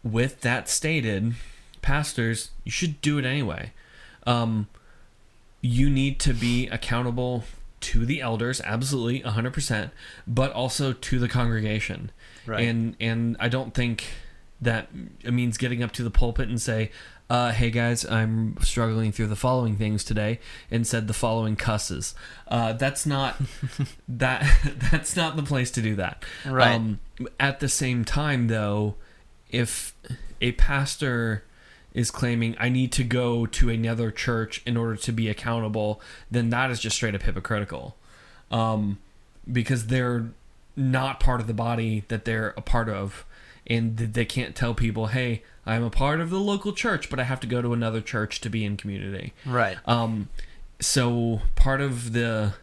With 0.02 0.40
that 0.40 0.68
stated, 0.68 1.34
pastors, 1.82 2.50
you 2.64 2.70
should 2.70 3.00
do 3.00 3.18
it 3.18 3.24
anyway. 3.24 3.72
Um, 4.26 4.68
you 5.60 5.88
need 5.88 6.18
to 6.20 6.34
be 6.34 6.66
accountable 6.68 7.44
to 7.80 8.06
the 8.06 8.20
elders, 8.20 8.60
absolutely, 8.64 9.20
hundred 9.20 9.52
percent, 9.52 9.92
but 10.26 10.52
also 10.52 10.92
to 10.92 11.18
the 11.18 11.28
congregation. 11.28 12.10
Right. 12.46 12.66
And 12.66 12.96
and 13.00 13.36
I 13.40 13.48
don't 13.48 13.74
think 13.74 14.04
that 14.60 14.88
it 15.22 15.32
means 15.32 15.58
getting 15.58 15.82
up 15.82 15.92
to 15.92 16.02
the 16.02 16.10
pulpit 16.10 16.48
and 16.48 16.60
say, 16.60 16.90
uh, 17.30 17.52
"Hey 17.52 17.70
guys, 17.70 18.04
I'm 18.04 18.56
struggling 18.60 19.12
through 19.12 19.28
the 19.28 19.36
following 19.36 19.76
things 19.76 20.04
today," 20.04 20.40
and 20.70 20.86
said 20.86 21.08
the 21.08 21.14
following 21.14 21.56
cusses. 21.56 22.14
Uh, 22.48 22.72
that's 22.74 23.06
not 23.06 23.36
that 24.08 24.46
that's 24.90 25.16
not 25.16 25.36
the 25.36 25.42
place 25.42 25.70
to 25.72 25.82
do 25.82 25.96
that. 25.96 26.24
Right. 26.46 26.74
Um, 26.74 27.00
at 27.38 27.60
the 27.60 27.68
same 27.68 28.04
time, 28.04 28.48
though, 28.48 28.96
if 29.50 29.94
a 30.40 30.52
pastor 30.52 31.44
is 31.92 32.10
claiming 32.10 32.56
I 32.58 32.68
need 32.68 32.90
to 32.92 33.04
go 33.04 33.46
to 33.46 33.70
another 33.70 34.10
church 34.10 34.60
in 34.66 34.76
order 34.76 34.96
to 34.96 35.12
be 35.12 35.28
accountable, 35.28 36.00
then 36.30 36.50
that 36.50 36.70
is 36.70 36.80
just 36.80 36.96
straight 36.96 37.14
up 37.14 37.22
hypocritical, 37.22 37.96
um, 38.50 38.98
because 39.50 39.86
they're 39.86 40.26
not 40.76 41.20
part 41.20 41.40
of 41.40 41.46
the 41.46 41.54
body 41.54 42.04
that 42.08 42.24
they're 42.24 42.52
a 42.56 42.60
part 42.60 42.88
of, 42.88 43.24
and 43.66 43.96
they 43.96 44.24
can't 44.24 44.54
tell 44.54 44.74
people, 44.74 45.06
"Hey, 45.08 45.42
I'm 45.66 45.82
a 45.82 45.90
part 45.90 46.20
of 46.20 46.30
the 46.30 46.38
local 46.40 46.72
church, 46.72 47.08
but 47.10 47.18
I 47.18 47.24
have 47.24 47.40
to 47.40 47.46
go 47.46 47.62
to 47.62 47.72
another 47.72 48.00
church 48.00 48.40
to 48.42 48.48
be 48.50 48.64
in 48.64 48.76
community." 48.76 49.32
right. 49.46 49.78
Um, 49.86 50.28
so 50.80 51.40
part 51.54 51.80
of 51.80 52.12
the 52.12 52.54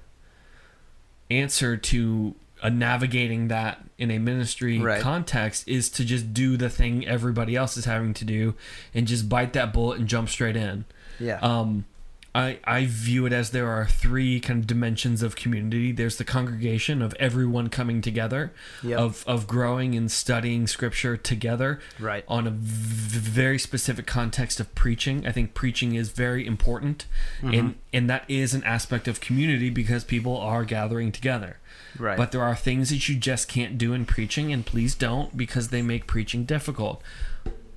answer 1.30 1.78
to 1.78 2.36
uh, 2.62 2.70
navigating 2.70 3.48
that 3.48 3.84
in 3.98 4.12
a 4.12 4.20
ministry 4.20 4.80
Right. 4.80 5.02
context 5.02 5.68
is 5.68 5.90
to 5.92 6.06
just 6.06 6.34
do 6.34 6.58
the 6.58 6.70
thing 6.70 7.08
everybody 7.08 7.56
else 7.56 7.78
is 7.78 7.86
having 7.86 8.14
to 8.16 8.26
do 8.26 8.54
and 8.94 9.08
just 9.08 9.28
bite 9.30 9.54
that 9.54 9.74
bullet 9.74 10.00
and 10.00 10.08
jump 10.08 10.30
straight 10.30 10.56
in. 10.56 10.86
Yeah. 11.20 11.40
Um, 11.42 11.86
I, 12.34 12.60
I 12.64 12.86
view 12.86 13.26
it 13.26 13.34
as 13.34 13.50
there 13.52 13.68
are 13.70 13.86
three 13.86 14.40
kind 14.40 14.60
of 14.60 14.68
dimensions 14.68 15.22
of 15.22 15.36
community. 15.36 15.92
There's 15.92 16.16
the 16.18 16.24
congregation 16.24 17.02
of 17.02 17.14
everyone 17.20 17.68
coming 17.68 18.02
together, 18.02 18.54
Yep. 18.84 19.00
of, 19.00 19.24
of 19.28 19.48
growing 19.48 19.96
and 19.96 20.10
studying 20.10 20.66
scripture 20.68 21.18
together 21.18 21.82
right. 22.00 22.24
on 22.30 22.48
a 22.48 22.52
v- 22.52 23.20
very 23.20 23.60
specific 23.60 24.06
context 24.08 24.62
of 24.62 24.74
preaching. 24.76 25.28
I 25.28 25.34
think 25.34 25.54
preaching 25.54 25.96
is 25.96 26.12
very 26.12 26.48
important, 26.48 27.06
Mm-hmm. 27.42 27.54
and 27.54 27.76
and 27.92 28.10
that 28.10 28.24
is 28.30 28.54
an 28.54 28.64
aspect 28.64 29.10
of 29.10 29.20
community 29.20 29.70
because 29.70 30.06
people 30.06 30.38
are 30.38 30.64
gathering 30.64 31.12
together. 31.12 31.58
Right. 32.00 32.16
But 32.16 32.32
there 32.32 32.42
are 32.42 32.56
things 32.56 32.90
that 32.92 33.10
you 33.10 33.16
just 33.18 33.50
can't 33.50 33.78
do 33.78 33.92
in 33.92 34.06
preaching, 34.06 34.54
and 34.54 34.66
please 34.66 34.96
don't 34.96 35.36
because 35.36 35.68
they 35.68 35.82
make 35.82 36.08
preaching 36.08 36.46
difficult. 36.46 37.02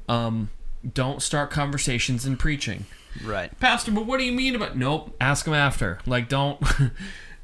Um, 0.08 0.50
don't 0.92 1.20
start 1.22 1.50
conversations 1.50 2.24
in 2.26 2.36
preaching, 2.36 2.84
right. 3.24 3.58
Pastor. 3.60 3.92
But 3.92 4.06
what 4.06 4.18
do 4.18 4.24
you 4.24 4.32
mean 4.32 4.54
about? 4.54 4.76
Nope. 4.76 5.14
Ask 5.20 5.46
him 5.46 5.54
after. 5.54 5.98
Like, 6.06 6.28
don't. 6.28 6.60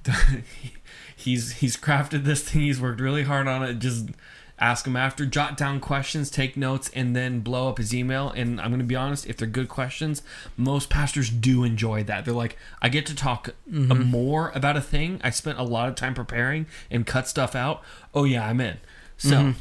he's 1.17 1.53
he's 1.53 1.77
crafted 1.77 2.25
this 2.25 2.43
thing. 2.43 2.63
He's 2.63 2.81
worked 2.81 3.01
really 3.01 3.25
hard 3.25 3.47
on 3.47 3.63
it. 3.63 3.75
Just 3.79 4.11
ask 4.59 4.87
him 4.87 4.97
after. 4.97 5.27
Jot 5.27 5.57
down 5.57 5.81
questions, 5.81 6.31
take 6.31 6.57
notes, 6.57 6.91
and 6.95 7.15
then 7.15 7.41
blow 7.41 7.69
up 7.69 7.79
his 7.79 7.95
email. 7.95 8.31
And 8.31 8.61
I'm 8.61 8.71
gonna 8.71 8.85
be 8.85 8.97
honest, 8.97 9.27
if 9.27 9.37
they're 9.37 9.49
good 9.49 9.69
questions, 9.69 10.23
most 10.57 10.91
pastors 10.91 11.31
do 11.31 11.65
enjoy 11.65 12.05
that. 12.05 12.25
They're 12.25 12.35
like, 12.35 12.57
I 12.83 12.89
get 12.89 13.07
to 13.07 13.15
talk 13.15 13.51
uh, 13.51 13.95
more 13.95 14.51
about 14.55 14.77
a 14.77 14.83
thing. 14.83 15.21
I 15.23 15.31
spent 15.31 15.59
a 15.59 15.65
lot 15.65 15.89
of 15.89 15.95
time 15.95 16.15
preparing 16.15 16.67
and 16.91 17.07
cut 17.07 17.29
stuff 17.29 17.55
out. 17.55 17.83
Oh 18.15 18.25
yeah, 18.25 18.47
I'm 18.47 18.61
in. 18.61 18.79
So. 19.17 19.55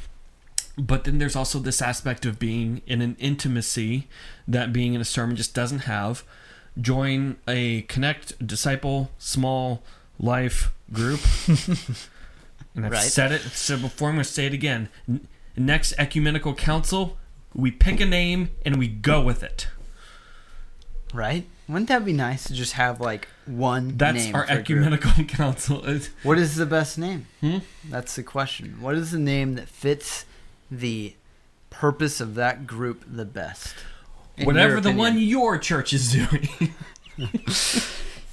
But 0.80 1.04
then 1.04 1.18
there's 1.18 1.36
also 1.36 1.60
this 1.60 1.82
aspect 1.82 2.26
of 2.26 2.40
being 2.40 2.82
in 2.88 3.02
an 3.02 3.18
intimacy 3.20 4.08
that 4.48 4.72
being 4.72 4.94
in 4.94 5.02
a 5.02 5.06
sermon 5.06 5.36
just 5.36 5.54
doesn't 5.54 5.80
have. 5.80 6.24
Join 6.80 7.36
a 7.48 7.82
connect 7.84 8.46
disciple 8.46 9.12
small 9.18 9.84
life 10.20 10.72
group. 10.94 11.20
and 12.76 12.86
I've 12.86 12.92
Right. 12.94 13.02
said 13.04 13.32
it 13.34 13.42
said 13.42 13.82
before. 13.82 14.10
I'm 14.10 14.16
going 14.16 14.24
to 14.24 14.30
say 14.32 14.46
it 14.46 14.54
again. 14.54 14.88
Next 15.58 15.94
ecumenical 15.98 16.54
council, 16.54 17.18
we 17.54 17.72
pick 17.72 18.00
a 18.00 18.06
name 18.06 18.52
and 18.66 18.78
we 18.78 18.88
go 18.88 19.20
with 19.22 19.44
it. 19.44 19.68
Right. 21.14 21.46
Wouldn't 21.68 21.90
that 21.90 22.06
be 22.06 22.14
nice 22.14 22.44
to 22.46 22.54
just 22.54 22.74
have 22.74 23.02
like 23.02 23.28
one 23.46 23.98
That's 23.98 24.26
name 24.26 24.36
our 24.36 24.46
for 24.46 24.52
a 24.54 24.56
group? 24.56 24.62
ecumenical 24.86 25.24
council. 25.28 25.84
What 26.24 26.38
is 26.38 26.56
the 26.56 26.66
best 26.66 26.98
name? 26.98 27.28
Hmm? 27.42 27.58
That's 27.90 28.16
the 28.16 28.24
question. 28.24 28.78
What 28.80 28.96
is 28.96 29.12
the 29.12 29.20
name 29.20 29.56
that 29.56 29.68
fits 29.68 30.26
the 30.70 31.16
purpose 31.70 32.20
of 32.20 32.36
that 32.36 32.68
group 32.68 33.04
the 33.08 33.26
best? 33.26 33.76
Whatever 34.44 34.80
the 34.80 34.94
one 34.94 35.18
your 35.18 35.58
church 35.58 35.94
is 35.94 36.12
doing. 36.12 36.74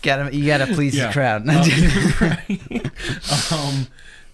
gotta 0.02 0.34
you 0.34 0.46
gotta 0.46 0.66
please 0.66 0.94
Yeah. 0.94 1.08
the 1.08 1.12
crowd. 1.12 1.46
Um, 1.48 1.60
right. 2.20 3.52
um, 3.52 3.86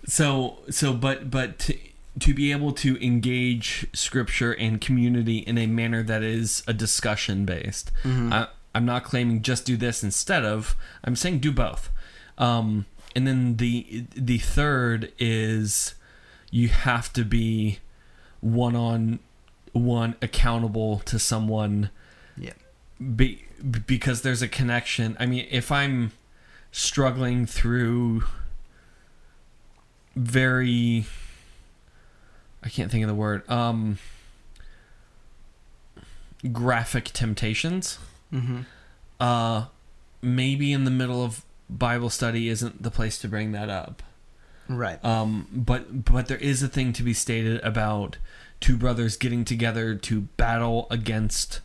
so 0.06 0.58
so 0.70 0.92
but 0.92 1.30
but 1.30 1.58
to, 1.60 1.78
to 2.20 2.34
be 2.34 2.52
able 2.52 2.72
to 2.72 3.02
engage 3.04 3.86
scripture 3.94 4.52
and 4.52 4.80
community 4.80 5.38
in 5.38 5.56
a 5.56 5.66
manner 5.66 6.02
that 6.02 6.22
is 6.22 6.62
a 6.66 6.72
discussion 6.74 7.44
based. 7.46 7.90
Mm-hmm. 8.02 8.32
I, 8.32 8.48
I'm 8.74 8.84
not 8.84 9.04
claiming 9.04 9.42
just 9.42 9.64
do 9.64 9.76
this 9.76 10.02
instead 10.02 10.44
of. 10.44 10.74
I'm 11.04 11.16
saying 11.16 11.40
do 11.40 11.52
both. 11.52 11.90
Um, 12.38 12.86
and 13.14 13.26
then 13.26 13.56
the 13.56 14.04
the 14.14 14.38
third 14.38 15.12
is 15.18 15.94
you 16.50 16.68
have 16.68 17.12
to 17.14 17.24
be 17.24 17.78
one 18.42 18.76
on 18.76 19.18
one 19.72 20.14
accountable 20.20 20.98
to 20.98 21.18
someone 21.18 21.88
yeah. 22.36 22.52
be, 23.16 23.42
because 23.86 24.20
there's 24.20 24.42
a 24.42 24.48
connection. 24.48 25.16
I 25.18 25.24
mean, 25.24 25.46
if 25.50 25.72
I'm 25.72 26.12
struggling 26.70 27.46
through 27.46 28.24
very 30.14 31.06
I 32.62 32.68
can't 32.68 32.90
think 32.90 33.02
of 33.02 33.08
the 33.08 33.14
word 33.14 33.48
um 33.50 33.98
graphic 36.52 37.04
temptations, 37.06 37.98
Mm-hmm. 38.32 38.60
uh 39.20 39.66
maybe 40.22 40.72
in 40.72 40.84
the 40.84 40.90
middle 40.90 41.22
of 41.24 41.44
Bible 41.68 42.08
study 42.10 42.48
isn't 42.48 42.82
the 42.82 42.90
place 42.90 43.18
to 43.18 43.28
bring 43.28 43.52
that 43.52 43.68
up. 43.68 44.02
Right. 44.76 45.02
Um, 45.04 45.46
but 45.52 46.04
but 46.04 46.28
there 46.28 46.38
is 46.38 46.62
a 46.62 46.68
thing 46.68 46.92
to 46.94 47.02
be 47.02 47.14
stated 47.14 47.60
about 47.62 48.18
two 48.60 48.76
brothers 48.76 49.16
getting 49.16 49.44
together 49.44 49.94
to 49.94 50.22
battle 50.36 50.86
against 50.90 51.60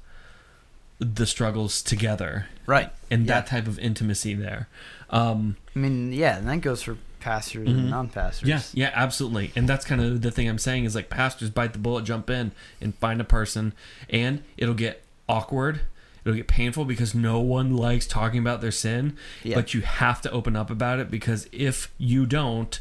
the 1.00 1.26
struggles 1.28 1.82
together 1.84 2.48
Right. 2.66 2.92
and 3.12 3.26
Yeah. 3.28 3.36
that 3.36 3.48
type 3.48 3.68
of 3.68 3.78
intimacy 3.78 4.34
there. 4.34 4.68
Um, 5.12 5.58
I 5.76 5.80
mean, 5.80 6.12
yeah, 6.12 6.38
and 6.38 6.48
that 6.48 6.62
goes 6.62 6.82
for 6.82 6.98
pastors 7.20 7.68
Mhm. 7.68 7.72
and 7.78 7.90
non-pastors. 7.92 8.48
yeah, 8.50 8.62
yeah, 8.74 8.92
absolutely. 8.96 9.52
And 9.56 9.70
that's 9.70 9.86
kind 9.86 10.02
of 10.02 10.22
the 10.22 10.32
thing 10.32 10.50
I'm 10.50 10.58
saying 10.58 10.86
is 10.86 10.96
like 10.96 11.10
pastors 11.10 11.50
bite 11.52 11.74
the 11.74 11.80
bullet, 11.80 12.04
jump 12.06 12.30
in 12.32 12.52
and 12.82 12.96
find 12.96 13.22
a 13.22 13.24
person, 13.24 13.74
and 14.10 14.44
it'll 14.58 14.74
get 14.74 15.04
awkward. 15.30 15.82
It'll 16.28 16.36
get 16.36 16.48
painful 16.48 16.84
because 16.84 17.16
no 17.16 17.40
one 17.40 17.78
likes 17.78 18.06
talking 18.06 18.40
about 18.40 18.60
their 18.60 18.72
sin, 18.72 19.16
Yeah. 19.46 19.56
but 19.56 19.74
you 19.74 19.80
have 19.82 20.20
to 20.24 20.32
open 20.32 20.58
up 20.58 20.70
about 20.70 21.00
it 21.00 21.10
because 21.10 21.48
if 21.54 21.90
you 21.98 22.26
don't, 22.26 22.78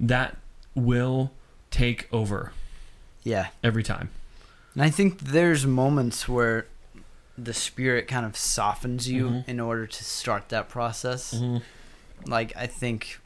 that 0.00 0.36
will 0.74 1.30
take 1.70 2.08
over 2.12 2.52
Yeah. 3.22 3.48
every 3.62 3.84
time. 3.84 4.10
And 4.74 4.82
I 4.82 4.90
think 4.90 5.20
there's 5.20 5.64
moments 5.64 6.28
where 6.28 6.66
the 7.36 7.54
spirit 7.54 8.08
kind 8.08 8.26
of 8.26 8.36
softens 8.36 9.08
you 9.08 9.28
Mhm. 9.28 9.48
in 9.48 9.60
order 9.60 9.86
to 9.86 10.04
start 10.04 10.48
that 10.48 10.68
process. 10.68 11.34
Mhm. 11.34 11.62
Like 12.26 12.52
I 12.56 12.66
think 12.66 13.20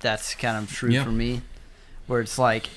that's 0.00 0.34
kind 0.34 0.62
of 0.62 0.70
true 0.70 0.90
Yeah. 0.90 1.04
for 1.04 1.10
me, 1.12 1.40
where 2.06 2.20
it's 2.20 2.38
like 2.38 2.68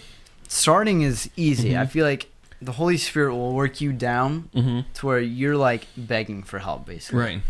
starting 0.48 1.02
is 1.02 1.30
easy. 1.36 1.78
I 1.78 1.84
Mhm. 1.86 1.90
feel 1.90 2.06
like 2.06 2.30
the 2.66 2.72
Holy 2.74 2.98
Spirit 2.98 3.34
will 3.36 3.54
work 3.54 3.82
you 3.82 3.94
down 3.94 4.50
Mhm. 4.56 4.86
to 4.96 5.06
where 5.06 5.20
you're 5.20 5.58
like 5.58 5.88
begging 5.98 6.44
for 6.44 6.60
help, 6.60 6.86
basically. 6.86 7.20
Right. 7.20 7.42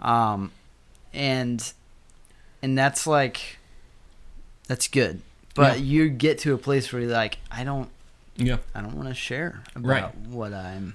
Um, 0.00 0.50
and 1.12 1.72
and 2.62 2.78
that's 2.78 3.06
like 3.06 3.58
that's 4.68 4.88
good. 4.88 5.20
But 5.54 5.78
Yeah. 5.78 5.84
you 5.84 6.08
get 6.08 6.38
to 6.40 6.54
a 6.54 6.58
place 6.58 6.92
where 6.92 7.02
you're 7.02 7.10
like, 7.12 7.38
I 7.50 7.64
don't, 7.64 7.90
Yeah. 8.36 8.58
I 8.74 8.80
don't 8.80 8.94
want 8.96 9.08
to 9.08 9.14
share 9.14 9.62
about 9.74 9.88
Right. 9.88 10.14
what 10.28 10.54
I'm 10.54 10.94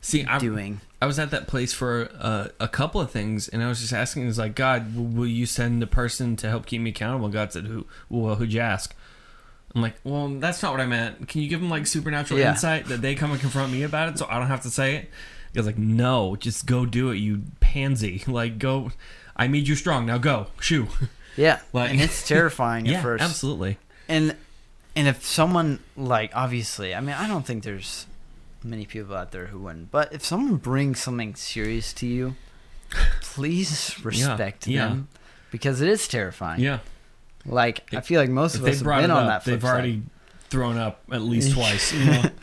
See, 0.00 0.24
I 0.24 0.38
doing. 0.38 0.80
I 1.00 1.06
was 1.06 1.18
at 1.20 1.30
that 1.30 1.46
place 1.46 1.72
for 1.72 2.10
uh, 2.18 2.48
a 2.58 2.66
couple 2.66 3.00
of 3.00 3.10
things, 3.12 3.46
and 3.48 3.62
I 3.62 3.68
was 3.68 3.80
just 3.80 3.92
asking, 3.92 4.26
"Is 4.26 4.38
like 4.38 4.56
God, 4.56 4.96
will 4.96 5.26
you 5.28 5.46
send 5.46 5.80
a 5.82 5.86
person 5.86 6.34
to 6.36 6.48
help 6.48 6.66
keep 6.66 6.80
me 6.80 6.90
accountable?" 6.90 7.28
God 7.28 7.52
said, 7.52 7.66
"Who? 7.66 7.86
Well, 8.08 8.34
who'd 8.36 8.52
you 8.52 8.60
ask?" 8.60 8.94
I'm 9.74 9.82
like, 9.82 9.94
"Well, 10.04 10.28
that's 10.28 10.62
not 10.62 10.72
what 10.72 10.80
I 10.80 10.86
meant. 10.86 11.28
Can 11.28 11.40
you 11.42 11.48
give 11.48 11.60
them 11.60 11.70
like 11.70 11.86
supernatural 11.86 12.38
Yeah. 12.40 12.50
insight 12.50 12.86
that 12.86 13.00
they 13.02 13.14
come 13.14 13.30
and 13.32 13.40
confront 13.40 13.72
me 13.72 13.82
about 13.82 14.08
it, 14.10 14.18
so 14.18 14.26
I 14.28 14.38
don't 14.38 14.48
have 14.48 14.62
to 14.62 14.70
say 14.70 14.96
it?" 14.96 15.10
He 15.52 15.58
was 15.58 15.66
like, 15.66 15.78
"No, 15.78 16.36
just 16.36 16.66
go 16.66 16.84
do 16.86 17.10
it, 17.10 17.16
you 17.16 17.42
pansy. 17.60 18.22
Like, 18.28 18.58
go. 18.58 18.92
I 19.36 19.48
made 19.48 19.66
you 19.68 19.74
strong. 19.76 20.06
Now 20.06 20.18
go, 20.18 20.48
shoo." 20.60 20.88
Yeah, 21.34 21.60
Like- 21.72 21.90
and 21.90 22.00
it's 22.00 22.26
terrifying 22.28 22.84
yeah, 22.84 22.98
at 22.98 23.02
first. 23.02 23.24
absolutely. 23.24 23.78
And 24.06 24.36
and 24.94 25.08
if 25.08 25.24
someone 25.24 25.78
like 25.96 26.30
obviously, 26.34 26.94
I 26.94 27.00
mean, 27.00 27.14
I 27.16 27.26
don't 27.26 27.46
think 27.46 27.64
there's 27.64 28.04
many 28.62 28.84
people 28.84 29.16
out 29.16 29.32
there 29.32 29.46
who 29.46 29.58
wouldn't. 29.60 29.90
But 29.90 30.12
if 30.12 30.22
someone 30.22 30.56
brings 30.56 31.00
something 31.00 31.34
serious 31.34 31.94
to 31.94 32.06
you, 32.06 32.36
please 33.22 33.96
respect 34.04 34.66
yeah. 34.66 34.88
them 34.88 35.08
because 35.50 35.80
it 35.80 35.88
is 35.88 36.06
terrifying. 36.06 36.60
Yeah, 36.60 36.80
Like 37.46 37.92
I 37.94 38.00
feel 38.00 38.20
like 38.20 38.30
most 38.30 38.54
of 38.56 38.64
us 38.64 38.78
have 38.80 38.84
been 38.86 39.10
on 39.10 39.24
up, 39.24 39.26
that. 39.28 39.42
Flip 39.44 39.54
they've 39.54 39.62
side. 39.62 39.72
already 39.72 40.02
thrown 40.50 40.76
up 40.78 41.02
at 41.10 41.22
least 41.22 41.52
twice. 41.54 41.92
You 41.92 42.04
know? 42.04 42.22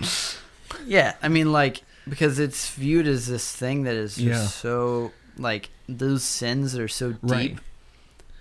Yeah, 0.85 1.15
I 1.21 1.27
mean, 1.27 1.51
like 1.51 1.81
because 2.07 2.39
it's 2.39 2.69
viewed 2.71 3.05
as 3.07 3.27
this 3.27 3.51
thing 3.55 3.83
that 3.83 3.95
is 3.95 4.15
just 4.15 4.25
Yeah. 4.27 4.45
so 4.47 5.11
like 5.37 5.69
those 5.87 6.23
sins 6.23 6.75
are 6.77 6.87
so 6.87 7.11
deep, 7.11 7.21
Right. 7.31 7.57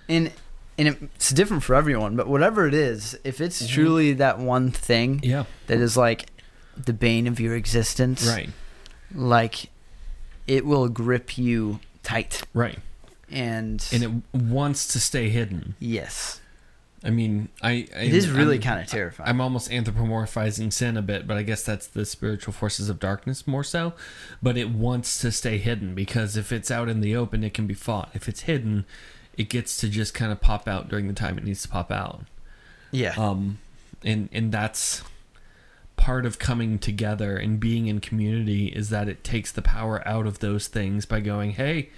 and 0.09 0.33
and 0.79 1.09
it's 1.17 1.31
different 1.31 1.63
for 1.65 1.75
everyone. 1.75 2.17
But 2.17 2.29
whatever 2.29 2.67
it 2.67 2.73
is, 2.75 3.19
if 3.25 3.41
it's 3.41 3.63
Mhm. 3.63 3.69
truly 3.69 4.13
that 4.15 4.39
one 4.39 4.71
thing 4.71 5.21
yeah, 5.23 5.45
that 5.67 5.79
is 5.79 5.97
like 5.97 6.27
the 6.83 6.93
bane 6.93 7.27
of 7.27 7.39
your 7.41 7.55
existence, 7.57 8.27
right, 8.27 8.51
like 9.15 9.71
it 10.47 10.65
will 10.65 10.89
grip 10.89 11.37
you 11.37 11.81
tight, 12.03 12.43
right, 12.55 12.79
and 13.31 13.85
and 13.93 14.03
it 14.03 14.11
wants 14.41 14.87
to 14.89 15.01
stay 15.01 15.29
hidden. 15.29 15.75
yes, 15.81 16.41
I 17.05 17.11
mean, 17.11 17.49
I, 17.63 17.87
I 17.97 18.01
it 18.01 18.15
is 18.15 18.29
really 18.29 18.59
kind 18.59 18.81
of 18.81 18.87
terrifying. 18.89 19.29
I'm 19.29 19.41
almost 19.41 19.71
anthropomorphizing 19.71 20.73
sin 20.73 20.97
a 20.97 21.03
bit, 21.03 21.27
but 21.27 21.37
I 21.37 21.43
guess 21.43 21.63
that's 21.63 21.87
the 21.87 22.05
spiritual 22.05 22.53
forces 22.53 22.89
of 22.89 22.99
darkness 22.99 23.47
more 23.47 23.63
so. 23.63 23.93
But 24.43 24.57
it 24.57 24.71
wants 24.71 25.21
to 25.21 25.31
stay 25.31 25.59
hidden 25.59 25.95
because 25.95 26.37
if 26.37 26.51
it's 26.51 26.71
out 26.71 26.89
in 26.89 27.01
the 27.01 27.15
open, 27.15 27.45
it 27.45 27.55
can 27.55 27.67
be 27.67 27.75
fought. 27.75 28.11
If 28.15 28.29
it's 28.29 28.43
hidden, 28.43 28.85
it 29.37 29.49
gets 29.49 29.77
to 29.79 29.89
just 29.89 30.13
kind 30.13 30.33
of 30.33 30.41
pop 30.41 30.67
out 30.67 30.89
during 30.89 31.07
the 31.07 31.15
time 31.15 31.39
it 31.39 31.45
needs 31.45 31.63
to 31.63 31.69
pop 31.69 31.93
out. 31.93 32.23
yeah, 32.91 33.15
Um, 33.17 33.59
and 34.05 34.29
and 34.33 34.51
that's 34.51 35.03
part 35.97 36.25
of 36.25 36.39
coming 36.39 36.79
together 36.79 37.37
and 37.37 37.59
being 37.61 37.87
in 37.87 38.01
community 38.01 38.69
is 38.69 38.89
that 38.91 39.09
it 39.09 39.23
takes 39.25 39.53
the 39.53 39.63
power 39.63 40.07
out 40.07 40.27
of 40.27 40.39
those 40.39 40.69
things 40.69 41.05
by 41.05 41.21
going, 41.21 41.51
hey, 41.53 41.91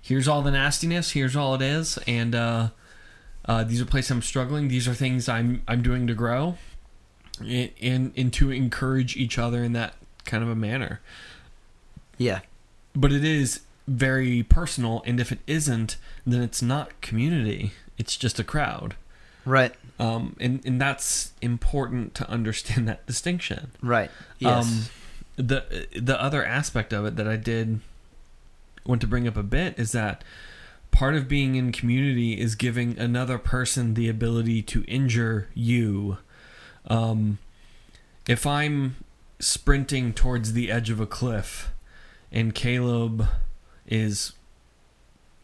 here's 0.00 0.28
all 0.28 0.42
the 0.42 0.50
nastiness, 0.50 1.12
here's 1.12 1.34
all 1.34 1.54
it 1.54 1.62
is, 1.62 1.98
and 2.06 2.34
uh, 2.34 2.68
uh, 3.48 3.64
these 3.64 3.80
are 3.80 3.84
places 3.84 4.10
I'm 4.10 4.22
struggling. 4.22 4.68
These 4.68 4.88
are 4.88 4.94
things 4.94 5.28
I'm 5.28 5.62
I'm 5.68 5.82
doing 5.82 6.06
to 6.06 6.14
grow, 6.14 6.56
and, 7.40 7.70
and 7.80 8.12
and 8.16 8.32
to 8.34 8.50
encourage 8.50 9.16
each 9.16 9.38
other 9.38 9.62
in 9.62 9.72
that 9.74 9.94
kind 10.24 10.42
of 10.42 10.48
a 10.48 10.56
manner. 10.56 11.00
yeah, 12.18 12.40
But 12.94 13.12
it 13.12 13.24
is 13.24 13.60
very 13.86 14.42
personal, 14.42 15.02
and 15.06 15.20
if 15.20 15.30
it 15.30 15.38
isn't, 15.46 15.96
then 16.26 16.42
it's 16.42 16.60
not 16.62 17.00
community. 17.00 17.72
It's 17.98 18.16
just 18.16 18.38
a 18.40 18.44
crowd, 18.44 18.96
right, 19.44 19.72
um, 19.98 20.36
and 20.40 20.60
and 20.66 20.80
that's 20.80 21.32
important 21.40 22.14
to 22.16 22.28
understand 22.28 22.88
that 22.88 23.06
distinction. 23.06 23.70
right, 23.80 24.10
yes, 24.38 24.66
Um, 24.66 25.46
the 25.46 25.86
the 25.94 26.20
other 26.20 26.44
aspect 26.44 26.92
of 26.92 27.04
it 27.06 27.16
that 27.16 27.28
I 27.28 27.36
did 27.36 27.80
want 28.84 29.00
to 29.02 29.06
bring 29.06 29.26
up 29.28 29.36
a 29.36 29.42
bit 29.42 29.78
is 29.78 29.92
that 29.92 30.22
part 30.96 31.14
of 31.14 31.28
being 31.28 31.56
in 31.56 31.72
community 31.72 32.40
is 32.40 32.54
giving 32.54 32.98
another 32.98 33.36
person 33.36 33.92
the 33.92 34.08
ability 34.08 34.62
to 34.62 34.82
injure 34.84 35.46
you. 35.52 36.16
Um, 36.86 37.36
if 38.26 38.46
I'm 38.46 38.96
sprinting 39.38 40.14
towards 40.14 40.54
the 40.54 40.70
edge 40.70 40.88
of 40.88 40.98
a 40.98 41.04
cliff 41.04 41.70
and 42.32 42.54
Caleb 42.54 43.28
is 43.86 44.32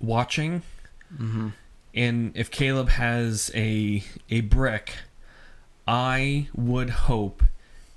watching 0.01 0.63
hmm 1.15 1.51
and 1.93 2.33
if 2.35 2.51
Caleb 2.51 2.89
has 2.89 3.51
a 3.55 4.03
a 4.31 4.41
brick, 4.41 4.95
I 5.87 6.49
would 6.55 6.89
hope 6.89 7.45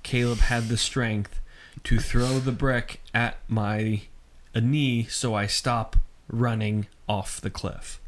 Caleb 0.02 0.40
had 0.40 0.68
the 0.68 0.76
strength 0.76 1.40
to 1.84 1.98
throw 1.98 2.38
the 2.38 2.52
brick 2.52 3.00
at 3.14 3.38
my 3.48 4.02
a 4.52 4.60
knee 4.60 5.04
so 5.04 5.34
I 5.34 5.46
stop 5.46 5.96
running 6.28 6.88
off 7.08 7.40
the 7.40 7.50
cliff. 7.50 8.00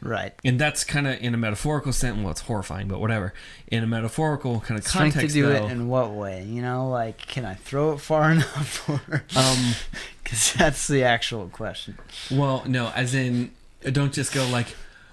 right. 0.00 0.32
And 0.44 0.58
that's 0.60 0.84
kind 0.84 1.06
of 1.06 1.20
in 1.20 1.34
a 1.34 1.36
metaphorical 1.36 1.92
sense. 1.92 2.16
Well, 2.18 2.30
it's 2.30 2.42
horrifying, 2.42 2.86
but 2.88 3.00
whatever. 3.00 3.34
In 3.66 3.82
a 3.82 3.86
metaphorical 3.86 4.60
kind 4.60 4.78
of 4.78 4.86
Strength 4.86 5.14
context, 5.14 5.34
to 5.34 5.42
do 5.42 5.48
though, 5.48 5.66
it 5.66 5.72
in 5.72 5.88
what 5.88 6.12
way? 6.12 6.44
You 6.44 6.62
know, 6.62 6.88
like 6.88 7.18
can 7.18 7.44
I 7.44 7.54
throw 7.54 7.92
it 7.92 8.00
far 8.00 8.30
enough? 8.32 8.88
Or 8.88 9.00
um, 9.36 9.74
because 10.22 10.52
that's 10.54 10.86
the 10.86 11.02
actual 11.04 11.48
question. 11.48 11.98
Well, 12.30 12.62
no, 12.66 12.92
as 12.94 13.14
in, 13.14 13.50
don't 13.82 14.12
just 14.12 14.32
go 14.32 14.46
like, 14.48 14.68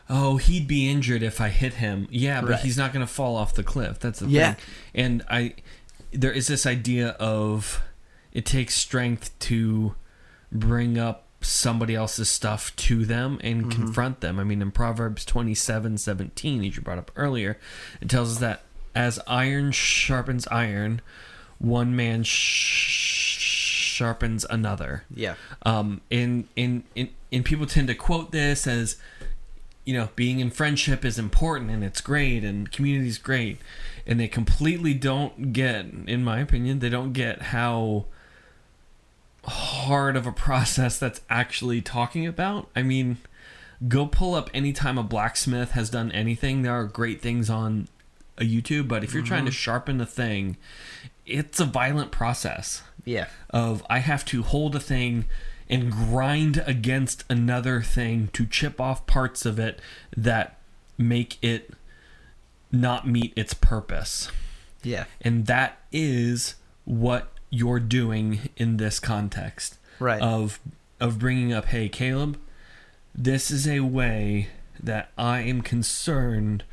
oh, 0.10 0.38
he'd 0.38 0.68
be 0.68 0.88
injured 0.90 1.24
if 1.24 1.42
I 1.42 1.50
hit 1.50 1.74
him. 1.76 2.08
Yeah, 2.12 2.42
but 2.42 2.50
Right. 2.52 2.60
he's 2.60 2.78
not 2.78 2.94
going 2.94 3.06
to 3.06 3.12
fall 3.12 3.36
off 3.36 3.56
the 3.56 3.64
cliff. 3.64 4.00
That's 4.00 4.20
the 4.20 4.28
Yeah. 4.28 4.54
thing. 4.54 4.64
And 4.94 5.24
I, 5.30 5.56
there 6.12 6.32
is 6.32 6.46
this 6.48 6.66
idea 6.68 7.10
of 7.20 7.82
it 8.32 8.46
takes 8.46 8.76
strength 8.76 9.38
to 9.40 9.96
bring 10.52 11.00
up 11.00 11.25
somebody 11.46 11.96
else's 11.96 12.30
stuff 12.30 12.76
to 12.78 13.06
them 13.06 13.40
and 13.44 13.66
Mhm. 13.66 13.72
confront 13.72 14.22
them. 14.22 14.40
I 14.40 14.44
mean, 14.44 14.62
in 14.62 14.72
Proverbs 14.72 15.24
twenty-seven 15.26 15.98
seventeen, 15.98 16.64
as 16.64 16.76
you 16.76 16.82
brought 16.82 16.98
up 16.98 17.12
earlier, 17.16 17.58
it 18.02 18.10
tells 18.10 18.32
us 18.34 18.38
that 18.40 18.64
as 18.96 19.20
iron 19.28 19.72
sharpens 19.72 20.48
iron, 20.48 21.02
one 21.60 21.96
man 21.96 22.24
sh- 22.24 23.38
sharpens 23.96 24.46
another 24.50 25.04
Yeah. 25.14 25.36
um, 25.66 26.02
and, 26.12 26.48
and, 26.58 26.84
and, 26.98 27.10
and 27.32 27.46
people 27.46 27.66
tend 27.66 27.88
to 27.88 27.96
quote 27.96 28.32
this 28.32 28.68
as 28.68 28.98
you 29.86 29.94
know 29.94 30.10
being 30.16 30.40
in 30.40 30.50
friendship 30.50 31.06
is 31.06 31.18
important 31.20 31.70
and 31.72 31.84
it's 31.84 32.02
great 32.02 32.44
and 32.44 32.72
community 32.72 33.08
is 33.08 33.18
great 33.18 33.60
and 34.08 34.20
they 34.20 34.28
completely 34.28 34.94
don't 34.94 35.54
get 35.54 35.86
in 36.08 36.24
my 36.24 36.40
opinion 36.40 36.80
they 36.80 36.90
don't 36.90 37.14
get 37.14 37.42
how 37.42 38.06
hard 39.86 40.16
of 40.16 40.28
a 40.28 40.32
process 40.32 41.00
that's 41.00 41.22
actually 41.30 41.82
talking 41.82 42.26
about 42.28 42.70
i 42.76 42.82
mean 42.82 43.18
go 43.88 44.06
pull 44.06 44.34
up 44.34 44.50
anytime 44.54 44.98
a 44.98 45.04
blacksmith 45.04 45.72
has 45.72 45.90
done 45.90 46.12
anything 46.12 46.62
there 46.62 46.74
are 46.74 46.86
great 46.86 47.22
things 47.22 47.50
on 47.50 47.88
a 48.38 48.44
youtube 48.44 48.88
but 48.88 49.04
if 49.04 49.14
you're 49.14 49.24
trying 49.24 49.46
to 49.46 49.52
mm-hmm. 49.52 49.56
sharpen 49.56 50.02
a 50.02 50.06
thing 50.06 50.58
it's 51.26 51.60
a 51.60 51.66
violent 51.66 52.12
process 52.12 52.84
Yeah. 53.04 53.28
of 53.50 53.84
I 53.90 54.00
have 54.00 54.26
to 54.26 54.44
hold 54.44 54.76
a 54.76 54.80
thing 54.80 55.26
and 55.70 55.92
grind 55.92 56.64
against 56.68 57.24
another 57.30 57.82
thing 57.82 58.30
to 58.34 58.46
chip 58.46 58.80
off 58.80 59.08
parts 59.08 59.46
of 59.46 59.58
it 59.58 59.80
that 60.16 60.60
make 60.98 61.44
it 61.44 61.72
not 62.72 63.08
meet 63.08 63.34
its 63.36 63.54
purpose. 63.54 64.30
Yeah. 64.84 65.06
And 65.22 65.48
that 65.48 65.80
is 65.92 66.56
what 66.84 67.30
you're 67.56 67.80
doing 67.80 68.50
in 68.58 68.78
this 68.78 69.00
context 69.00 69.78
Right. 70.00 70.22
of 70.22 70.60
of 71.00 71.20
bringing 71.20 71.54
up 71.54 71.66
hey 71.66 71.88
Caleb 71.90 72.38
this 73.14 73.50
is 73.50 73.66
a 73.68 73.80
way 73.80 74.50
that 74.82 75.12
I 75.18 75.40
am 75.42 75.62
concerned 75.62 76.64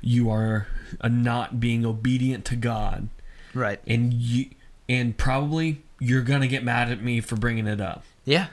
you 0.00 0.30
are 0.30 0.68
uh, 1.00 1.08
not 1.08 1.58
being 1.60 1.84
obedient 1.86 2.44
to 2.46 2.56
God 2.56 3.08
right. 3.54 3.80
and 3.86 4.12
you 4.12 4.46
and 4.88 5.16
probably 5.16 5.82
you're 5.98 6.22
gonna 6.22 6.46
get 6.46 6.62
mad 6.62 6.90
at 6.90 7.02
me 7.02 7.20
for 7.20 7.36
bringing 7.36 7.66
it 7.66 7.80
up 7.80 8.04
Yeah. 8.24 8.48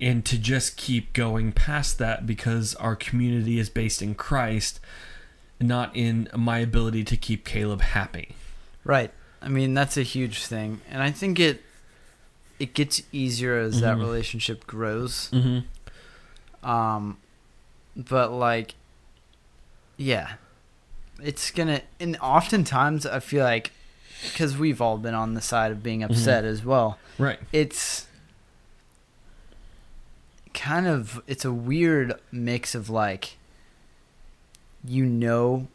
and 0.00 0.24
to 0.26 0.38
just 0.38 0.76
keep 0.76 1.12
going 1.12 1.50
past 1.52 1.98
that 1.98 2.26
because 2.26 2.74
our 2.76 2.94
community 2.96 3.58
is 3.58 3.68
based 3.70 4.02
in 4.02 4.14
christ 4.14 4.80
not 5.60 5.94
in 5.96 6.28
my 6.36 6.58
ability 6.58 7.04
to 7.04 7.16
keep 7.16 7.44
caleb 7.44 7.80
happy 7.80 8.36
Right. 8.86 9.10
I 9.44 9.48
mean, 9.48 9.74
that's 9.74 9.96
a 9.98 10.02
huge 10.02 10.44
thing. 10.46 10.80
And 10.90 11.02
I 11.02 11.10
think 11.10 11.38
it 11.38 11.62
it 12.58 12.72
gets 12.72 13.02
easier 13.12 13.58
as 13.58 13.80
that 13.82 13.96
Mhm. 13.96 14.00
relationship 14.00 14.66
grows. 14.66 15.28
Mm-hmm. 15.32 16.68
Um, 16.68 17.18
but 17.96 18.32
like, 18.32 18.74
yeah, 19.98 20.34
it's 21.22 21.50
gonna. 21.50 21.82
And 22.00 22.16
oftentimes, 22.22 23.04
I 23.06 23.20
feel 23.20 23.44
like 23.44 23.72
because 24.22 24.56
we've 24.56 24.80
all 24.80 24.96
been 24.96 25.14
on 25.14 25.34
the 25.34 25.40
side 25.42 25.70
of 25.72 25.82
being 25.82 26.02
upset 26.02 26.44
as 26.44 26.64
well. 26.64 26.98
Right. 27.18 27.38
It's 27.52 28.06
kind 30.54 30.86
of 30.86 31.20
it's 31.26 31.44
a 31.44 31.52
weird 31.52 32.14
mix 32.30 32.74
of 32.76 32.88
like 32.88 33.36
you 34.84 35.04
know 35.04 35.66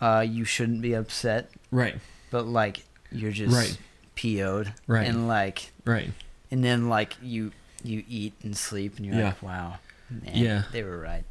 uh 0.00 0.24
you 0.26 0.42
shouldn't 0.44 0.80
be 0.80 0.94
upset 0.94 1.50
Right. 1.70 1.96
But 2.34 2.46
like 2.48 2.82
you're 3.12 3.30
just 3.30 3.54
Right. 3.54 3.78
PO'd 4.16 4.72
Right. 4.88 5.06
and 5.08 5.28
like 5.28 5.70
Right. 5.84 6.10
and 6.50 6.64
then 6.64 6.88
like 6.88 7.16
you 7.22 7.52
you 7.84 8.02
eat 8.08 8.32
and 8.42 8.56
sleep 8.56 8.96
and 8.96 9.06
you're 9.06 9.14
Yeah. 9.14 9.26
like 9.26 9.42
wow 9.42 9.74
man 10.10 10.32
Yeah. 10.34 10.62
they 10.72 10.82
were 10.82 10.98
right 10.98 11.24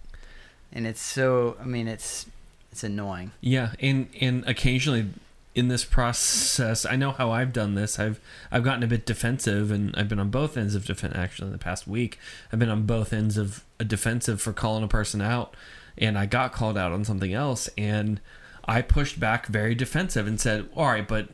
and 0.72 0.88
it's 0.88 1.02
so 1.02 1.58
i 1.60 1.66
mean 1.66 1.88
it's 1.90 2.26
it's 2.72 2.84
annoying 2.84 3.32
Yeah, 3.42 3.74
and 3.82 4.08
and 4.22 4.44
occasionally 4.48 5.10
in 5.56 5.68
this 5.68 5.86
process, 5.86 6.84
I 6.84 6.96
know 6.96 7.12
how 7.12 7.30
I've 7.30 7.54
done 7.54 7.76
this. 7.76 8.00
I've 8.00 8.20
I've 8.52 8.64
gotten 8.64 8.82
a 8.82 8.88
bit 8.88 9.06
defensive, 9.06 9.70
and 9.70 9.94
I've 9.96 10.10
been 10.10 10.20
on 10.20 10.32
both 10.32 10.58
ends 10.58 10.74
of 10.74 10.84
defense. 10.86 11.14
Actually, 11.16 11.48
in 11.48 11.52
the 11.52 11.60
past 11.60 11.88
week, 11.88 12.18
I've 12.52 12.58
been 12.58 12.72
on 12.72 12.88
both 12.88 13.14
ends 13.14 13.38
of 13.38 13.64
a 13.80 13.86
defensive 13.86 14.42
for 14.42 14.52
calling 14.54 14.84
a 14.84 14.88
person 14.88 15.22
out, 15.22 15.56
and 15.96 16.18
I 16.18 16.26
got 16.26 16.54
called 16.54 16.76
out 16.76 16.92
on 16.92 17.06
something 17.06 17.32
else, 17.34 17.70
and 17.78 18.20
I 18.66 18.82
pushed 18.82 19.20
back 19.20 19.48
very 19.48 19.76
defensive 19.76 20.26
and 20.28 20.40
said, 20.40 20.70
"All 20.76 20.88
right, 20.88 21.08
but 21.08 21.30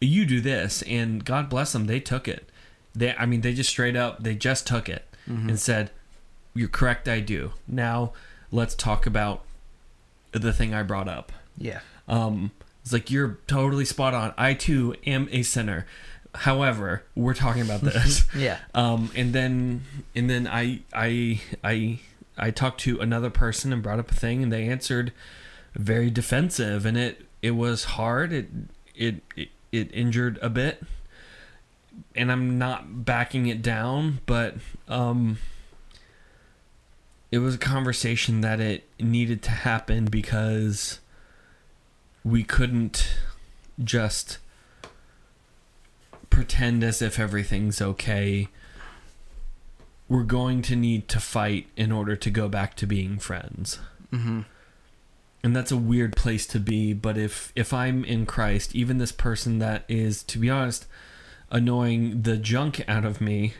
you 0.00 0.24
do 0.26 0.40
this," 0.40 0.82
and 0.82 1.24
God 1.24 1.48
bless 1.48 1.72
them, 1.72 1.86
they 1.86 2.00
took 2.00 2.26
it. 2.28 2.48
They, 2.94 3.14
I 3.14 3.26
mean, 3.26 3.40
they 3.42 3.52
just 3.54 3.70
straight 3.70 3.96
up, 3.96 4.22
they 4.22 4.34
just 4.34 4.66
took 4.66 4.88
it 4.88 5.04
and 5.26 5.58
said, 5.60 5.90
"You're 6.54 6.68
correct, 6.68 7.08
I 7.08 7.20
do." 7.20 7.52
Now 7.68 8.12
let's 8.50 8.74
talk 8.74 9.06
about 9.06 9.44
the 10.32 10.52
thing 10.52 10.74
I 10.74 10.82
brought 10.82 11.08
up. 11.08 11.30
yeah 11.56 11.80
Um, 12.08 12.50
it's 12.82 12.92
like 12.92 13.10
you're 13.10 13.38
totally 13.46 13.84
spot 13.84 14.14
on. 14.14 14.34
I 14.36 14.54
too 14.54 14.94
am 15.06 15.28
a 15.30 15.42
sinner. 15.42 15.86
However, 16.34 17.04
we're 17.14 17.34
talking 17.34 17.62
about 17.62 17.80
this. 17.92 18.24
yeah 18.34 18.58
um, 18.74 19.10
and 19.14 19.32
then 19.32 19.82
and 20.14 20.28
then 20.28 20.48
I 20.48 20.80
I 20.92 21.40
I 21.62 22.00
I 22.36 22.50
talked 22.50 22.80
to 22.82 22.98
another 23.00 23.30
person 23.30 23.72
and 23.72 23.82
brought 23.82 23.98
up 24.00 24.10
a 24.10 24.14
thing, 24.14 24.42
and 24.42 24.50
they 24.52 24.66
answered 24.68 25.12
very 25.74 26.10
defensive, 26.10 26.86
and 26.86 26.96
it 26.96 27.26
it 27.40 27.52
was 27.52 27.84
hard. 27.84 28.32
It 28.32 28.48
it 28.94 29.22
it, 29.36 29.50
injured 29.72 30.38
a 30.42 30.50
bit, 30.50 30.82
and 32.14 32.30
I'm 32.30 32.58
not 32.58 33.04
backing 33.04 33.46
it 33.46 33.62
down, 33.62 34.20
but 34.26 34.56
um. 34.88 35.38
It 37.30 37.38
was 37.38 37.54
a 37.54 37.58
conversation 37.58 38.42
that 38.42 38.60
it 38.60 38.84
needed 39.00 39.42
to 39.44 39.50
happen 39.52 40.04
because 40.04 41.00
we 42.22 42.44
couldn't 42.44 43.16
just 43.82 44.36
pretend 46.28 46.84
as 46.84 47.00
if 47.02 47.18
everything's 47.18 47.80
okay. 47.80 48.48
We're 50.08 50.24
going 50.24 50.62
to 50.62 50.76
need 50.76 51.08
to 51.08 51.20
fight 51.20 51.68
in 51.76 51.90
order 51.90 52.16
to 52.16 52.30
go 52.30 52.48
back 52.48 52.74
to 52.76 52.86
being 52.86 53.18
friends. 53.18 53.78
mm-hmm. 54.12 54.40
And 55.44 55.56
that's 55.56 55.72
a 55.72 55.76
weird 55.76 56.14
place 56.14 56.46
to 56.48 56.60
be, 56.60 56.92
but 56.92 57.18
if 57.18 57.52
if 57.56 57.72
I'm 57.72 58.04
in 58.04 58.26
Christ, 58.26 58.74
even 58.76 58.98
this 58.98 59.10
person 59.12 59.58
that 59.58 59.84
is 59.88 60.22
to 60.24 60.38
be 60.38 60.48
honest 60.48 60.86
annoying 61.50 62.22
the 62.22 62.36
junk 62.36 62.82
out 62.88 63.04
of 63.04 63.20
me, 63.20 63.54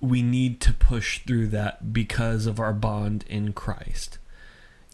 we 0.00 0.22
need 0.22 0.60
to 0.60 0.72
push 0.72 1.20
through 1.26 1.46
that 1.48 1.92
because 1.92 2.46
of 2.46 2.58
our 2.58 2.72
bond 2.72 3.24
in 3.28 3.52
Christ. 3.52 4.18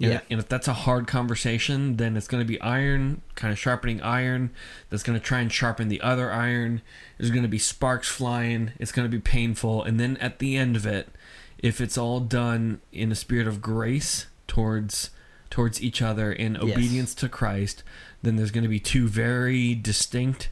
And, 0.01 0.13
Yeah. 0.13 0.21
and 0.31 0.39
if 0.39 0.49
that's 0.49 0.69
a 0.69 0.75
hard 0.75 1.07
conversation, 1.07 1.97
then 1.97 2.17
it's 2.17 2.29
going 2.29 2.43
to 2.43 2.47
be 2.47 2.61
iron, 2.61 3.23
kind 3.35 3.51
of 3.53 3.59
sharpening 3.59 4.01
iron. 4.03 4.51
That's 4.91 5.03
going 5.03 5.19
to 5.19 5.25
try 5.25 5.41
and 5.41 5.51
sharpen 5.53 5.89
the 5.89 6.01
other 6.03 6.31
iron. 6.31 6.83
There's 7.17 7.31
going 7.31 7.43
to 7.43 7.49
be 7.49 7.59
sparks 7.59 8.07
flying. 8.09 8.73
It's 8.79 8.93
going 8.93 9.11
to 9.11 9.17
be 9.17 9.21
painful. 9.21 9.83
And 9.83 9.99
then 9.99 10.17
at 10.19 10.39
the 10.39 10.57
end 10.57 10.77
of 10.77 10.87
it, 10.87 11.09
if 11.59 11.81
it's 11.81 11.99
all 11.99 12.21
done 12.21 12.81
in 12.93 13.13
a 13.13 13.15
spirit 13.15 13.47
of 13.47 13.61
grace 13.61 14.27
towards 14.47 15.11
towards 15.51 15.83
each 15.83 16.03
other 16.03 16.31
in 16.31 16.55
Yes. 16.55 16.63
obedience 16.63 17.15
to 17.17 17.29
Christ, 17.29 17.83
then 18.23 18.37
there's 18.37 18.51
going 18.51 18.65
to 18.65 18.69
be 18.69 18.81
two 18.81 19.09
very 19.09 19.75
distinct, 19.75 20.51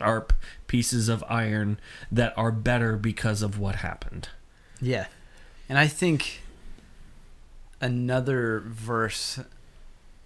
sharp 0.00 0.32
pieces 0.66 1.08
of 1.08 1.24
iron 1.28 1.78
that 2.12 2.32
are 2.36 2.52
better 2.52 2.96
because 2.96 3.40
of 3.42 3.58
what 3.58 3.76
happened. 3.76 4.28
Yeah. 4.82 5.06
And 5.68 5.78
I 5.78 5.86
think 5.88 6.42
another 7.80 8.62
verse 8.66 9.40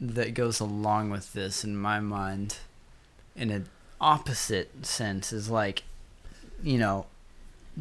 that 0.01 0.35
goes 0.35 0.59
along 0.61 1.11
with 1.11 1.33
this 1.33 1.63
in 1.65 1.77
my 1.77 2.01
mind 2.01 2.59
in 3.37 3.51
an 3.51 3.67
opposite 4.01 4.85
sense 4.85 5.33
is 5.33 5.49
like 5.49 5.83
you 6.63 6.77
know 6.77 7.07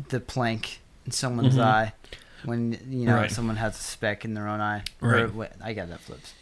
the 0.10 0.20
plank 0.20 0.80
in 1.06 1.12
someone's 1.12 1.56
Mhm. 1.56 1.64
eye 1.64 1.94
when 2.44 2.78
you 2.90 3.06
know 3.06 3.16
Right. 3.16 3.32
someone 3.32 3.56
has 3.58 3.80
a 3.80 3.84
speck 3.84 4.26
in 4.26 4.34
their 4.34 4.48
own 4.48 4.60
eye 4.62 4.84
or 5.02 5.10
Right. 5.10 5.34
wait, 5.34 5.50
I 5.64 5.74
got 5.74 5.90
that 5.90 6.02
flips 6.02 6.34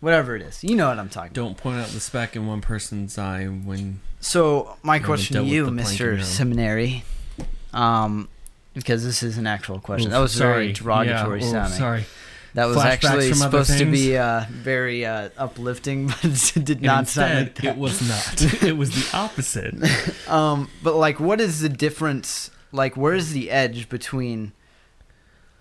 whatever 0.00 0.34
it 0.34 0.42
is 0.42 0.62
you 0.64 0.74
know 0.74 0.88
what 0.88 0.98
I'm 0.98 1.08
talking 1.08 1.28
about 1.30 1.34
Don't 1.34 1.56
point 1.56 1.78
out 1.80 1.88
the 1.88 2.00
speck 2.00 2.34
in 2.34 2.46
one 2.46 2.60
person's 2.60 3.16
eye 3.18 3.44
when 3.46 4.00
so 4.20 4.76
my 4.82 4.98
question 4.98 5.36
to 5.36 5.42
you 5.44 5.66
the 5.66 5.72
plank 5.72 6.00
in 6.00 6.06
Mr. 6.18 6.22
Seminary 6.24 7.04
um 7.72 8.28
because 8.74 9.04
this 9.04 9.22
is 9.22 9.38
an 9.38 9.46
actual 9.46 9.78
question 9.78 10.08
Oof, 10.08 10.12
that 10.12 10.18
was 10.20 10.34
very 10.34 10.72
derogatory 10.72 11.40
Yeah, 11.40 11.46
oof, 11.46 11.52
sounding 11.52 11.78
sorry. 11.78 12.04
That 12.54 12.66
was 12.66 12.76
Flashbacks 12.76 12.84
actually 13.04 13.32
supposed 13.32 13.78
to 13.78 13.86
be 13.90 14.18
uh, 14.18 14.44
very 14.50 15.06
uh, 15.06 15.30
uplifting, 15.38 16.08
but 16.22 16.24
it 16.54 16.64
did 16.66 16.82
not 16.82 17.00
instead, 17.04 17.56
sound 17.56 17.64
like 17.64 17.64
it 17.64 17.78
was 17.78 18.06
not. 18.06 18.62
it 18.62 18.76
was 18.76 18.90
the 18.90 19.16
opposite. 19.16 19.74
Um, 20.28 20.68
but 20.82 20.94
like, 20.96 21.18
what 21.18 21.40
is 21.40 21.60
the 21.60 21.70
difference? 21.70 22.50
Like, 22.72 22.96
where 22.96 23.14
is 23.14 23.32
the 23.32 23.50
edge 23.50 23.88
between, 23.88 24.52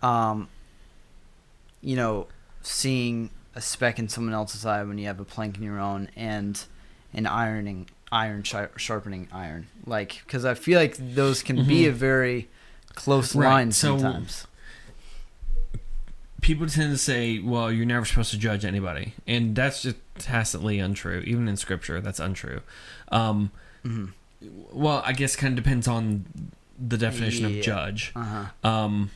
um, 0.02 0.48
you 1.82 1.96
know, 1.96 2.28
seeing 2.62 3.30
a 3.54 3.62
speck 3.62 4.00
in 4.00 4.08
someone 4.08 4.34
else's 4.34 4.66
eye 4.66 4.84
when 4.84 4.98
you 4.98 5.08
have 5.08 5.20
a 5.20 5.26
plank 5.26 5.58
in 5.58 5.64
your 5.64 5.80
own, 5.80 6.10
and 6.16 6.64
an 7.14 7.26
ironing 7.28 7.90
iron 8.12 8.44
sharpening 8.44 9.28
iron? 9.32 9.68
Like, 9.86 10.22
because 10.26 10.46
I 10.46 10.54
feel 10.54 10.80
like 10.80 10.96
those 10.98 11.44
can 11.44 11.66
be 11.68 11.84
Mhm. 11.84 11.90
a 11.90 11.92
very 11.92 12.48
close 12.96 13.36
Right, 13.36 13.48
line 13.50 13.72
so- 13.72 13.98
sometimes. 13.98 14.48
People 16.42 16.66
tend 16.68 16.92
to 16.92 16.98
say, 16.98 17.38
"Well, 17.38 17.72
you're 17.72 17.86
never 17.86 18.04
supposed 18.04 18.32
to 18.32 18.38
judge 18.38 18.66
anybody," 18.66 19.14
and 19.28 19.56
that's 19.56 19.84
just 19.84 19.98
tacitly 20.18 20.80
untrue. 20.80 21.20
Even 21.28 21.48
in 21.48 21.56
Scripture, 21.56 22.02
that's 22.02 22.20
untrue. 22.20 22.62
Um, 23.12 23.52
hmm 23.84 24.06
well, 24.72 25.04
I 25.06 25.14
guess 25.14 25.36
kind 25.36 25.56
of 25.56 25.64
depends 25.64 25.88
on 25.88 26.26
the 26.88 26.98
definition 26.98 27.50
Yeah. 27.50 27.58
of 27.60 27.64
judge. 27.64 28.12
Uh 28.16 28.24
huh. 28.64 28.68
Um, 28.68 29.12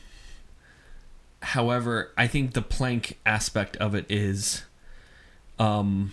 however, 1.42 2.12
I 2.16 2.26
think 2.26 2.52
the 2.52 2.62
plank 2.62 3.18
aspect 3.26 3.76
of 3.78 3.94
it 3.94 4.06
is, 4.08 4.62
um, 5.58 6.12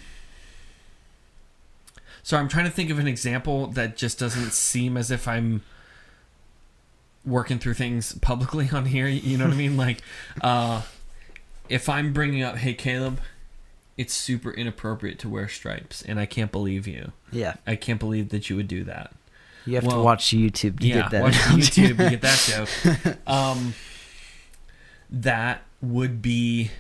so 2.24 2.38
I'm 2.38 2.48
trying 2.48 2.66
to 2.66 2.72
think 2.72 2.90
of 2.90 3.00
an 3.00 3.08
example 3.08 3.68
that 3.68 3.98
just 3.98 4.18
doesn't 4.20 4.52
seem 4.54 4.98
as 4.98 5.12
if 5.12 5.28
I'm 5.28 5.62
working 7.26 7.60
through 7.60 7.74
things 7.76 8.14
publicly 8.22 8.70
on 8.72 8.86
here. 8.86 9.08
You 9.08 9.38
know 9.38 9.46
what 9.46 9.54
I 9.54 9.58
mean? 9.58 9.78
Like, 9.78 10.02
uh, 10.42 10.82
if 11.70 11.88
I'm 11.90 12.14
bringing 12.14 12.42
up, 12.44 12.58
hey 12.58 12.74
Caleb, 12.74 13.20
it's 13.98 14.14
super 14.14 14.52
inappropriate 14.52 15.20
to 15.20 15.30
wear 15.30 15.48
stripes, 15.48 16.02
and 16.02 16.20
I 16.20 16.26
can't 16.26 16.52
believe 16.52 16.88
you. 16.88 17.12
Yeah, 17.32 17.56
I 17.68 17.76
can't 17.76 18.00
believe 18.00 18.30
that 18.30 18.50
you 18.50 18.56
would 18.56 18.68
do 18.68 18.84
that 18.86 19.14
you 19.66 19.76
have 19.76 19.88
to 19.88 20.00
watch 20.00 20.26
YouTube 20.28 20.80
to 20.80 20.88
yeah, 20.88 20.96
get 21.04 21.12
that. 21.12 21.22
watch. 21.24 21.34
YouTube 21.34 21.98
to 21.98 22.10
get 22.10 22.22
that 22.22 22.40
joke. 22.48 23.18
Um, 23.28 23.74
that 25.10 25.62
would 25.82 26.22
be 26.22 26.72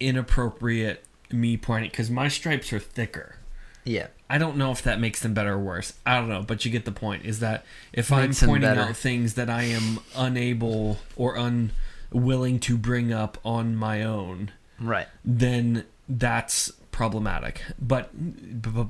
inappropriate. 0.00 1.04
Me 1.30 1.56
pointing 1.56 1.90
because 1.90 2.10
my 2.10 2.28
stripes 2.28 2.72
are 2.74 2.78
thicker. 2.78 3.36
yeah. 3.84 4.08
I 4.28 4.38
don't 4.38 4.56
know 4.56 4.70
if 4.70 4.82
that 4.82 4.98
makes 4.98 5.20
them 5.20 5.34
better 5.34 5.52
or 5.54 5.58
worse. 5.58 5.92
I 6.06 6.18
don't 6.18 6.28
know, 6.30 6.42
but 6.42 6.64
you 6.64 6.70
get 6.70 6.86
the 6.86 6.92
point. 6.92 7.26
Is 7.26 7.40
that 7.40 7.66
if 7.92 8.10
Makes 8.10 8.42
I'm 8.42 8.48
pointing 8.48 8.70
out 8.70 8.96
things 8.96 9.34
that 9.34 9.50
I 9.50 9.64
am 9.64 10.00
unable 10.16 10.96
or 11.16 11.36
unwilling 11.36 12.58
to 12.60 12.78
bring 12.78 13.12
up 13.12 13.36
on 13.44 13.76
my 13.76 14.02
own, 14.02 14.50
Right. 14.80 15.06
then 15.22 15.84
that's 16.08 16.72
problematic. 16.92 17.60
But 17.78 18.10
but, 18.14 18.86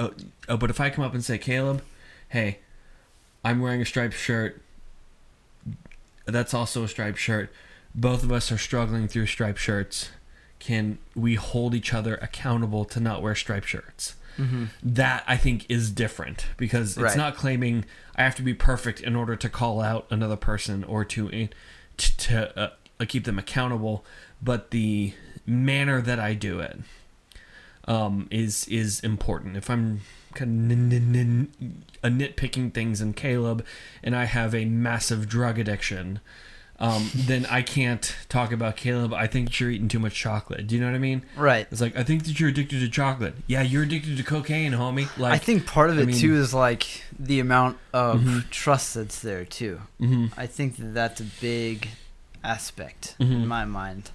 uh, 0.00 0.08
uh, 0.48 0.56
but 0.56 0.68
if 0.70 0.80
I 0.80 0.90
come 0.90 1.04
up 1.04 1.14
and 1.14 1.24
say, 1.24 1.38
Caleb, 1.38 1.82
hey, 2.32 2.58
I'm 3.44 3.60
wearing 3.60 3.82
a 3.82 3.84
striped 3.84 4.14
shirt. 4.14 4.62
That's 6.24 6.54
also 6.54 6.82
a 6.84 6.88
striped 6.88 7.18
shirt. 7.18 7.52
Both 7.94 8.22
of 8.22 8.32
us 8.32 8.50
are 8.50 8.56
struggling 8.58 9.06
through 9.06 9.26
striped 9.26 9.58
shirts. 9.58 10.10
can 10.58 10.96
we 11.16 11.34
hold 11.34 11.74
each 11.74 11.92
other 11.92 12.14
accountable 12.22 12.84
to 12.84 13.00
not 13.00 13.20
wear 13.20 13.34
striped 13.34 13.66
shirts? 13.66 14.14
Mm-hmm. 14.38 14.66
That 14.82 15.24
I 15.26 15.36
think 15.36 15.66
is 15.68 15.90
different 15.90 16.46
because 16.56 16.92
it's 16.92 17.02
Right. 17.02 17.16
not 17.16 17.34
claiming 17.36 17.84
I 18.16 18.22
have 18.22 18.36
to 18.36 18.42
be 18.42 18.54
perfect 18.54 19.00
in 19.00 19.16
order 19.16 19.34
to 19.36 19.48
call 19.48 19.80
out 19.80 20.06
another 20.08 20.36
person 20.36 20.84
or 20.84 21.04
to 21.06 21.48
to, 21.98 22.16
to 22.16 22.58
uh, 22.58 22.70
uh, 23.00 23.04
keep 23.08 23.24
them 23.24 23.38
accountable, 23.40 24.04
but 24.40 24.70
the 24.70 25.12
manner 25.44 26.00
that 26.00 26.20
I 26.20 26.34
do 26.34 26.60
it 26.60 26.78
um, 27.88 28.28
is 28.30 28.66
is 28.68 29.00
important. 29.00 29.56
If 29.56 29.68
I'm 29.70 30.00
kind 30.34 30.70
of 30.72 30.78
n- 30.78 30.92
n- 30.92 31.50
n- 31.60 31.84
a 32.02 32.08
nitpicking 32.08 32.72
things 32.72 33.00
in 33.00 33.12
Caleb, 33.12 33.64
and 34.02 34.14
I 34.16 34.24
have 34.24 34.54
a 34.54 34.64
massive 34.64 35.28
drug 35.28 35.58
addiction, 35.58 36.20
um, 36.80 37.10
then 37.14 37.44
I 37.46 37.62
can't 37.62 38.14
talk 38.28 38.50
about 38.52 38.76
Caleb. 38.76 39.12
I 39.12 39.26
think 39.26 39.58
you're 39.60 39.70
eating 39.70 39.88
too 39.88 39.98
much 39.98 40.14
chocolate. 40.14 40.66
Do 40.66 40.74
you 40.74 40.80
know 40.80 40.86
what 40.88 40.94
I 40.96 40.98
mean? 40.98 41.22
Right. 41.36 41.66
It's 41.70 41.80
like 41.80 41.96
I 41.96 42.02
think 42.02 42.24
that 42.24 42.38
you're 42.40 42.48
addicted 42.48 42.80
to 42.80 42.88
chocolate. 42.88 43.34
Yeah, 43.46 43.62
you're 43.62 43.82
addicted 43.82 44.16
to 44.16 44.22
cocaine, 44.22 44.72
homie. 44.72 45.08
Like 45.18 45.32
I 45.34 45.38
think 45.38 45.66
part 45.66 45.90
of 45.90 45.98
I 45.98 46.02
it 46.02 46.06
mean- 46.06 46.16
too 46.18 46.34
is 46.36 46.54
like 46.54 47.02
the 47.18 47.40
amount 47.40 47.78
of 47.92 48.20
Mhm. 48.20 48.50
trust 48.50 48.94
that's 48.94 49.20
there 49.20 49.44
too. 49.44 49.80
hmm 49.98 50.26
I 50.36 50.46
think 50.46 50.76
that 50.76 50.94
that's 50.94 51.20
a 51.20 51.24
big 51.40 51.88
aspect 52.44 53.16
Mhm. 53.20 53.30
in 53.42 53.46
my 53.46 53.64
mind. 53.64 54.10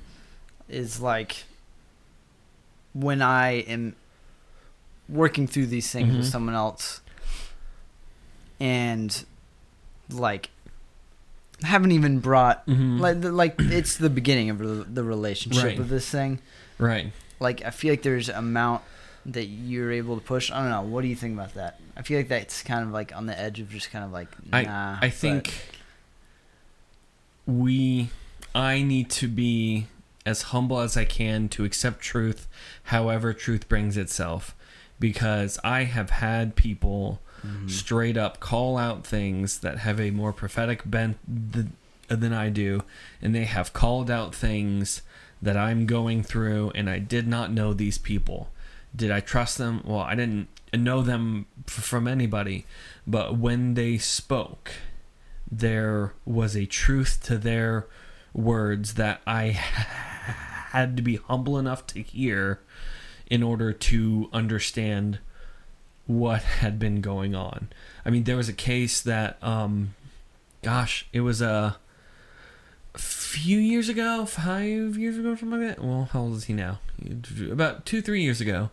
Is 0.69 0.99
like 0.99 1.45
when 2.99 3.21
I 3.21 3.59
am 3.61 3.95
working 5.09 5.47
through 5.47 5.67
these 5.67 5.89
things 5.91 6.15
with 6.15 6.25
Mhm. 6.25 6.31
someone 6.31 6.55
else, 6.55 7.01
and 8.59 9.25
like 10.09 10.49
haven't 11.63 11.91
even 11.91 12.19
brought 12.19 12.63
hmm 12.65 12.99
like 12.99 13.17
like 13.23 13.55
it's 13.59 13.97
the 13.97 14.09
beginning 14.09 14.49
of 14.49 14.57
the 14.59 14.85
the 14.91 15.03
relationship 15.03 15.63
Right. 15.63 15.79
of 15.79 15.89
this 15.89 16.09
thing. 16.09 16.39
right. 16.77 17.11
Like 17.39 17.63
I 17.63 17.69
feel 17.71 17.91
like 17.91 18.01
there's 18.03 18.29
amount 18.29 18.81
that 19.25 19.45
you're 19.45 19.91
able 19.91 20.15
to 20.17 20.23
push. 20.23 20.49
I 20.51 20.59
don't 20.61 20.69
know. 20.69 20.81
What 20.81 21.01
do 21.01 21.07
you 21.07 21.15
think 21.15 21.33
about 21.33 21.53
that? 21.55 21.79
I 21.97 22.01
feel 22.01 22.17
like 22.17 22.29
that's 22.29 22.63
kind 22.63 22.83
of 22.83 22.91
like 22.91 23.15
on 23.15 23.25
the 23.27 23.37
edge 23.39 23.59
of 23.59 23.69
just 23.69 23.91
kind 23.91 24.03
of 24.05 24.11
like 24.11 24.29
nah. 24.51 24.97
I 24.99 24.99
but- 25.01 25.13
think 25.13 25.53
we 27.45 28.09
I 28.55 28.81
need 28.81 29.09
to 29.11 29.27
be 29.27 29.87
as 30.27 30.43
humble 30.53 30.79
as 30.79 30.95
I 30.97 31.05
can 31.05 31.47
to 31.49 31.63
accept 31.65 32.01
truth 32.01 32.47
however 32.83 33.33
truth 33.33 33.67
brings 33.69 33.95
itself. 33.97 34.55
Because 34.99 35.57
I 35.63 35.83
have 35.83 36.09
had 36.09 36.55
people 36.55 37.21
Mhm. 37.45 37.69
straight 37.69 38.17
up 38.17 38.39
call 38.39 38.77
out 38.77 39.05
things 39.05 39.59
that 39.59 39.79
have 39.79 39.99
a 39.99 40.09
more 40.11 40.33
prophetic 40.33 40.81
bent 40.85 41.17
th- 41.53 41.67
than 42.09 42.33
I 42.33 42.49
do 42.49 42.83
and 43.21 43.33
they 43.35 43.45
have 43.45 43.73
called 43.73 44.09
out 44.09 44.33
things 44.33 45.01
that 45.41 45.55
I'm 45.55 45.85
going 45.85 46.23
through 46.23 46.71
and 46.73 46.89
I 46.89 46.97
did 46.99 47.27
not 47.27 47.51
know 47.51 47.73
these 47.73 47.97
people. 47.99 48.51
Did 48.95 49.11
I 49.11 49.19
trust 49.19 49.57
them? 49.59 49.81
Well 49.85 49.99
I 49.99 50.15
didn't 50.15 50.47
know 50.73 51.01
them 51.03 51.45
f- 51.67 51.73
from 51.75 52.07
anybody. 52.07 52.65
But 53.05 53.37
when 53.37 53.75
they 53.75 53.97
spoke 53.99 54.71
there 55.51 56.13
was 56.25 56.55
a 56.57 56.65
truth 56.65 57.19
to 57.25 57.37
their 57.37 57.85
words 58.33 58.95
that 58.95 59.21
I 59.27 59.59
had 60.71 60.97
to 60.97 61.03
be 61.03 61.15
humble 61.15 61.57
enough 61.57 61.85
to 61.87 62.01
hear 62.01 62.59
in 63.29 63.43
order 63.43 63.73
to 63.73 64.29
understand 64.33 65.19
what 66.05 66.41
had 66.41 66.79
been 66.79 67.01
going 67.01 67.35
on. 67.35 67.69
I 68.05 68.09
mean, 68.09 68.23
there 68.23 68.37
was 68.37 68.49
a 68.49 68.53
case 68.53 69.01
that, 69.01 69.41
um, 69.43 69.93
gosh, 70.61 71.05
it 71.11 71.21
was 71.21 71.41
a 71.41 71.77
few 72.95 73.59
years 73.59 73.89
ago, 73.89 74.25
five 74.25 74.97
years 74.97 75.17
ago, 75.17 75.35
something 75.35 75.59
like 75.59 75.75
that. 75.75 75.83
Well, 75.83 76.09
how 76.11 76.21
old 76.21 76.37
is 76.37 76.45
he 76.45 76.53
now? 76.53 76.79
About 77.51 77.85
two, 77.85 78.01
three 78.01 78.23
years 78.23 78.41
ago. 78.41 78.69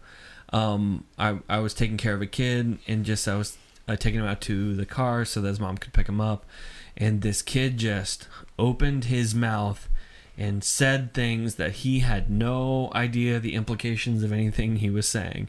Um, 0.52 1.04
I 1.18 1.38
I 1.48 1.58
was 1.58 1.74
taking 1.74 1.96
care 1.96 2.14
of 2.14 2.22
a 2.22 2.26
kid 2.26 2.78
and 2.86 3.04
just 3.04 3.26
I 3.26 3.34
was 3.34 3.58
uh, 3.88 3.96
taking 3.96 4.20
him 4.20 4.26
out 4.26 4.40
to 4.42 4.76
the 4.76 4.86
car 4.86 5.24
so 5.24 5.40
that 5.40 5.48
his 5.48 5.58
mom 5.58 5.78
could 5.78 5.92
pick 5.92 6.08
him 6.08 6.20
up, 6.20 6.44
and 6.96 7.22
this 7.22 7.42
kid 7.42 7.76
just 7.76 8.28
opened 8.56 9.06
his 9.06 9.34
mouth 9.34 9.88
and 10.36 10.64
said 10.64 11.14
things 11.14 11.54
that 11.56 11.72
he 11.72 12.00
had 12.00 12.30
no 12.30 12.90
idea 12.94 13.38
the 13.38 13.54
implications 13.54 14.22
of 14.22 14.32
anything 14.32 14.76
he 14.76 14.90
was 14.90 15.08
saying. 15.08 15.48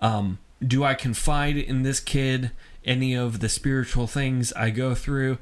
Um, 0.00 0.38
do 0.66 0.84
I 0.84 0.94
confide 0.94 1.56
in 1.56 1.82
this 1.82 2.00
kid 2.00 2.50
any 2.84 3.14
of 3.14 3.40
the 3.40 3.48
spiritual 3.48 4.06
things 4.06 4.52
I 4.54 4.70
go 4.70 4.94
through? 4.94 5.38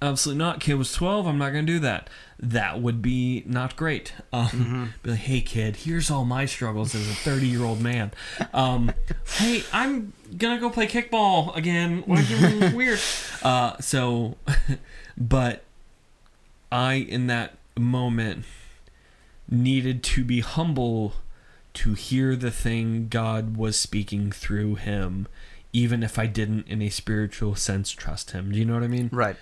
Absolutely 0.00 0.38
not. 0.38 0.58
Kid 0.58 0.74
was 0.74 0.92
12. 0.92 1.26
I'm 1.28 1.38
not 1.38 1.50
going 1.50 1.64
to 1.64 1.72
do 1.74 1.78
that. 1.80 2.10
That 2.40 2.80
would 2.82 3.00
be 3.02 3.44
not 3.46 3.76
great. 3.76 4.14
Um, 4.32 4.46
Mm-hmm. 4.48 4.84
Be 5.04 5.10
like, 5.10 5.20
hey, 5.20 5.40
kid, 5.42 5.76
here's 5.76 6.10
all 6.10 6.24
my 6.24 6.44
struggles 6.44 6.92
as 6.94 7.08
a 7.08 7.14
30 7.14 7.46
year 7.46 7.62
old 7.62 7.80
man. 7.80 8.10
Um, 8.52 8.92
hey, 9.36 9.62
I'm 9.72 10.12
going 10.36 10.56
to 10.56 10.60
go 10.60 10.70
play 10.70 10.88
kickball 10.88 11.54
again. 11.56 12.02
What 12.06 12.18
are 12.18 12.48
you 12.48 12.76
weird? 12.76 12.98
Uh, 13.44 13.78
so, 13.78 14.36
but 15.16 15.62
I, 16.72 16.94
in 16.94 17.28
that 17.28 17.54
moment, 17.78 18.44
needed 19.48 20.02
to 20.04 20.24
be 20.24 20.40
humble 20.40 21.14
to 21.74 21.94
hear 21.94 22.36
the 22.36 22.50
thing 22.50 23.08
God 23.08 23.56
was 23.56 23.78
speaking 23.78 24.30
through 24.30 24.74
him, 24.76 25.26
even 25.72 26.02
if 26.02 26.18
I 26.18 26.26
didn't, 26.26 26.66
in 26.68 26.82
a 26.82 26.90
spiritual 26.90 27.54
sense, 27.54 27.90
trust 27.90 28.32
him. 28.32 28.52
Do 28.52 28.58
you 28.58 28.64
know 28.64 28.74
what 28.74 28.82
I 28.82 28.88
mean? 28.88 29.08
right. 29.12 29.36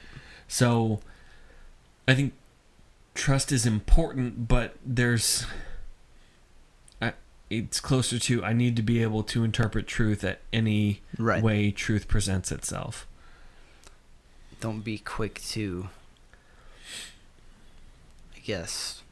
So 0.48 1.00
I 2.08 2.14
think 2.14 2.32
trust 3.14 3.52
is 3.52 3.66
important, 3.66 4.46
but 4.48 4.76
there's 4.84 5.46
I, 7.00 7.12
it's 7.50 7.78
closer 7.80 8.18
to 8.18 8.44
I 8.44 8.52
need 8.52 8.74
to 8.76 8.82
be 8.82 9.02
able 9.02 9.22
to 9.24 9.44
interpret 9.44 9.86
truth 9.86 10.22
at 10.24 10.40
any 10.52 11.02
Right. 11.18 11.42
way 11.42 11.70
truth 11.70 12.08
presents 12.08 12.50
itself. 12.52 13.06
Don't 14.60 14.80
be 14.82 14.98
quick 14.98 15.40
to. 15.50 15.88
I 18.40 18.46
guess. 18.46 19.02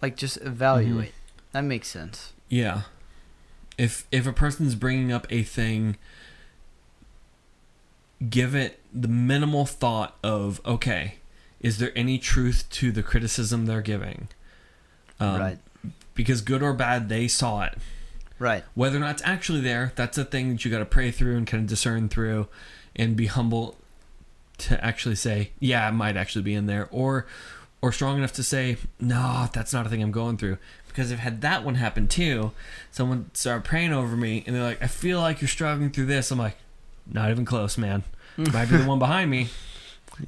Like 0.00 0.16
just 0.16 0.38
evaluate. 0.38 1.10
Mm-hmm. 1.10 1.52
That 1.52 1.62
makes 1.62 1.88
sense. 1.88 2.32
Yeah. 2.48 2.82
If 3.78 4.06
if 4.10 4.26
a 4.26 4.32
person's 4.32 4.74
bringing 4.74 5.12
up 5.12 5.26
a 5.30 5.42
thing 5.42 5.96
give 8.28 8.54
it 8.54 8.78
the 8.92 9.08
minimal 9.08 9.66
thought 9.66 10.16
of 10.22 10.60
okay, 10.66 11.16
is 11.60 11.78
there 11.78 11.92
any 11.94 12.18
truth 12.18 12.68
to 12.70 12.90
the 12.90 13.02
criticism 13.02 13.66
they're 13.66 13.80
giving? 13.80 14.28
Um, 15.20 15.40
right. 15.40 15.58
Because 16.14 16.40
good 16.40 16.62
or 16.62 16.72
bad, 16.72 17.08
they 17.08 17.28
saw 17.28 17.62
it. 17.62 17.78
Right. 18.38 18.64
Whether 18.74 18.96
or 18.96 19.00
not 19.00 19.12
it's 19.12 19.22
actually 19.24 19.60
there, 19.60 19.92
that's 19.94 20.18
a 20.18 20.24
thing 20.24 20.50
that 20.50 20.64
you 20.64 20.70
got 20.70 20.80
to 20.80 20.84
pray 20.84 21.10
through 21.10 21.36
and 21.36 21.46
kind 21.46 21.62
of 21.62 21.68
discern 21.68 22.08
through, 22.08 22.48
and 22.96 23.16
be 23.16 23.26
humble 23.26 23.76
to 24.58 24.84
actually 24.84 25.14
say, 25.14 25.52
yeah, 25.60 25.88
it 25.88 25.92
might 25.92 26.16
actually 26.16 26.42
be 26.42 26.54
in 26.54 26.66
there, 26.66 26.88
or 26.90 27.26
or 27.82 27.92
strong 27.92 28.16
enough 28.16 28.32
to 28.34 28.42
say, 28.44 28.76
no, 29.00 29.48
that's 29.52 29.72
not 29.72 29.84
a 29.84 29.88
thing 29.88 30.02
I'm 30.02 30.12
going 30.12 30.36
through. 30.38 30.56
Because 30.88 31.10
I've 31.10 31.18
had 31.18 31.40
that 31.40 31.64
one 31.64 31.74
happen 31.74 32.06
too. 32.06 32.52
Someone 32.90 33.30
started 33.34 33.64
praying 33.64 33.92
over 33.92 34.16
me, 34.16 34.44
and 34.46 34.54
they're 34.54 34.62
like, 34.62 34.82
I 34.82 34.86
feel 34.86 35.20
like 35.20 35.40
you're 35.40 35.48
struggling 35.48 35.90
through 35.90 36.06
this. 36.06 36.30
I'm 36.30 36.38
like, 36.38 36.56
not 37.10 37.30
even 37.30 37.44
close, 37.44 37.76
man. 37.76 38.04
Might 38.36 38.70
be 38.70 38.76
the 38.76 38.84
one 38.84 38.98
behind 38.98 39.30
me. 39.30 39.48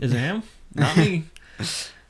Is 0.00 0.12
it 0.12 0.18
him? 0.18 0.42
Not 0.74 0.96
me. 0.96 1.24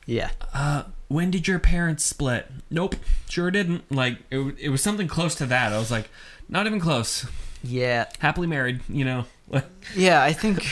Yeah. 0.07 0.29
uh, 0.53 0.83
when 1.07 1.31
did 1.31 1.47
your 1.47 1.57
parents 1.57 2.05
split? 2.05 2.45
Nope, 2.69 2.95
sure 3.27 3.49
didn't. 3.49 3.91
Like 3.91 4.19
it, 4.29 4.55
it 4.59 4.69
was 4.69 4.81
something 4.83 5.07
close 5.07 5.33
to 5.35 5.47
that. 5.47 5.73
I 5.73 5.79
was 5.79 5.89
like, 5.89 6.09
not 6.47 6.67
even 6.67 6.79
close. 6.79 7.25
Yeah. 7.63 8.05
Happily 8.19 8.45
married, 8.45 8.81
you 8.87 9.03
know, 9.03 9.25
Yeah, 9.95 10.21
I 10.21 10.31
think 10.33 10.63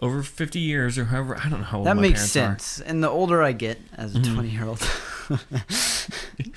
over 0.00 0.22
fifty 0.22 0.60
years 0.60 0.96
or 0.98 1.06
however. 1.06 1.36
I 1.36 1.48
don't 1.48 1.60
know 1.60 1.66
how 1.66 1.78
old 1.78 1.86
that 1.86 1.96
makes 1.96 2.28
sense. 2.30 2.80
And 2.80 3.02
the 3.02 3.08
older 3.08 3.42
I 3.42 3.52
get 3.52 3.78
as 3.96 4.14
a 4.14 4.18
Mhm. 4.18 4.34
20 4.34 4.48
year 4.48 4.64
old, 4.64 4.80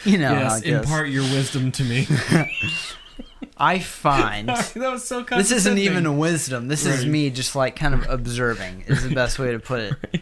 you 0.06 0.18
know, 0.18 0.32
Yes, 0.32 0.62
impart 0.62 1.10
your 1.10 1.24
wisdom 1.24 1.72
to 1.74 1.84
me. 1.84 2.08
I 3.58 3.80
find 3.80 4.48
that 4.50 4.76
was 4.76 5.08
so. 5.08 5.22
this 5.24 5.52
isn't 5.52 5.78
even 5.78 6.18
wisdom. 6.18 6.68
This 6.68 6.86
is 6.86 7.06
me 7.06 7.30
just 7.30 7.56
like 7.56 7.76
kind 7.76 7.94
of 7.94 8.08
observing 8.10 8.86
is 8.88 9.04
the 9.08 9.14
best 9.14 9.38
way 9.39 9.52
to 9.52 9.60
put 9.60 9.80
it. 9.82 10.22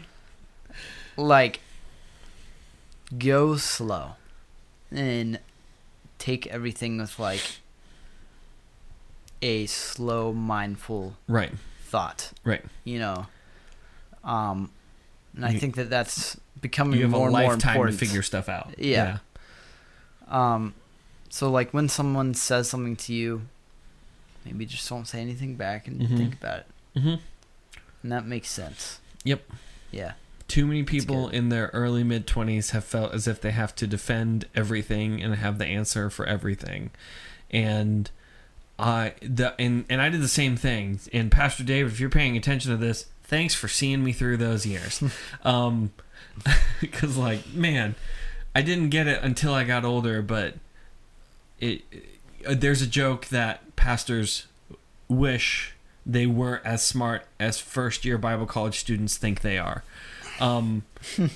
Like 1.16 1.60
go 3.18 3.56
slow 3.56 4.12
and 4.90 5.38
take 6.18 6.46
everything 6.48 6.98
with 6.98 7.18
like 7.18 7.42
a 9.42 9.66
slow 9.66 10.32
mindful 10.32 11.16
right, 11.26 11.52
thought, 11.90 12.32
right. 12.44 12.64
you 12.84 12.98
know. 12.98 13.26
Um 14.24 14.70
and 15.36 15.44
I 15.44 15.50
You- 15.50 15.60
think 15.60 15.76
that 15.76 15.90
that's 15.90 16.36
becoming 16.60 16.98
more 16.98 17.02
a 17.02 17.04
and 17.04 17.10
more 17.32 17.50
lifetime 17.52 17.86
to 17.86 17.92
figure 17.92 18.22
stuff 18.22 18.48
out. 18.48 18.74
Yeah. 18.78 19.18
Um, 20.28 20.74
so 21.28 21.50
like 21.50 21.72
when 21.72 21.88
someone 21.88 22.34
says 22.34 22.68
something 22.68 22.96
to 22.96 23.12
you, 23.14 23.42
maybe 24.44 24.66
just 24.66 24.88
don't 24.88 25.06
say 25.06 25.20
anything 25.20 25.54
back 25.56 25.86
and 25.88 26.00
Mhm. 26.00 26.16
think 26.16 26.34
about 26.34 26.58
it, 26.60 26.66
Mm-hmm. 26.96 27.14
and 28.02 28.12
that 28.12 28.26
makes 28.26 28.48
sense. 28.48 29.00
Yep. 29.24 29.42
Yeah. 29.90 30.12
Too 30.48 30.66
many 30.66 30.82
people 30.82 31.28
in 31.28 31.48
their 31.48 31.68
early 31.72 32.02
mid 32.04 32.26
20s 32.26 32.70
have 32.70 32.84
felt 32.84 33.12
as 33.14 33.26
if 33.28 33.40
they 33.40 33.52
have 33.52 33.74
to 33.76 33.86
defend 33.86 34.46
everything 34.54 35.22
and 35.22 35.34
have 35.36 35.58
the 35.58 35.66
answer 35.66 36.10
for 36.10 36.26
everything. 36.26 36.90
And 37.50 38.10
I 38.80 39.14
the 39.22 39.54
and 39.60 39.84
and 39.88 40.00
I 40.00 40.08
did 40.08 40.22
the 40.22 40.28
same 40.28 40.56
thing. 40.56 40.98
And 41.12 41.30
Pastor 41.30 41.62
David, 41.62 41.92
if 41.92 42.00
you're 42.00 42.10
paying 42.10 42.36
attention 42.36 42.70
to 42.70 42.76
this, 42.76 43.06
thanks 43.24 43.54
for 43.54 43.68
seeing 43.68 44.02
me 44.02 44.12
through 44.12 44.38
those 44.38 44.66
years. 44.66 45.02
um 45.44 45.92
cuz 46.92 47.16
like, 47.16 47.52
man, 47.52 47.94
I 48.54 48.62
didn't 48.62 48.88
get 48.88 49.06
it 49.06 49.22
until 49.22 49.54
I 49.54 49.64
got 49.64 49.84
older, 49.84 50.22
but 50.22 50.54
it, 51.60 51.82
uh, 52.46 52.54
there's 52.54 52.82
a 52.82 52.86
joke 52.86 53.26
that 53.26 53.76
pastors 53.76 54.46
wish 55.08 55.74
they 56.06 56.26
were 56.26 56.60
as 56.64 56.82
smart 56.82 57.26
as 57.38 57.58
first 57.58 58.04
year 58.04 58.18
Bible 58.18 58.46
college 58.46 58.78
students 58.78 59.16
think 59.16 59.42
they 59.42 59.58
are. 59.58 59.84
Um, 60.40 60.84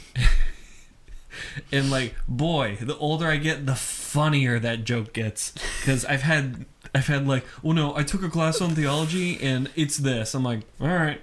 and 1.72 1.90
like, 1.90 2.14
boy, 2.26 2.78
the 2.80 2.96
older 2.96 3.28
I 3.28 3.36
get, 3.36 3.66
the 3.66 3.74
funnier 3.74 4.58
that 4.58 4.84
joke 4.84 5.12
gets. 5.12 5.52
Because 5.80 6.04
I've 6.06 6.22
had, 6.22 6.64
I've 6.94 7.06
had 7.08 7.26
like, 7.26 7.44
well, 7.62 7.72
no, 7.74 7.96
I 7.96 8.02
took 8.04 8.22
a 8.22 8.28
class 8.30 8.60
on 8.60 8.74
theology 8.74 9.38
and 9.42 9.68
it's 9.74 9.96
this. 9.96 10.34
I'm 10.34 10.44
like, 10.44 10.60
all 10.80 10.86
right. 10.88 11.20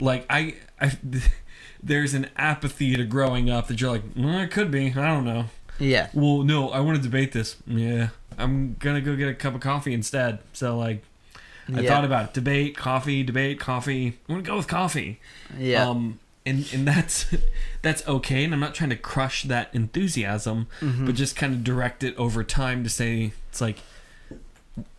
Like 0.00 0.26
I, 0.28 0.56
I, 0.80 0.92
there's 1.82 2.14
an 2.14 2.28
apathy 2.36 2.96
to 2.96 3.04
growing 3.04 3.48
up 3.50 3.68
that 3.68 3.80
you're 3.80 3.90
like, 3.92 4.02
well, 4.16 4.40
it 4.40 4.50
could 4.50 4.70
be. 4.70 4.88
I 4.88 5.06
don't 5.08 5.24
know. 5.24 5.46
Yeah. 5.78 6.08
Well, 6.12 6.42
no, 6.42 6.70
I 6.70 6.80
want 6.80 6.96
to 6.96 7.02
debate 7.02 7.32
this. 7.32 7.56
Yeah, 7.66 8.08
I'm 8.38 8.76
gonna 8.78 9.00
go 9.00 9.16
get 9.16 9.28
a 9.28 9.34
cup 9.34 9.54
of 9.54 9.60
coffee 9.60 9.94
instead. 9.94 10.38
So 10.52 10.76
like, 10.76 11.02
I 11.72 11.80
Yeah. 11.80 11.88
thought 11.88 12.04
about 12.04 12.24
it. 12.26 12.34
debate, 12.34 12.76
coffee, 12.76 13.22
debate, 13.22 13.58
coffee. 13.60 14.18
I'm 14.28 14.34
gonna 14.34 14.42
go 14.42 14.56
with 14.56 14.68
coffee. 14.68 15.20
Yeah. 15.58 15.88
Um, 15.88 16.18
and 16.44 16.68
and 16.72 16.86
that's 16.86 17.26
that's 17.82 18.06
okay. 18.06 18.44
And 18.44 18.52
I'm 18.52 18.60
not 18.60 18.74
trying 18.74 18.90
to 18.90 18.96
crush 18.96 19.44
that 19.44 19.70
enthusiasm, 19.72 20.66
Mhm. 20.80 21.06
but 21.06 21.14
just 21.14 21.36
kind 21.36 21.54
of 21.54 21.62
direct 21.64 22.02
it 22.02 22.16
over 22.16 22.42
time 22.44 22.82
to 22.84 22.90
say 22.90 23.32
it's 23.48 23.60
like 23.60 23.78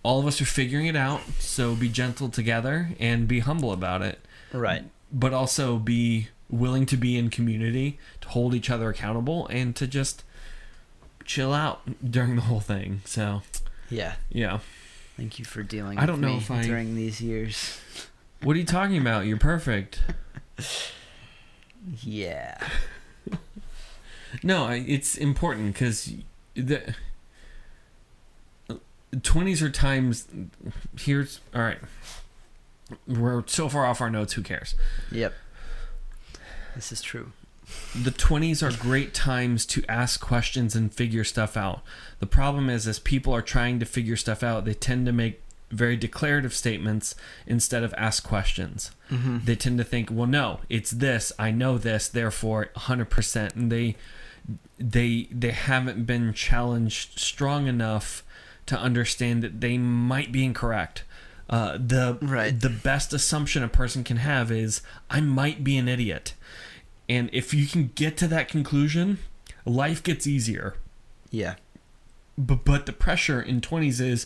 all 0.03 0.19
of 0.19 0.27
us 0.27 0.39
are 0.41 0.45
figuring 0.45 0.85
it 0.87 0.95
out. 0.95 1.21
So 1.39 1.75
be 1.75 1.89
gentle 1.89 2.29
together 2.29 2.89
and 2.99 3.27
be 3.27 3.39
humble 3.39 3.71
about 3.73 4.01
it 4.01 4.19
right. 4.51 4.83
but 5.11 5.33
also 5.33 5.77
be 5.77 6.27
willing 6.49 6.85
to 6.85 6.97
be 6.97 7.17
in 7.17 7.29
community, 7.29 7.97
to 8.21 8.27
hold 8.29 8.53
each 8.53 8.69
other 8.69 8.89
accountable, 8.89 9.47
and 9.47 9.75
to 9.75 9.87
just 9.87 10.23
chill 11.25 11.53
out 11.53 11.81
during 12.11 12.35
the 12.35 12.43
whole 12.43 12.59
thing. 12.59 13.01
So, 13.05 13.41
Yeah. 13.89 14.15
yeah. 14.29 14.59
Thank 15.17 15.39
you 15.39 15.45
for 15.45 15.63
dealing 15.63 15.97
I 15.97 16.05
don't 16.05 16.21
know 16.21 16.27
me 16.29 16.37
if 16.37 16.51
I- 16.51 16.63
during 16.63 16.95
these 16.95 17.21
years. 17.21 17.79
What 18.43 18.57
are 18.57 18.59
you 18.59 18.65
talking 18.65 18.97
about? 18.97 19.25
You're 19.25 19.37
perfect. 19.37 20.01
Yeah. 22.01 22.57
No, 24.41 24.67
it's 24.69 25.15
important 25.15 25.73
because 25.73 26.11
the 26.55 26.95
twenties 29.21 29.61
are 29.61 29.69
times. 29.69 30.27
Here's 30.99 31.39
all 31.53 31.61
right. 31.61 31.79
We're 33.07 33.43
so 33.47 33.69
far 33.69 33.85
off 33.85 34.01
our 34.01 34.09
notes. 34.09 34.33
Who 34.33 34.41
cares? 34.43 34.75
Yep. 35.11 35.33
This 36.75 36.91
is 36.91 37.01
true. 37.01 37.31
the 37.95 38.11
20s 38.11 38.61
are 38.61 38.75
great 38.77 39.13
times 39.13 39.65
to 39.67 39.83
ask 39.87 40.19
questions 40.19 40.75
and 40.75 40.93
figure 40.93 41.23
stuff 41.23 41.55
out. 41.57 41.81
The 42.19 42.27
problem 42.27 42.69
is 42.69 42.87
as 42.87 42.99
people 42.99 43.33
are 43.33 43.41
trying 43.41 43.79
to 43.79 43.85
figure 43.85 44.15
stuff 44.15 44.43
out, 44.43 44.65
they 44.65 44.73
tend 44.73 45.05
to 45.05 45.11
make 45.11 45.41
very 45.71 45.95
declarative 45.97 46.53
statements 46.53 47.15
instead 47.47 47.83
of 47.83 47.93
ask 47.97 48.23
questions. 48.23 48.91
Mm-hmm. 49.09 49.39
They 49.45 49.55
tend 49.55 49.77
to 49.79 49.83
think, 49.83 50.09
"Well, 50.11 50.27
no, 50.27 50.59
it's 50.69 50.91
this. 50.91 51.31
I 51.39 51.49
know 51.51 51.77
this, 51.79 52.07
therefore 52.07 52.69
100%." 52.75 53.55
And 53.55 53.71
they 53.71 53.95
they 54.77 55.27
they 55.31 55.51
haven't 55.51 56.05
been 56.05 56.33
challenged 56.33 57.17
strong 57.19 57.67
enough 57.67 58.23
to 58.65 58.77
understand 58.77 59.43
that 59.43 59.61
they 59.61 59.77
might 59.77 60.31
be 60.31 60.43
incorrect. 60.45 61.03
Uh, 61.49 61.77
the 61.77 62.17
Right. 62.21 62.57
the 62.57 62.69
best 62.69 63.13
assumption 63.13 63.63
a 63.63 63.67
person 63.67 64.03
can 64.03 64.17
have 64.17 64.51
is 64.51 64.81
I 65.09 65.19
might 65.21 65.63
be 65.63 65.77
an 65.77 65.87
idiot. 65.87 66.33
And 67.09 67.29
if 67.33 67.53
you 67.53 67.67
can 67.67 67.91
get 67.95 68.15
to 68.17 68.27
that 68.29 68.47
conclusion, 68.47 69.19
life 69.65 70.01
gets 70.01 70.25
easier. 70.25 70.75
Yeah. 71.29 71.55
But 72.37 72.63
but 72.65 72.85
the 72.85 72.93
pressure 72.93 73.41
in 73.41 73.59
20s 73.61 73.99
is 73.99 74.25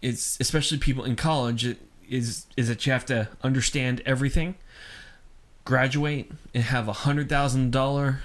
is 0.00 0.36
especially 0.40 0.78
people 0.78 1.04
in 1.04 1.16
college 1.16 1.76
is 2.08 2.46
is 2.56 2.68
that 2.68 2.86
you 2.86 2.92
have 2.92 3.04
to 3.06 3.28
understand 3.42 4.00
everything, 4.06 4.54
graduate 5.64 6.30
and 6.54 6.64
have 6.64 6.88
a 6.88 6.92
hundred 6.92 7.28
thousand 7.28 7.70
dollar 7.70 8.20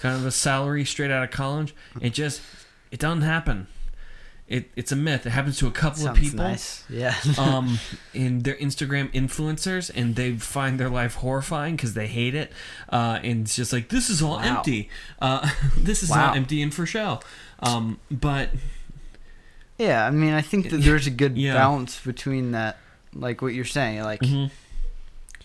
kind 0.00 0.16
of 0.16 0.24
a 0.24 0.30
salary 0.30 0.84
straight 0.84 1.10
out 1.10 1.22
of 1.22 1.30
college. 1.30 1.74
It 2.00 2.10
just 2.14 2.40
it 2.90 2.98
doesn't 2.98 3.22
happen. 3.22 3.66
It 4.50 4.68
it's 4.76 4.90
a 4.92 4.96
myth. 4.96 5.24
It 5.26 5.30
happens 5.30 5.56
to 5.58 5.66
a 5.68 5.70
couple 5.70 6.02
Sounds 6.02 6.18
of 6.18 6.22
people 6.24 6.38
nice. 6.44 6.82
Yeah. 6.90 7.14
um, 7.38 7.78
and 8.12 8.42
they're 8.44 8.56
Instagram 8.56 9.10
influencers, 9.14 9.90
and 9.94 10.16
they 10.16 10.32
find 10.36 10.78
their 10.78 10.90
life 10.90 11.14
horrifying 11.14 11.76
because 11.76 11.94
they 11.94 12.08
hate 12.08 12.34
it. 12.34 12.50
Uh, 12.88 13.20
and 13.22 13.42
it's 13.42 13.54
just 13.56 13.72
like 13.72 13.88
this 13.90 14.10
is 14.10 14.20
all 14.20 14.36
Wow. 14.38 14.56
empty. 14.58 14.90
Uh, 15.22 15.48
this 15.78 16.02
is 16.02 16.10
Wow. 16.10 16.30
all 16.30 16.34
empty 16.34 16.60
and 16.62 16.74
for 16.74 16.84
show. 16.84 17.20
Um, 17.60 18.00
but 18.10 18.50
yeah. 19.78 20.04
I 20.06 20.10
mean, 20.10 20.32
I 20.34 20.42
think 20.42 20.70
that 20.70 20.78
there's 20.78 21.06
a 21.06 21.10
good 21.10 21.36
Yeah. 21.38 21.54
balance 21.54 22.00
between 22.00 22.52
that, 22.52 22.78
like 23.14 23.42
what 23.42 23.54
you're 23.54 23.64
saying, 23.64 24.02
like 24.02 24.20
mhm, 24.20 24.50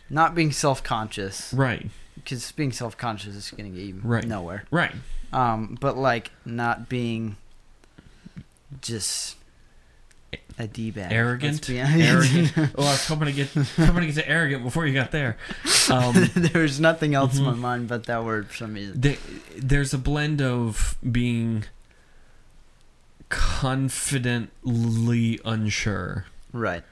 not 0.10 0.36
being 0.36 0.52
self-conscious, 0.52 1.54
right, 1.54 1.88
because 2.16 2.52
being 2.54 2.72
self-conscious 2.72 3.36
is 3.36 3.52
going 3.52 3.72
to 3.72 3.78
get 3.78 3.88
you 3.88 4.02
Right. 4.04 4.26
nowhere. 4.26 4.64
right, 4.72 4.94
Um, 5.32 5.78
but 5.80 5.98
like 5.98 6.32
not 6.46 6.90
being 6.90 7.38
just 8.82 9.38
a 10.60 10.68
d 10.68 10.92
bag. 10.92 11.12
arrogant, 11.12 11.68
arrogant. 11.70 12.52
Oh, 12.78 12.84
I 12.84 12.92
was 12.92 13.08
hoping 13.08 13.28
to 13.28 13.32
get 13.34 13.48
hoping 13.50 14.02
to 14.02 14.06
get 14.08 14.16
to 14.16 14.30
arrogant 14.30 14.64
before 14.64 14.86
you 14.86 14.94
got 14.94 15.12
there. 15.12 15.38
Um, 15.90 16.30
There's 16.36 16.80
nothing 16.80 17.16
else 17.16 17.38
in 17.38 17.46
my 17.46 17.54
Mhm. 17.54 17.58
mind 17.60 17.88
but 17.88 18.06
that 18.06 18.24
word 18.26 18.48
for 18.50 18.56
some 18.58 18.74
reason. 18.74 19.00
the, 19.02 19.18
there's 19.58 19.94
a 19.94 19.98
blend 19.98 20.42
of 20.42 20.98
being 21.10 21.64
confidently 23.30 25.40
unsure 25.46 26.26
Right. 26.54 26.84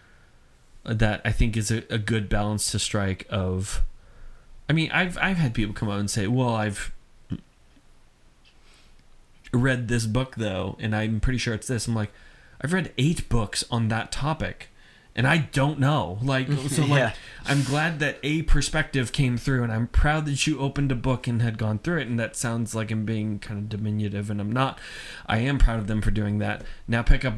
that 0.83 1.21
I 1.23 1.31
think 1.31 1.55
is 1.55 1.71
a, 1.71 1.83
a 1.89 1.97
good 1.97 2.27
balance 2.29 2.71
to 2.71 2.79
strike 2.79 3.25
of 3.29 3.83
I 4.69 4.73
mean 4.73 4.89
I've 4.91 5.17
I've 5.19 5.37
had 5.37 5.53
people 5.53 5.73
come 5.73 5.89
out 5.89 5.99
and 5.99 6.09
say 6.09 6.27
well 6.27 6.55
I've 6.55 6.91
read 9.53 9.87
this 9.87 10.05
book 10.05 10.35
though 10.35 10.75
and 10.79 10.95
I'm 10.95 11.19
pretty 11.19 11.37
sure 11.39 11.53
it's 11.53 11.67
this. 11.67 11.87
I'm 11.87 11.95
like 11.95 12.11
I've 12.61 12.73
read 12.73 12.91
8 12.97 13.29
books 13.29 13.63
on 13.69 13.87
that 13.89 14.11
topic 14.11 14.69
and 15.15 15.27
I 15.27 15.37
don't 15.37 15.79
know. 15.79 16.17
Like 16.23 16.47
so 16.69 16.81
like 16.85 16.89
Yeah. 16.99 17.13
I'm 17.45 17.63
glad 17.63 17.99
that 17.99 18.17
a 18.23 18.41
perspective 18.43 19.11
came 19.11 19.37
through 19.37 19.63
and 19.63 19.71
I'm 19.71 19.87
proud 19.87 20.25
that 20.25 20.47
you 20.47 20.59
opened 20.59 20.91
a 20.91 20.95
book 20.95 21.27
and 21.27 21.41
had 21.41 21.57
gone 21.57 21.79
through 21.79 21.99
it 21.99 22.07
and 22.07 22.19
that 22.19 22.35
sounds 22.35 22.73
like 22.73 22.89
I'm 22.91 23.05
being 23.05 23.39
kind 23.39 23.59
of 23.59 23.69
diminutive 23.69 24.29
and 24.29 24.41
I'm 24.41 24.51
not. 24.51 24.79
I 25.27 25.37
am 25.39 25.57
proud 25.59 25.79
of 25.79 25.87
them 25.87 26.01
for 26.01 26.11
doing 26.11 26.39
that. 26.39 26.63
Now 26.87 27.01
pick 27.03 27.23
up 27.23 27.35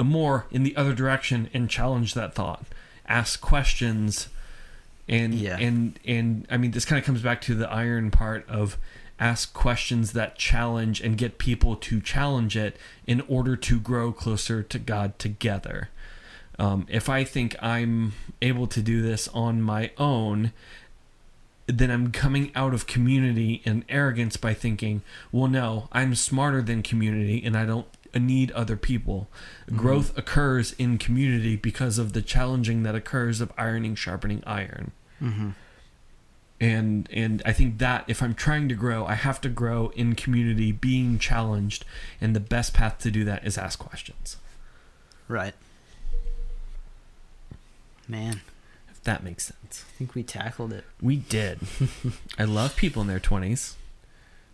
more 0.00 0.46
in 0.50 0.62
the 0.64 0.76
other 0.76 0.94
direction 0.94 1.48
and 1.54 1.70
challenge 1.70 2.14
that 2.14 2.34
thought. 2.34 2.64
Ask 3.06 3.40
questions 3.40 4.28
and 5.08 5.34
Yeah. 5.34 5.58
and 5.58 5.98
and 6.06 6.46
i 6.48 6.56
mean 6.56 6.70
this 6.70 6.84
kind 6.84 6.96
of 6.98 7.04
comes 7.04 7.20
back 7.22 7.40
to 7.42 7.56
the 7.56 7.68
iron 7.68 8.10
part 8.12 8.48
of 8.48 8.78
ask 9.22 9.54
questions 9.54 10.12
that 10.12 10.36
challenge 10.36 11.00
and 11.00 11.16
get 11.16 11.38
people 11.38 11.76
to 11.76 12.00
challenge 12.00 12.56
it 12.56 12.76
in 13.06 13.20
order 13.22 13.56
to 13.56 13.78
grow 13.78 14.12
closer 14.12 14.62
to 14.62 14.78
god 14.78 15.18
together. 15.18 15.88
Um, 16.58 16.86
if 16.90 17.08
i 17.08 17.24
think 17.24 17.56
i'm 17.62 18.12
able 18.42 18.66
to 18.66 18.82
do 18.82 19.00
this 19.00 19.26
on 19.28 19.62
my 19.62 19.90
own 19.96 20.52
then 21.66 21.90
i'm 21.90 22.12
coming 22.12 22.52
out 22.54 22.74
of 22.74 22.86
community 22.86 23.62
and 23.64 23.86
arrogance 23.88 24.36
by 24.36 24.52
thinking 24.52 25.00
well 25.32 25.48
no 25.48 25.88
i'm 25.92 26.14
smarter 26.14 26.60
than 26.60 26.82
community 26.82 27.42
and 27.42 27.56
i 27.56 27.64
don't 27.64 27.86
need 28.20 28.50
other 28.52 28.76
people. 28.76 29.28
Growth 29.74 30.16
occurs 30.16 30.72
in 30.72 30.98
community 30.98 31.56
because 31.56 31.98
of 31.98 32.12
the 32.12 32.22
challenging 32.22 32.82
that 32.82 32.94
occurs 32.94 33.40
of 33.40 33.52
ironing 33.56 33.94
sharpening 33.94 34.42
iron. 34.46 34.92
Mm-hmm. 35.20 35.50
And 36.62 37.08
and 37.12 37.42
I 37.44 37.52
think 37.52 37.78
that 37.78 38.04
if 38.06 38.22
I'm 38.22 38.34
trying 38.34 38.68
to 38.68 38.76
grow, 38.76 39.04
I 39.04 39.14
have 39.14 39.40
to 39.40 39.48
grow 39.48 39.88
in 39.96 40.14
community, 40.14 40.70
being 40.70 41.18
challenged, 41.18 41.84
and 42.20 42.36
the 42.36 42.40
best 42.40 42.72
path 42.72 42.98
to 43.00 43.10
do 43.10 43.24
that 43.24 43.44
is 43.44 43.58
ask 43.58 43.80
questions. 43.80 44.36
Right. 45.26 45.54
Man, 48.06 48.42
If 48.90 49.02
that 49.04 49.24
makes 49.24 49.44
sense. 49.46 49.84
I 49.88 49.92
think 49.98 50.14
we 50.14 50.22
tackled 50.22 50.72
it. 50.72 50.84
We 51.00 51.16
did. 51.16 51.60
I 52.38 52.44
love 52.44 52.76
people 52.76 53.02
in 53.02 53.08
their 53.08 53.20
twenties. 53.20 53.76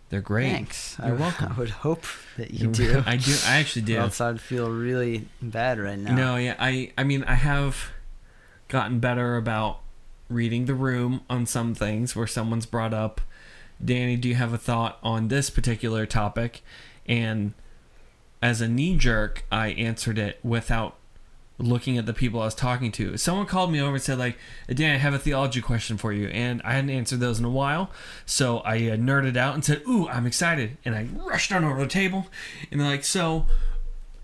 They're 0.09 0.21
great. 0.21 0.51
Thanks. 0.51 0.97
You're 0.97 1.09
I, 1.09 1.19
welcome. 1.19 1.53
I 1.55 1.59
would 1.59 1.69
hope 1.69 2.05
that 2.37 2.51
you 2.51 2.67
do. 2.71 3.03
I 3.05 3.17
do. 3.17 3.35
I 3.45 3.57
actually 3.57 3.83
do. 3.83 3.97
Else 3.97 4.19
I'd 4.19 4.41
feel 4.41 4.71
really 4.71 5.27
bad 5.43 5.77
right 5.77 5.99
now. 5.99 6.15
No, 6.15 6.35
yeah, 6.37 6.55
I 6.57 6.91
I 6.97 7.03
mean 7.03 7.23
I 7.25 7.35
have 7.35 7.91
gotten 8.67 8.99
better 8.99 9.37
about 9.37 9.81
reading 10.29 10.65
the 10.65 10.75
room 10.75 11.21
on 11.29 11.45
some 11.45 11.73
things 11.73 12.15
where 12.15 12.27
someone's 12.27 12.65
brought 12.65 12.93
up 12.93 13.21
Danny, 13.83 14.17
do 14.17 14.27
you 14.27 14.35
have 14.35 14.53
a 14.53 14.57
thought 14.57 14.99
on 15.01 15.29
this 15.29 15.49
particular 15.49 16.05
topic? 16.05 16.61
And 17.05 17.53
as 18.41 18.61
a 18.61 18.67
knee 18.67 18.97
jerk, 18.97 19.45
I 19.51 19.69
answered 19.69 20.17
it 20.17 20.39
without 20.43 20.95
looking 21.57 21.97
at 21.97 22.05
the 22.05 22.13
people 22.13 22.41
I 22.41 22.45
was 22.45 22.55
talking 22.55 22.91
to. 22.93 23.17
Someone 23.17 23.45
called 23.45 23.71
me 23.71 23.81
over 23.81 23.95
and 23.95 24.01
said, 24.01 24.17
like, 24.17 24.37
Dan, 24.73 24.95
I 24.95 24.97
have 24.97 25.13
a 25.13 25.19
theology 25.19 25.61
question 25.61 25.97
for 25.97 26.13
you. 26.13 26.27
And 26.27 26.61
I 26.63 26.73
hadn't 26.73 26.89
answered 26.89 27.19
those 27.19 27.39
in 27.39 27.45
a 27.45 27.49
while. 27.49 27.91
So 28.25 28.59
I 28.59 28.75
uh, 28.75 28.95
nerded 28.95 29.35
out 29.35 29.55
and 29.55 29.63
said, 29.63 29.81
Ooh, 29.87 30.07
I'm 30.07 30.25
excited. 30.25 30.77
And 30.85 30.95
I 30.95 31.07
rushed 31.25 31.51
on 31.51 31.63
over 31.63 31.77
to 31.77 31.83
the 31.83 31.89
table. 31.89 32.27
And 32.71 32.79
they're 32.79 32.87
like, 32.87 33.03
So 33.03 33.45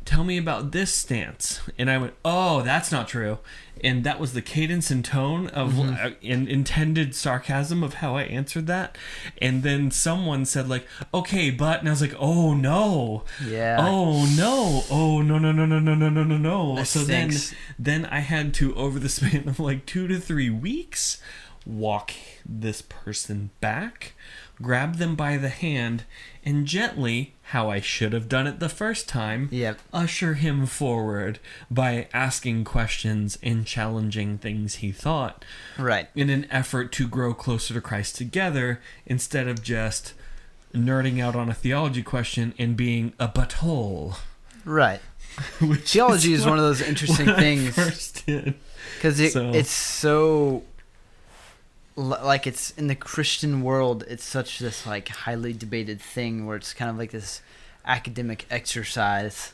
tell 0.06 0.24
me 0.24 0.38
about 0.38 0.72
this 0.72 0.94
stance. 0.94 1.62
And 1.78 1.90
I 1.90 1.98
went, 1.98 2.14
Oh, 2.24 2.62
that's 2.62 2.92
not 2.92 3.08
true. 3.08 3.40
And 3.84 4.04
that 4.04 4.20
was 4.20 4.34
the 4.34 4.42
cadence 4.42 4.90
and 4.90 5.04
tone 5.04 5.48
of 5.48 5.78
uh, 5.80 6.12
in, 6.22 6.48
intended 6.48 7.14
sarcasm 7.14 7.84
of 7.84 7.96
how 7.96 8.16
I 8.16 8.24
answered 8.24 8.68
that. 8.68 8.98
And 9.42 9.64
then 9.64 9.92
someone 9.92 10.46
said, 10.46 10.70
like, 10.70 10.88
okay, 11.14 11.52
but, 11.52 11.80
and 11.80 11.90
I 11.90 11.92
was 11.92 12.02
like, 12.02 12.16
oh 12.18 12.54
no. 12.54 13.24
Yeah. 13.46 13.78
Oh 13.80 14.26
no. 14.38 14.84
Oh 14.90 15.22
no, 15.22 15.38
no, 15.38 15.52
no, 15.52 15.66
no, 15.66 15.80
no, 15.80 15.94
no, 15.94 16.10
no, 16.10 16.24
no, 16.24 16.38
no. 16.38 16.84
So 16.84 17.02
stinks. 17.02 17.50
then, 17.50 17.58
then 17.78 18.06
I 18.06 18.20
had 18.20 18.54
to, 18.56 18.74
over 18.76 18.98
the 18.98 19.10
span 19.10 19.48
of 19.50 19.60
like 19.60 19.86
two 19.86 20.08
to 20.08 20.20
three 20.20 20.50
weeks, 20.50 21.22
walk 21.66 22.12
this 22.46 22.82
person 22.82 23.50
back, 23.60 24.14
grab 24.62 24.96
them 24.96 25.16
by 25.16 25.38
the 25.38 25.50
hand, 25.50 26.06
and 26.46 26.66
gently, 26.66 27.34
how 27.50 27.70
I 27.70 27.80
should 27.82 28.14
have 28.14 28.30
done 28.30 28.46
it 28.48 28.60
the 28.60 28.70
first 28.70 29.10
time, 29.10 29.50
Yep. 29.52 29.80
usher 29.92 30.36
him 30.36 30.66
forward 30.66 31.40
by 31.72 32.08
asking 32.14 32.64
questions 32.66 33.38
and 33.44 33.66
challenging 33.66 34.38
things 34.38 34.76
he 34.76 34.92
thought 34.92 35.44
Right. 35.78 36.10
in 36.16 36.30
an 36.30 36.46
effort 36.52 36.92
to 36.94 37.08
grow 37.08 37.34
closer 37.34 37.74
to 37.74 37.82
Christ 37.82 38.16
together 38.16 38.80
instead 39.06 39.48
of 39.48 39.62
just 39.64 40.14
nerding 40.74 41.22
out 41.22 41.36
on 41.36 41.50
a 41.50 41.54
theology 41.54 42.04
question 42.04 42.54
and 42.60 42.76
being 42.78 43.14
a 43.20 43.28
butthole. 43.28 44.18
Right. 44.66 45.00
Which 45.62 45.92
Theology 45.92 46.34
is 46.34 46.42
what- 46.42 46.52
one 46.52 46.60
of 46.60 46.66
those 46.66 46.82
interesting 46.82 47.26
things 47.36 47.76
because 47.76 49.20
it, 49.20 49.32
So- 49.34 49.52
it's 49.52 49.72
so 49.72 50.64
like 51.96 52.46
it's 52.48 52.72
in 52.72 52.88
the 52.88 52.96
Christian 52.96 53.62
world. 53.62 54.04
It's 54.08 54.24
such 54.24 54.60
this 54.60 54.86
like 54.86 55.08
highly 55.10 55.54
debated 55.54 56.02
thing 56.02 56.46
where 56.46 56.58
it's 56.58 56.74
kind 56.74 56.90
of 56.92 56.98
like 56.98 57.12
this 57.12 57.42
academic 57.86 58.46
exercise 58.50 59.54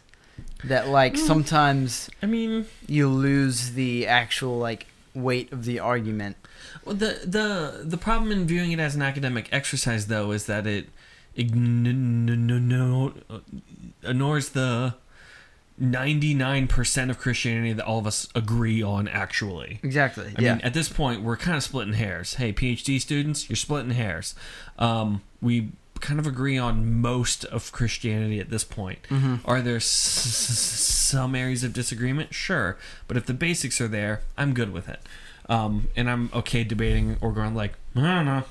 that 0.64 0.88
like 0.88 1.14
Mm. 1.16 1.28
sometimes 1.28 2.10
I 2.24 2.26
mean, 2.26 2.66
you 2.88 3.08
lose 3.08 3.72
the 3.74 4.08
actual 4.08 4.58
like 4.58 4.88
weight 5.14 5.52
of 5.52 5.66
the 5.66 5.80
argument. 5.80 6.38
well, 6.86 6.96
the 6.96 7.20
the 7.26 7.84
the 7.84 7.98
problem 7.98 8.32
in 8.32 8.48
viewing 8.48 8.72
it 8.72 8.80
as 8.80 8.96
an 8.96 9.02
academic 9.02 9.50
exercise, 9.52 10.08
though, 10.08 10.32
is 10.32 10.46
that 10.46 10.66
it 10.66 10.88
ignores 14.02 14.50
the 14.50 14.96
ninety 15.82 16.34
nine 16.34 16.68
percent 16.68 17.12
of 17.12 17.18
Christianity 17.20 17.74
that 17.74 17.86
all 17.86 18.00
of 18.00 18.08
us 18.08 18.28
agree 18.36 18.82
on. 18.82 19.08
Actually, 19.08 19.80
Exactly. 19.84 20.34
I 20.38 20.42
yeah. 20.42 20.54
mean, 20.56 20.62
at 20.64 20.74
this 20.74 20.88
point, 20.88 21.22
we're 21.24 21.36
kind 21.38 21.58
of 21.58 21.64
splitting 21.64 21.94
hairs. 21.96 22.36
Hey, 22.36 22.54
PhD 22.54 23.02
students, 23.02 23.50
you're 23.50 23.58
splitting 23.58 23.92
hairs. 23.92 24.36
Um, 24.80 25.22
we 25.42 25.70
kind 26.00 26.20
of 26.20 26.26
agree 26.26 26.58
on 26.58 27.00
most 27.02 27.46
of 27.46 27.72
Christianity 27.72 28.40
at 28.40 28.50
this 28.50 28.64
point. 28.64 29.00
Mhm. 29.10 29.40
Are 29.46 29.62
there 29.62 29.76
s- 29.76 29.86
s- 30.26 30.58
some 30.58 31.36
areas 31.36 31.64
of 31.64 31.74
disagreement? 31.74 32.34
Sure, 32.34 32.78
but 33.08 33.18
if 33.18 33.26
the 33.26 33.34
basics 33.34 33.80
are 33.82 33.88
there, 33.88 34.22
I'm 34.38 34.54
good 34.54 34.72
with 34.74 34.88
it. 34.90 35.02
Um, 35.50 35.90
and 35.96 36.10
I'm 36.10 36.30
okay 36.34 36.64
debating 36.64 37.18
or 37.22 37.32
going 37.34 37.54
like, 37.56 37.74
I 37.96 38.02
don't 38.02 38.26
know. 38.26 38.44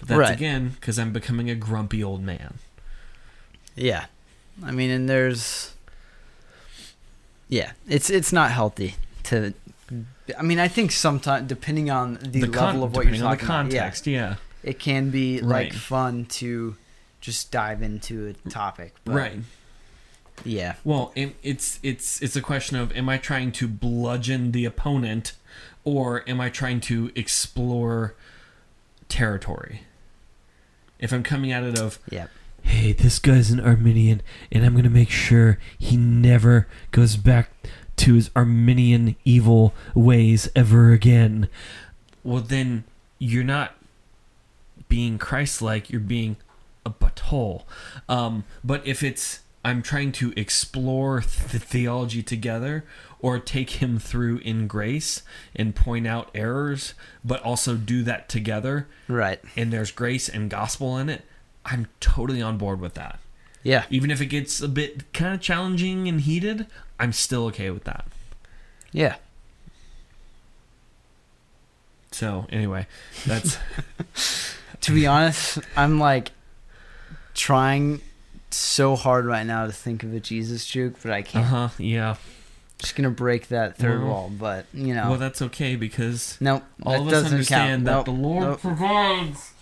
But 0.00 0.08
that's 0.08 0.18
Right. 0.18 0.32
again 0.36 0.70
because 0.78 0.98
I'm 0.98 1.12
becoming 1.12 1.48
a 1.48 1.54
grumpy 1.54 2.04
old 2.04 2.22
man. 2.22 2.54
Yeah. 3.74 4.06
I 4.62 4.70
mean, 4.70 4.90
and 4.90 5.08
there's 5.08 5.72
Yeah, 7.48 7.72
it's 7.88 8.10
it's 8.10 8.32
not 8.32 8.50
healthy 8.50 8.96
to 9.24 9.54
I 10.36 10.42
mean, 10.42 10.58
I 10.58 10.68
think 10.68 10.90
sometimes 10.90 11.46
depending 11.48 11.90
on 11.90 12.14
the, 12.14 12.40
The 12.40 12.46
level 12.48 12.52
con- 12.52 12.82
of 12.82 12.96
what 12.96 13.06
you're 13.06 13.14
on 13.14 13.20
the 13.20 13.24
talking 13.24 13.44
about, 13.46 13.72
yeah, 13.72 13.80
context, 13.80 14.06
yeah. 14.06 14.34
it 14.64 14.78
can 14.78 15.10
be 15.10 15.40
like 15.40 15.72
fun 15.72 16.24
to 16.26 16.76
just 17.20 17.50
dive 17.52 17.82
into 17.82 18.34
a 18.46 18.50
topic. 18.50 18.94
But 19.04 19.14
right. 19.14 19.38
Yeah. 20.44 20.74
Well, 20.84 21.12
it, 21.14 21.36
it's 21.42 21.78
it's 21.82 22.20
it's 22.20 22.36
a 22.36 22.42
question 22.42 22.76
of 22.76 22.94
am 22.96 23.08
I 23.08 23.18
trying 23.18 23.52
to 23.52 23.68
bludgeon 23.68 24.52
the 24.52 24.64
opponent, 24.64 25.32
or 25.84 26.28
am 26.28 26.40
I 26.40 26.50
trying 26.50 26.80
to 26.82 27.10
explore 27.14 28.14
territory? 29.08 29.82
If 30.98 31.12
I'm 31.12 31.22
coming 31.22 31.52
at 31.52 31.62
it 31.62 31.78
of 31.78 31.98
Yep. 32.10 32.30
Hey, 32.66 32.92
this 32.92 33.18
guy's 33.18 33.50
an 33.50 33.60
Arminian, 33.60 34.22
and 34.52 34.64
I'm 34.64 34.74
gonna 34.74 34.90
make 34.90 35.10
sure 35.10 35.58
he 35.78 35.96
never 35.96 36.66
goes 36.90 37.16
back 37.16 37.50
to 37.96 38.14
his 38.14 38.30
Arminian 38.36 39.16
evil 39.24 39.72
ways 39.94 40.48
ever 40.54 40.92
again. 40.92 41.48
Well, 42.22 42.42
then 42.42 42.84
you're 43.18 43.44
not 43.44 43.74
being 44.88 45.16
Christ-like. 45.18 45.90
You're 45.90 46.00
being 46.00 46.36
a 46.84 46.90
butthole. 46.90 47.64
Um, 48.08 48.44
but 48.62 48.86
if 48.86 49.02
it's 49.02 49.40
I'm 49.64 49.82
trying 49.82 50.12
to 50.12 50.32
explore 50.36 51.20
the 51.50 51.58
theology 51.58 52.22
together, 52.22 52.84
or 53.18 53.38
take 53.40 53.70
him 53.82 53.98
through 53.98 54.38
in 54.38 54.68
grace 54.68 55.22
and 55.56 55.74
point 55.74 56.06
out 56.06 56.30
errors, 56.34 56.94
but 57.24 57.42
also 57.42 57.74
do 57.76 58.02
that 58.04 58.28
together, 58.28 58.86
Right. 59.08 59.40
and 59.56 59.72
there's 59.72 59.90
grace 59.90 60.28
and 60.28 60.48
gospel 60.50 60.96
in 60.98 61.08
it, 61.08 61.24
I'm 61.66 61.86
totally 62.00 62.40
on 62.40 62.56
board 62.58 62.80
with 62.80 62.94
that. 62.94 63.18
Yeah. 63.62 63.84
Even 63.90 64.10
if 64.10 64.20
it 64.20 64.26
gets 64.26 64.60
a 64.60 64.68
bit 64.68 65.12
kind 65.12 65.34
of 65.34 65.40
challenging 65.40 66.08
and 66.08 66.20
heated, 66.20 66.66
I'm 67.00 67.12
still 67.12 67.44
okay 67.46 67.70
with 67.70 67.84
that. 67.84 68.06
Yeah. 68.92 69.16
So, 72.12 72.46
anyway, 72.50 72.86
that's 73.26 73.58
To 74.82 74.92
be 74.92 75.06
honest, 75.06 75.58
I'm 75.76 75.98
like 75.98 76.30
trying 77.34 78.00
so 78.50 78.94
hard 78.96 79.26
right 79.26 79.44
now 79.44 79.66
to 79.66 79.72
think 79.72 80.02
of 80.04 80.14
a 80.14 80.20
Jesus 80.20 80.64
joke, 80.64 80.94
but 81.02 81.10
I 81.12 81.20
uh 81.20 81.22
can't. 81.22 81.44
Uh-huh. 81.46 81.68
yeah. 81.78 82.16
Just 82.78 82.94
gonna 82.94 83.10
break 83.10 83.48
that 83.48 83.76
third 83.76 84.00
Well- 84.02 84.08
wall, 84.10 84.32
but 84.38 84.66
you 84.72 84.94
know, 84.94 85.10
Well, 85.10 85.18
that's 85.18 85.42
okay 85.42 85.76
because 85.76 86.36
nope, 86.40 86.62
all 86.82 86.92
that 86.92 87.00
of 87.00 87.06
us 87.08 87.12
doesn't 87.12 87.32
understand 87.32 87.70
count. 87.70 87.84
that 87.84 87.92
Nope, 87.92 88.04
the 88.16 88.22
Lord 88.28 88.42
nope. 88.44 88.60
provides. 88.60 89.52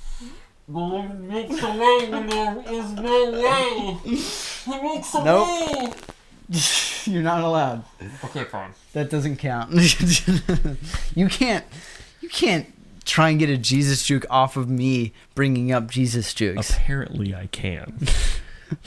The 0.66 0.78
Lord 0.78 1.20
makes 1.20 1.62
a 1.62 1.70
way 1.72 2.08
when 2.10 2.26
there 2.26 2.64
is 2.66 2.92
no 2.92 3.30
way. 3.32 3.98
He 4.04 4.82
makes 4.82 5.14
a 5.14 5.22
Nope. 5.24 5.46
way. 5.48 5.92
You're 7.04 7.22
not 7.22 7.42
allowed. 7.42 7.84
Okay, 8.24 8.44
fine. 8.44 8.70
That 8.94 9.10
doesn't 9.10 9.36
count. 9.36 9.72
you 11.14 11.28
can't. 11.28 11.64
You 12.22 12.28
can't 12.30 12.66
try 13.04 13.28
and 13.28 13.38
get 13.38 13.50
a 13.50 13.58
Jesus 13.58 14.02
joke 14.04 14.24
off 14.30 14.56
of 14.56 14.68
me 14.70 15.12
bringing 15.34 15.70
up 15.70 15.90
Jesus 15.90 16.32
jokes. 16.32 16.70
Apparently, 16.70 17.34
I 17.34 17.46
can. 17.48 17.98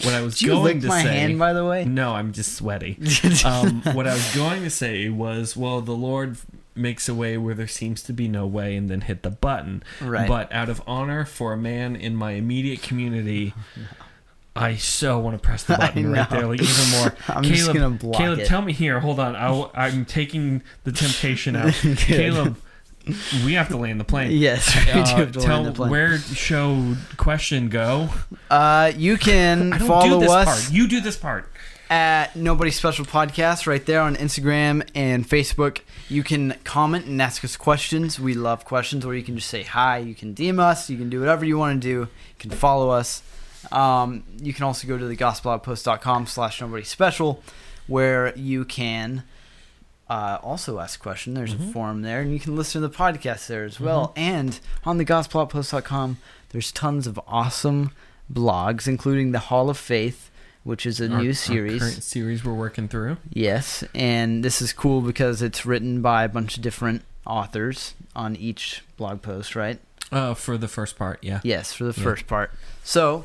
what 0.03 0.15
I 0.15 0.21
was 0.21 0.39
Did 0.39 0.45
you 0.47 0.51
going 0.53 0.63
lick 0.63 0.82
to 0.82 0.88
my 0.88 1.03
say. 1.03 1.09
hand, 1.19 1.38
by 1.38 1.53
the 1.53 1.63
way? 1.65 1.86
No, 1.86 2.13
I'm 2.15 2.34
just 2.34 2.53
sweaty. 2.55 2.97
um, 3.45 3.82
what 3.93 4.07
I 4.07 4.13
was 4.13 4.36
going 4.36 4.63
to 4.63 4.71
say 4.71 5.09
was, 5.09 5.55
well, 5.55 5.82
the 5.82 5.95
Lord 5.95 6.38
makes 6.78 7.09
a 7.09 7.15
way 7.15 7.38
where 7.38 7.55
there 7.55 7.67
seems 7.67 8.01
to 8.03 8.13
be 8.13 8.28
no 8.28 8.45
way, 8.47 8.75
and 8.75 8.89
then 8.89 9.01
hit 9.01 9.23
the 9.23 9.30
button. 9.32 9.84
Right. 10.01 10.28
But 10.28 10.51
out 10.53 10.69
of 10.69 10.82
honor 10.88 11.25
for 11.25 11.53
a 11.53 11.57
man 11.57 11.95
in 11.95 12.15
my 12.15 12.32
immediate 12.32 12.82
community, 12.82 13.53
I 14.55 14.75
so 14.75 15.19
want 15.19 15.36
to 15.39 15.45
press 15.45 15.63
the 15.63 15.78
button 15.78 16.11
right 16.11 16.28
there, 16.30 16.47
like 16.47 16.61
even 16.61 16.89
more. 16.99 17.15
I'm 17.28 17.43
Caleb, 17.43 17.55
just 17.55 17.73
gonna 17.73 17.89
block 17.91 18.15
Caleb, 18.17 18.39
it. 18.39 18.47
tell 18.47 18.61
me 18.61 18.73
here. 18.73 18.99
Hold 18.99 19.19
on. 19.19 19.36
I'll, 19.36 19.71
I'm 19.75 20.03
taking 20.05 20.63
the 20.84 20.91
temptation 20.91 21.55
out. 21.55 21.73
Caleb, 21.97 22.57
we 23.45 23.53
have 23.53 23.67
to 23.69 23.78
land 23.78 23.99
the 23.99 24.03
plane. 24.03 24.32
Yes, 24.32 24.75
we 24.75 24.86
do 24.93 24.99
Uh, 24.99 25.05
have 25.17 25.32
to 25.34 25.39
tell 25.39 25.61
land 25.61 25.67
the 25.67 25.71
plane. 25.73 25.91
where 25.91 26.17
show 26.17 26.95
question 27.17 27.69
go. 27.69 28.09
Uh, 28.49 28.91
you 28.95 29.17
can 29.17 29.73
I 29.73 29.78
don't 29.78 29.88
follow 29.88 30.19
do 30.19 30.25
this 30.25 30.32
us 30.32 30.45
part. 30.65 30.73
You 30.73 30.88
do 30.88 31.01
this 31.01 31.17
part. 31.17 31.47
at 31.91 32.36
Nobody 32.36 32.71
Special 32.71 33.05
Podcast 33.05 33.67
right 33.67 33.86
there 33.86 34.01
on 34.01 34.15
Instagram 34.15 34.86
and 34.95 35.25
Facebook. 35.28 35.82
You 36.10 36.24
can 36.24 36.55
comment 36.64 37.05
and 37.05 37.22
ask 37.22 37.43
us 37.43 37.58
questions. 37.58 38.20
We 38.20 38.34
love 38.34 38.64
questions, 38.64 39.05
or 39.05 39.14
you 39.14 39.24
can 39.24 39.36
just 39.36 39.49
say 39.49 39.64
hi. 39.64 39.97
You 39.97 40.16
can 40.16 40.34
DM 40.34 40.60
us. 40.60 40.89
You 40.89 40.97
can 40.97 41.10
do 41.10 41.20
whatever 41.20 41.43
you 41.43 41.58
want 41.58 41.82
to 41.82 41.86
do. 41.88 41.99
You 41.99 42.08
can 42.39 42.51
follow 42.51 42.89
us. 42.91 43.22
Um, 43.72 44.24
you 44.41 44.53
can 44.53 44.64
also 44.64 44.88
go 44.88 44.97
to 44.97 45.05
the 45.05 45.18
gospeloutpost.com 45.18 46.28
slash 46.28 46.62
nobody 46.62 46.84
special 46.86 47.43
where 47.88 48.34
you 48.38 48.64
can 48.66 49.24
uh, 50.10 50.38
also 50.41 50.80
ask 50.80 50.97
a 51.01 51.03
question. 51.03 51.34
There's 51.34 51.53
Mhm. 51.53 51.70
a 51.70 51.74
forum 51.74 52.01
there, 52.01 52.22
and 52.22 52.32
you 52.32 52.39
can 52.39 52.55
listen 52.55 52.82
to 52.82 52.88
the 52.88 52.93
podcast 52.93 53.47
there 53.47 53.66
as 53.66 53.78
well. 53.78 54.14
And 54.16 54.58
on 54.86 54.97
the 54.99 55.03
gospeloutpost.com, 55.05 56.16
there's 56.51 56.72
tons 56.72 57.08
of 57.08 57.20
awesome 57.28 57.91
blogs, 58.32 58.88
including 58.88 59.34
the 59.34 59.39
Hall 59.39 59.70
of 59.70 59.78
Faith, 59.78 60.32
which 60.68 60.86
is 60.86 60.99
a 60.99 61.09
Our- 61.09 61.22
new 61.22 61.34
series. 61.34 61.80
current 61.82 62.03
series 62.03 62.43
we're 62.43 62.53
working 62.53 62.89
through. 62.89 63.15
Yes, 63.32 63.86
and 63.95 64.43
this 64.43 64.61
is 64.61 64.74
cool 64.74 64.99
because 64.99 65.41
it's 65.41 65.65
written 65.65 66.01
by 66.01 66.26
a 66.26 66.30
bunch 66.30 66.57
of 66.57 66.61
different 66.61 67.03
authors 67.26 67.93
on 68.13 68.36
each 68.36 68.84
blog 68.97 69.22
post, 69.22 69.55
right? 69.55 69.80
Uh, 70.11 70.34
for 70.34 70.57
the 70.57 70.68
first 70.68 70.97
part, 70.97 71.20
yeah. 71.24 71.39
Yes, 71.43 71.72
for 71.72 71.86
the 71.86 71.93
Yeah. 71.97 72.03
first 72.03 72.28
part. 72.28 72.51
So 72.84 73.24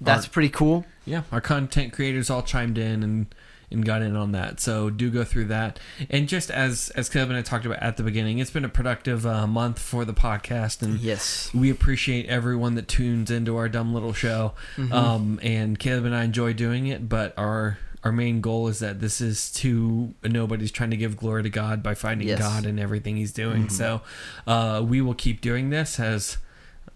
that's 0.00 0.24
Our- 0.26 0.30
pretty 0.30 0.48
cool. 0.48 0.84
Yeah, 1.06 1.22
our 1.30 1.40
content 1.40 1.92
creators 1.92 2.30
all 2.30 2.42
chimed 2.42 2.78
in 2.78 3.02
and 3.04 3.26
and 3.72 3.84
got 3.84 4.02
in 4.02 4.14
on 4.16 4.32
that. 4.32 4.60
So 4.60 4.90
do 4.90 5.10
go 5.10 5.24
through 5.24 5.46
that. 5.46 5.78
And 6.10 6.28
just 6.28 6.50
as 6.50 6.90
as 6.90 7.08
Kevin 7.08 7.36
had 7.36 7.44
talked 7.46 7.64
about 7.66 7.78
at 7.82 7.96
the 7.96 8.02
beginning, 8.02 8.38
it's 8.38 8.50
been 8.50 8.64
a 8.64 8.68
productive 8.68 9.26
uh, 9.26 9.46
month 9.46 9.78
for 9.78 10.04
the 10.04 10.14
podcast, 10.14 10.82
and 10.82 10.98
Yes. 11.00 11.50
we 11.54 11.70
appreciate 11.70 12.26
everyone 12.26 12.74
that 12.76 12.88
tunes 12.88 13.30
into 13.30 13.56
our 13.56 13.68
dumb 13.68 13.92
little 13.94 14.12
show. 14.12 14.52
Mhm. 14.76 14.92
Um, 14.92 15.40
and 15.42 15.78
Caleb 15.78 16.04
and 16.04 16.14
I 16.14 16.24
enjoy 16.24 16.52
doing 16.52 16.86
it, 16.86 17.08
but 17.08 17.34
our 17.38 17.78
our 18.04 18.10
main 18.10 18.40
goal 18.40 18.66
is 18.66 18.80
that 18.80 18.98
this 18.98 19.20
is 19.20 19.50
to 19.52 20.12
nobody's 20.24 20.72
trying 20.72 20.90
to 20.90 20.96
give 20.96 21.16
glory 21.16 21.44
to 21.44 21.50
God 21.50 21.84
by 21.84 21.94
finding 21.94 22.26
Yes. 22.26 22.40
God 22.40 22.66
in 22.66 22.78
everything 22.80 23.16
He's 23.16 23.32
doing. 23.32 23.66
Mhm. 23.68 23.70
So 23.70 24.00
uh, 24.46 24.82
we 24.84 25.00
will 25.00 25.14
keep 25.14 25.40
doing 25.40 25.70
this 25.70 26.00
as 26.00 26.38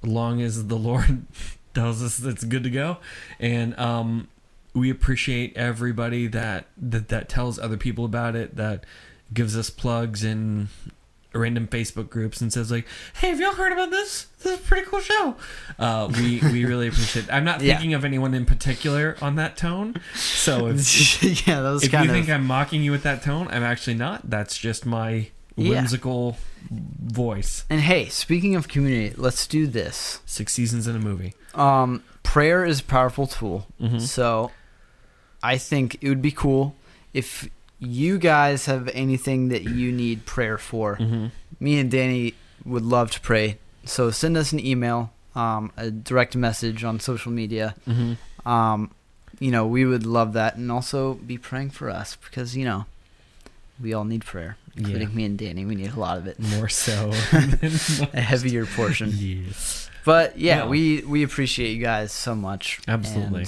long 0.03 0.43
as 0.43 0.67
the 0.67 0.77
Lord 0.89 1.25
tells 1.75 2.03
us 2.03 2.21
it's 2.25 2.43
good 2.45 2.65
to 2.65 2.71
go, 2.71 2.97
and 3.39 3.79
um, 3.79 4.27
we 4.77 4.91
appreciate 4.91 5.57
everybody 5.57 6.27
that, 6.29 6.67
that 6.77 7.09
that 7.09 7.29
tells 7.29 7.59
other 7.59 7.77
people 7.77 8.05
about 8.05 8.37
it, 8.37 8.57
that 8.57 8.85
gives 9.35 9.57
us 9.57 9.71
plugs 9.71 10.23
in 10.23 10.69
random 11.35 11.67
Facebook 11.69 12.09
groups 12.09 12.41
and 12.41 12.53
says 12.53 12.71
like, 12.71 12.87
"Hey, 13.21 13.29
have 13.31 13.41
y'all 13.41 13.53
heard 13.53 13.73
about 13.73 13.91
this? 13.91 14.27
This 14.43 14.53
is 14.55 14.59
a 14.61 14.63
pretty 14.63 14.87
cool 14.87 15.01
show." 15.01 15.37
Uh, 15.79 16.09
we 16.17 16.41
we 16.53 16.65
really 16.65 16.89
appreciate. 16.89 17.25
It. 17.27 17.33
I'm 17.33 17.45
not 17.45 17.61
Yeah. 17.63 17.75
thinking 17.75 17.95
of 17.95 18.05
anyone 18.05 18.33
in 18.35 18.47
particular 18.47 19.17
on 19.21 19.35
that 19.37 19.57
tone. 19.57 20.01
So 20.15 20.67
if, 20.69 21.23
yeah, 21.47 21.77
if 21.77 21.93
you 21.93 21.99
of 21.99 22.07
think 22.07 22.29
I'm 22.31 22.47
mocking 22.47 22.83
you 22.83 22.91
with 22.93 23.03
that 23.03 23.23
tone, 23.23 23.49
I'm 23.51 23.63
actually 23.63 23.95
not. 23.95 24.29
That's 24.31 24.57
just 24.57 24.87
my 24.87 25.29
Yeah. 25.57 25.71
whimsical 25.71 26.37
voice. 26.71 27.65
And 27.71 27.81
hey, 27.81 28.07
speaking 28.09 28.55
of 28.57 28.69
community, 28.69 29.15
let's 29.17 29.47
do 29.47 29.67
this. 29.67 30.21
Six 30.27 30.53
seasons 30.53 30.87
in 30.87 30.97
a 30.97 30.99
movie. 31.01 31.35
Um, 31.55 32.03
prayer 32.23 32.65
is 32.65 32.81
a 32.81 32.85
powerful 32.85 33.27
tool. 33.27 33.67
Mhm. 33.81 34.01
So 34.01 34.51
I 35.55 35.59
think 35.59 35.87
it 36.03 36.09
would 36.09 36.23
be 36.23 36.33
cool 36.33 36.75
if 37.13 37.49
you 37.79 38.19
guys 38.19 38.67
have 38.67 38.89
anything 38.95 39.49
that 39.49 39.63
you 39.65 39.93
need 39.93 40.25
prayer 40.27 40.59
for. 40.59 40.97
Mm-hmm. 40.97 41.27
Me 41.61 41.79
and 41.79 41.91
Danny 41.91 42.35
would 42.65 42.85
love 42.85 43.11
to 43.13 43.21
pray. 43.21 43.59
So 43.85 44.11
send 44.11 44.37
us 44.37 44.53
an 44.53 44.61
email, 44.61 45.13
um, 45.35 45.71
a 45.77 45.91
direct 45.91 46.35
message 46.37 46.85
on 46.85 47.01
social 47.01 47.33
media. 47.33 47.75
Mm-hmm. 47.87 48.49
Um, 48.49 48.91
you 49.39 49.51
know, 49.51 49.67
we 49.67 49.85
would 49.85 50.07
love 50.07 50.33
that, 50.33 50.57
and 50.57 50.73
also 50.73 51.15
be 51.15 51.37
praying 51.39 51.71
for 51.71 51.91
us 51.91 52.17
because 52.17 52.57
you 52.57 52.65
know 52.65 52.87
we 53.83 53.93
all 53.95 54.05
need 54.05 54.25
prayer, 54.25 54.57
including 54.77 55.11
Yeah. 55.11 55.15
me 55.17 55.25
and 55.27 55.39
Danny. 55.39 55.65
We 55.67 55.75
need 55.77 55.93
a 55.93 56.01
lot 56.01 56.17
of 56.19 56.27
it, 56.27 56.41
More 56.41 56.69
so. 56.71 57.11
a 57.33 58.21
heavier 58.21 58.65
portion. 58.67 59.11
yes. 59.15 59.91
But 60.05 60.39
yeah, 60.39 60.63
Yeah. 60.65 60.67
we 60.73 61.03
we 61.03 61.23
appreciate 61.23 61.73
you 61.77 61.83
guys 61.83 62.13
so 62.13 62.35
much. 62.35 62.81
Absolutely. 62.89 63.45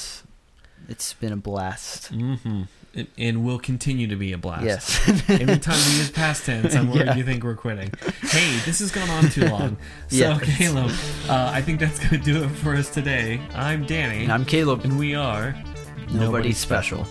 It's 0.88 1.12
been 1.14 1.32
a 1.32 1.36
blast. 1.36 2.12
Mm-hmm. 2.12 2.62
And, 2.94 3.06
and 3.18 3.44
will 3.44 3.58
continue 3.58 4.06
to 4.08 4.16
be 4.16 4.32
a 4.32 4.38
blast. 4.38 4.64
Yes. 4.64 5.08
Anytime 5.28 5.76
we 5.76 5.98
use 5.98 6.10
past 6.10 6.46
tense, 6.46 6.74
I'm 6.74 6.90
worried 6.90 7.06
Yeah. 7.06 7.16
you 7.16 7.24
think 7.24 7.44
we're 7.44 7.54
quitting. 7.54 7.92
Hey, 8.22 8.58
this 8.64 8.78
has 8.80 8.90
gone 8.90 9.08
on 9.10 9.28
too 9.28 9.46
long. 9.46 9.76
So, 10.08 10.16
Yeah. 10.16 10.38
Caleb, 10.40 10.90
uh, 11.28 11.50
I 11.52 11.60
think 11.60 11.80
that's 11.80 11.98
going 11.98 12.10
to 12.10 12.18
do 12.18 12.42
it 12.42 12.48
for 12.48 12.74
us 12.74 12.88
today. 12.90 13.40
I'm 13.54 13.84
Danny. 13.84 14.22
and 14.24 14.32
I'm 14.32 14.44
Caleb. 14.46 14.84
and 14.84 14.98
we 14.98 15.14
are 15.14 15.54
Nobody 16.10 16.52
special. 16.52 17.06